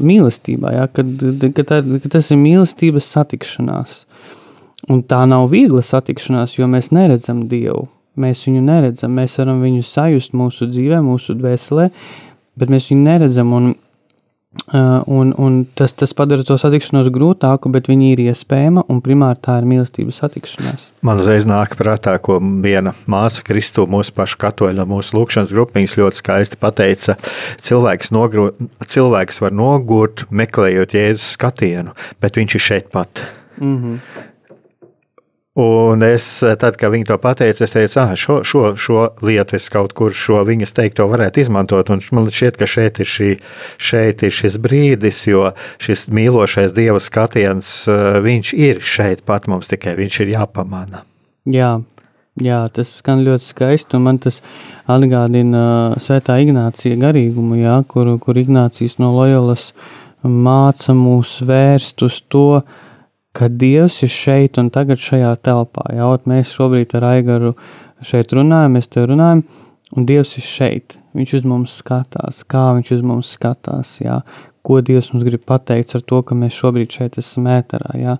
mīlestībā, 0.00 0.72
ja, 0.72 0.86
kad, 0.88 1.10
kad, 1.42 1.64
tā, 1.68 1.80
kad 2.02 2.10
tas 2.16 2.30
ir 2.32 2.40
mīlestības 2.40 3.10
satikšanās. 3.16 3.98
Un 4.92 5.00
tā 5.08 5.22
nav 5.28 5.48
viegla 5.52 5.80
satikšanās, 5.84 6.58
jo 6.58 6.68
mēs 6.68 6.90
neredzam 6.92 7.46
Dievu. 7.48 7.86
Mēs 8.20 8.44
viņu 8.46 8.60
neredzam, 8.62 9.14
mēs 9.16 9.38
varam 9.40 9.62
viņu 9.64 9.82
sajust 9.88 10.36
mūsu 10.36 10.68
dzīvē, 10.70 11.00
mūsu 11.02 11.34
dvēselē, 11.38 11.88
bet 12.60 12.70
mēs 12.70 12.90
viņu 12.92 13.06
neredzam. 13.08 13.50
Un, 13.56 13.72
un, 14.72 15.32
un 15.38 15.56
tas, 15.76 15.92
tas 15.92 16.14
padara 16.16 16.44
to 16.46 16.56
satikšanos 16.60 17.10
grūtāku, 17.14 17.70
bet 17.74 17.88
viņi 17.90 18.12
ir 18.12 18.22
iespējama 18.26 18.86
un 18.92 19.00
primāri 19.04 19.40
tā 19.44 19.58
ir 19.60 19.68
mīlestības 19.70 20.20
satikšanās. 20.22 20.86
Man 21.06 21.22
uzreiz 21.22 21.46
nāk 21.48 21.76
prātā, 21.78 22.16
ko 22.22 22.38
viena 22.40 22.94
māsa 23.10 23.44
Kristu, 23.46 23.86
mūsu 23.90 24.14
paša 24.16 24.40
katoļa, 24.46 24.86
mūsu 24.88 25.18
lūkšanas 25.18 25.54
grupiņas 25.54 25.96
ļoti 26.00 26.20
skaisti 26.22 26.60
pateica. 26.60 27.16
Cilvēks, 27.64 28.12
nogru, 28.14 28.50
cilvēks 28.86 29.42
var 29.44 29.56
nogurt, 29.56 30.26
meklējot 30.30 30.96
Jēzus 30.98 31.34
skatienu, 31.38 31.96
bet 32.22 32.40
viņš 32.40 32.58
ir 32.58 32.68
šeit 32.70 32.94
pat. 32.94 33.26
Mm 33.60 33.76
-hmm. 33.78 34.30
Un 35.54 36.02
es, 36.02 36.24
tad, 36.58 36.74
kad 36.74 36.90
viņi 36.90 37.06
to 37.06 37.16
pateica, 37.22 37.62
es 37.62 37.72
teicu, 37.76 37.98
ah, 38.02 38.12
šo, 38.18 38.40
šo, 38.42 38.62
šo 38.74 39.02
lietu 39.22 39.54
es 39.54 39.68
kaut 39.70 39.92
kur 39.94 40.10
šo 40.10 40.40
viņas 40.42 40.74
teikto 40.74 41.04
varētu 41.06 41.44
izmantot. 41.44 41.92
Un 41.94 42.00
man 42.10 42.26
šķiet, 42.26 42.56
ka 42.58 42.66
šeit 42.66 42.98
ir, 42.98 43.06
šī, 43.06 43.28
šeit 43.78 44.24
ir 44.26 44.32
šis 44.34 44.56
brīdis, 44.58 45.20
jo 45.30 45.52
šis 45.78 46.08
mīlošais 46.10 46.74
dieva 46.74 46.98
skatiens, 46.98 47.68
eh, 47.86 48.18
viņš 48.24 48.50
ir 48.58 48.80
šeit 48.82 49.22
pat 49.22 49.46
mums, 49.46 49.70
tikai 49.70 49.94
viņš 50.00 50.16
ir 50.24 50.32
jāpamana. 50.32 51.04
Jā, 51.46 51.76
jā 52.42 52.58
tas 52.74 52.90
skan 52.98 53.22
ļoti 53.22 53.46
skaisti, 53.46 53.94
un 53.94 54.08
man 54.08 54.18
tas 54.18 54.40
atgādina 54.90 55.94
svētā 56.02 56.40
Ignācija 56.42 56.98
garīgumu, 56.98 57.60
jā, 57.62 57.76
kur, 57.86 58.10
kur 58.18 58.42
Ignācijas 58.42 58.98
no 58.98 59.12
Loyolas 59.14 59.70
māca 60.24 60.98
mūs 60.98 61.36
vērst 61.46 62.02
uz 62.02 62.18
to, 62.26 62.48
uh, 62.58 62.90
ka 63.34 63.48
Dievs 63.50 63.98
ir 64.06 64.12
šeit 64.14 64.58
un 64.62 64.70
tagad 64.74 65.00
šajā 65.02 65.34
telpā. 65.44 65.88
Jā, 65.96 66.08
mēs 66.30 66.54
šobrīd 66.54 66.94
ar 66.98 67.08
Aigaru 67.10 67.54
šeit 68.04 68.32
runājam, 68.36 68.76
mēs 68.78 68.90
te 68.92 69.02
runājam, 69.02 69.42
un 69.96 70.08
Dievs 70.08 70.36
ir 70.38 70.46
šeit. 70.46 70.98
Viņš 71.14 71.36
uz 71.40 71.46
mums 71.46 71.78
skatās, 71.82 72.42
kā 72.50 72.68
viņš 72.76 72.92
uz 72.96 73.06
mums 73.06 73.32
skatās, 73.36 73.96
jā, 74.02 74.20
ko 74.66 74.80
Dievs 74.82 75.12
mums 75.14 75.26
grib 75.26 75.42
pateikt 75.46 75.96
ar 75.98 76.04
to, 76.06 76.20
ka 76.26 76.38
mēs 76.38 76.58
šobrīd 76.58 76.98
šeit 76.98 77.18
esam 77.22 77.50
ēterā. 77.50 77.96
Jā. 77.98 78.18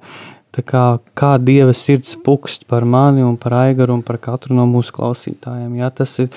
Tā 0.54 0.62
kā, 0.62 0.82
kā 1.18 1.32
Dieva 1.42 1.72
sirds 1.74 2.12
pukst 2.22 2.68
par 2.70 2.86
mani 2.86 3.24
un 3.26 3.34
par 3.42 3.56
Aigaru 3.58 3.96
un 3.96 4.04
par 4.06 4.20
katru 4.22 4.54
no 4.54 4.66
mūsu 4.70 4.94
klausītājiem. 4.94 5.72
Jā, 5.80 5.90
tas 5.90 6.12
ir 6.22 6.28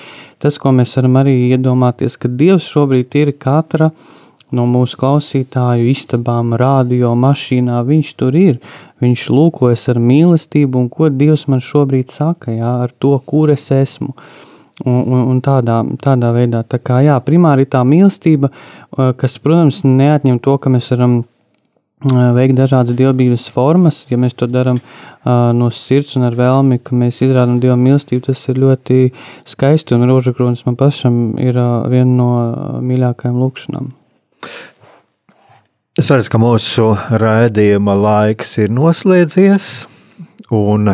tas, 0.42 0.58
ko 0.58 0.74
mēs 0.74 0.96
varam 0.98 1.20
arī 1.20 1.36
iedomāties, 1.52 2.18
ka 2.18 2.30
Dievs 2.30 2.66
šobrīd 2.66 3.14
ir 3.20 3.30
katra 3.38 3.92
uh, 3.92 4.16
no 4.54 4.64
mūsu 4.68 4.98
klausītāju 5.00 5.88
istabām, 5.92 6.54
radio, 6.58 7.14
mašīnā. 7.18 7.80
Viņš 7.86 8.12
tur 8.18 8.36
ir. 8.38 8.58
Viņš 9.02 9.28
lūkojas 9.30 9.88
ar 9.92 10.02
mīlestību, 10.02 10.80
un 10.80 10.90
ko 10.92 11.10
Dievs 11.12 11.46
man 11.52 11.62
šobrīd 11.62 12.10
saka, 12.12 12.52
jā, 12.56 12.74
ar 12.88 12.94
to, 12.98 13.14
kur 13.26 13.52
es 13.54 13.68
esmu. 13.74 14.14
Un, 14.86 15.00
un, 15.02 15.22
un 15.32 15.40
tādā, 15.42 15.80
tādā 15.98 16.30
veidā, 16.34 16.62
tā 16.62 16.78
kā 16.78 17.00
jā, 17.02 17.16
primāri 17.26 17.66
tā 17.66 17.80
mīlestība, 17.82 18.52
kas, 19.18 19.40
protams, 19.42 19.82
neatņem 19.86 20.38
to, 20.42 20.54
ka 20.62 20.70
mēs 20.70 20.92
varam 20.94 21.20
veikt 22.06 22.54
dažādas 22.58 22.94
dievbijības 22.94 23.48
formas. 23.50 24.04
Ja 24.10 24.18
mēs 24.18 24.36
to 24.38 24.46
darām 24.46 24.78
uh, 24.78 25.50
no 25.54 25.70
sirds 25.74 26.16
un 26.16 26.28
ar 26.28 26.36
vēlmi, 26.38 26.78
ka 26.78 26.94
mēs 26.94 27.22
izrādām 27.26 27.58
dievu 27.60 27.76
mīlestību, 27.76 28.22
tas 28.30 28.48
ir 28.48 28.62
ļoti 28.62 29.12
skaisti. 29.48 29.94
Un 29.98 30.08
roža 30.08 30.32
kronis 30.32 30.64
man 30.66 30.78
pašam 30.78 31.38
ir 31.38 31.58
uh, 31.58 31.88
viena 31.90 32.14
no 32.14 32.30
mīļākajām 32.82 33.42
lūkšanām. 33.42 33.97
Es 35.98 36.10
redzu, 36.14 36.30
ka 36.30 36.38
mūsu 36.42 36.88
raidījuma 37.22 37.96
laiks 37.98 38.56
ir 38.62 38.74
noslēdzies. 38.74 39.70
Un 40.54 40.92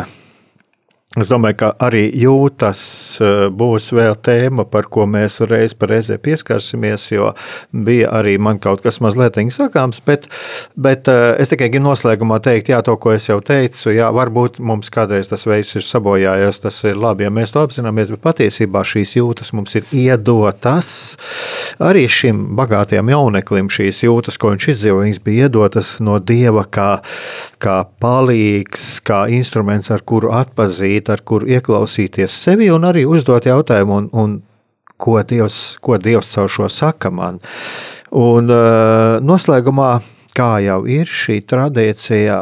Es 1.15 1.29
domāju, 1.31 1.55
ka 1.61 1.67
arī 1.79 2.09
jūtas 2.19 2.79
būs 3.21 3.91
vēl 3.95 4.17
tēma, 4.25 4.65
par 4.69 4.89
ko 4.91 5.05
mēs 5.09 5.39
reiz 5.45 5.75
par 5.77 5.93
reizē 5.93 6.17
pieskarsimies, 6.21 7.09
jo 7.11 7.31
bija 7.71 8.11
arī 8.19 8.37
man 8.41 8.59
kaut 8.59 8.83
kas 8.85 9.01
mazliet 9.03 9.37
sakāms, 9.55 10.01
bet, 10.05 10.27
bet 10.75 11.07
eh, 11.11 11.35
es 11.41 11.51
tikai 11.51 11.69
gribu 11.69 11.89
noslēgumā 11.89 12.39
teikt, 12.43 12.71
jā, 12.73 12.81
to, 12.85 12.95
ko 13.01 13.13
es 13.15 13.27
jau 13.29 13.39
teicu, 13.43 13.91
jā, 13.93 14.09
varbūt 14.15 14.59
mums 14.59 14.91
kādreiz 14.93 15.29
tas 15.31 15.45
veids 15.47 15.75
ir 15.75 15.85
sabojājies, 15.85 16.61
tas 16.63 16.81
ir 16.87 16.99
labi, 16.99 17.25
ja 17.27 17.33
mēs 17.33 17.53
to 17.53 17.63
apzināmies, 17.63 18.11
bet 18.13 18.23
patiesībā 18.23 18.83
šīs 18.85 19.17
jūtas 19.19 19.53
mums 19.55 19.75
ir 19.79 19.87
iedotas. 19.95 20.91
Arī 21.83 22.05
šim 22.11 22.55
bagātajam 22.55 23.09
jauneklim 23.11 23.69
šīs 23.73 24.03
jūtas, 24.05 24.39
ko 24.39 24.53
viņš 24.53 24.69
izdzīvo, 24.75 25.01
viņas 25.03 25.21
bija 25.25 25.49
iedotas 25.49 25.95
no 26.03 26.19
Dieva 26.23 26.65
kā, 26.71 26.89
kā 27.61 27.77
palīgs, 28.01 29.01
kā 29.05 29.25
instruments, 29.35 29.91
ar 29.93 30.05
kuru 30.07 30.31
atpazīt 30.35 31.11
ar 31.11 31.23
kuru 31.25 31.49
ieklausīties 31.57 32.39
sevi 32.45 32.69
un 32.73 32.87
arī 32.87 33.04
arī 33.05 33.13
uzdot 33.13 33.45
jautājumu, 33.45 33.93
un, 33.93 34.09
un 34.13 34.41
ko, 34.97 35.21
Dievs, 35.23 35.77
ko 35.81 35.97
Dievs 35.97 36.33
caur 36.33 36.49
šo 36.49 36.69
saka 36.69 37.11
man. 37.11 37.39
Un 38.11 38.49
uh, 38.49 39.21
noslēgumā, 39.21 40.01
kā 40.35 40.59
jau 40.63 40.85
ir 40.87 41.05
šī 41.05 41.41
tradīcija, 41.45 42.39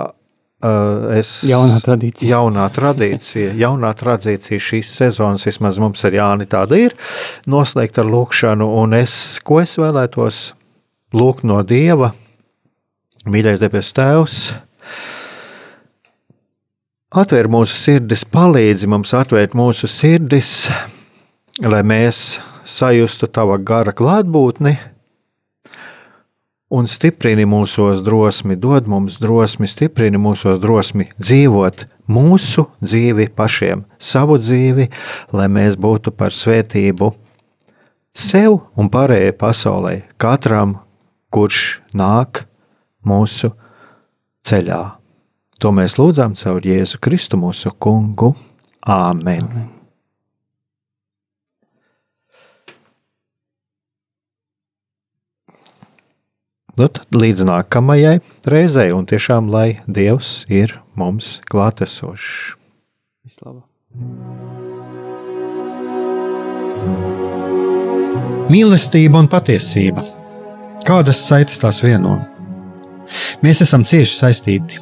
uh, 0.63 1.13
es. 1.17 1.43
Jaunā 1.47 1.79
tradīcija. 1.83 2.29
Jaunā 2.29 2.67
tradīcija, 2.73 3.53
jaunā 3.63 3.93
tradīcija 3.93 4.59
šīs 4.59 4.95
sezonas, 4.99 5.45
vismaz 5.45 5.79
mums 5.79 6.03
ar 6.05 6.13
Jāni 6.13 6.47
tāda 6.49 6.79
ir, 6.79 6.95
noslēgt 7.47 7.99
ar 7.99 8.09
lūkšanu, 8.09 8.67
un 8.83 8.93
es, 8.93 9.39
ko 9.43 9.61
es 9.63 9.77
vēlētos 9.81 10.53
lūgt 11.13 11.45
no 11.45 11.61
Dieva, 11.65 12.13
mīļais 13.25 13.61
debes 13.61 13.93
Tēvs, 13.95 14.53
Atver 17.13 17.45
mūsu 17.45 17.75
sirdis, 17.77 18.23
palīdzi 18.25 18.87
mums 18.89 19.11
atvērt 19.13 19.51
mūsu 19.53 19.85
sirdis, 19.85 20.71
lai 21.61 21.83
mēs 21.85 22.39
sajustu 22.65 23.27
tava 23.29 23.59
gara 23.61 23.93
klātbūtni 23.93 24.71
un 26.73 26.89
stiprini 26.89 27.45
mūsos 27.45 28.01
drosmi, 28.01 28.57
dod 28.57 28.89
mums 28.89 29.19
drosmi, 29.21 29.69
stiprini 29.69 30.17
mūsos 30.17 30.57
drosmi 30.63 31.05
dzīvot 31.19 31.83
mūsu 32.09 32.65
dzīvi 32.81 33.29
pašiem, 33.37 33.85
savu 34.01 34.39
dzīvi, 34.41 34.89
lai 35.37 35.47
mēs 35.53 35.77
būtu 35.77 36.15
par 36.17 36.33
svētību 36.33 37.11
sev 38.09 38.57
un 38.73 38.89
pārējai 38.89 39.37
pasaulē, 39.37 39.95
katram, 40.17 40.79
kurš 41.29 41.83
nāk 41.93 42.47
mūsu 43.05 43.53
ceļā. 44.49 45.02
To 45.63 45.71
mēs 45.71 45.95
lūdzam 45.95 46.33
caur 46.35 46.65
Jēzu 46.67 46.99
Kristu, 46.99 47.39
mūsu 47.39 47.71
kungu. 47.79 48.33
Āmen! 48.83 49.47
Amen. 49.47 49.71
Nu, 56.73 56.87
tad 56.89 57.13
līdz 57.13 57.45
nākamajai 57.45 58.17
reizei, 58.49 58.89
un 58.91 59.05
tiešām 59.05 59.47
lai 59.53 59.77
Dievs 59.85 60.41
ir 60.49 60.73
mums 60.99 61.37
klātesošs. 61.47 62.55
Vislabāk! 63.23 63.69
Mīlestība 68.49 69.21
un 69.21 69.29
patiesība. 69.29 70.03
Kādas 70.83 71.21
saites 71.23 71.61
tās 71.61 71.79
vieno? 71.85 72.17
Mēs 73.45 73.61
esam 73.63 73.85
cieši 73.87 74.17
saistīti 74.17 74.81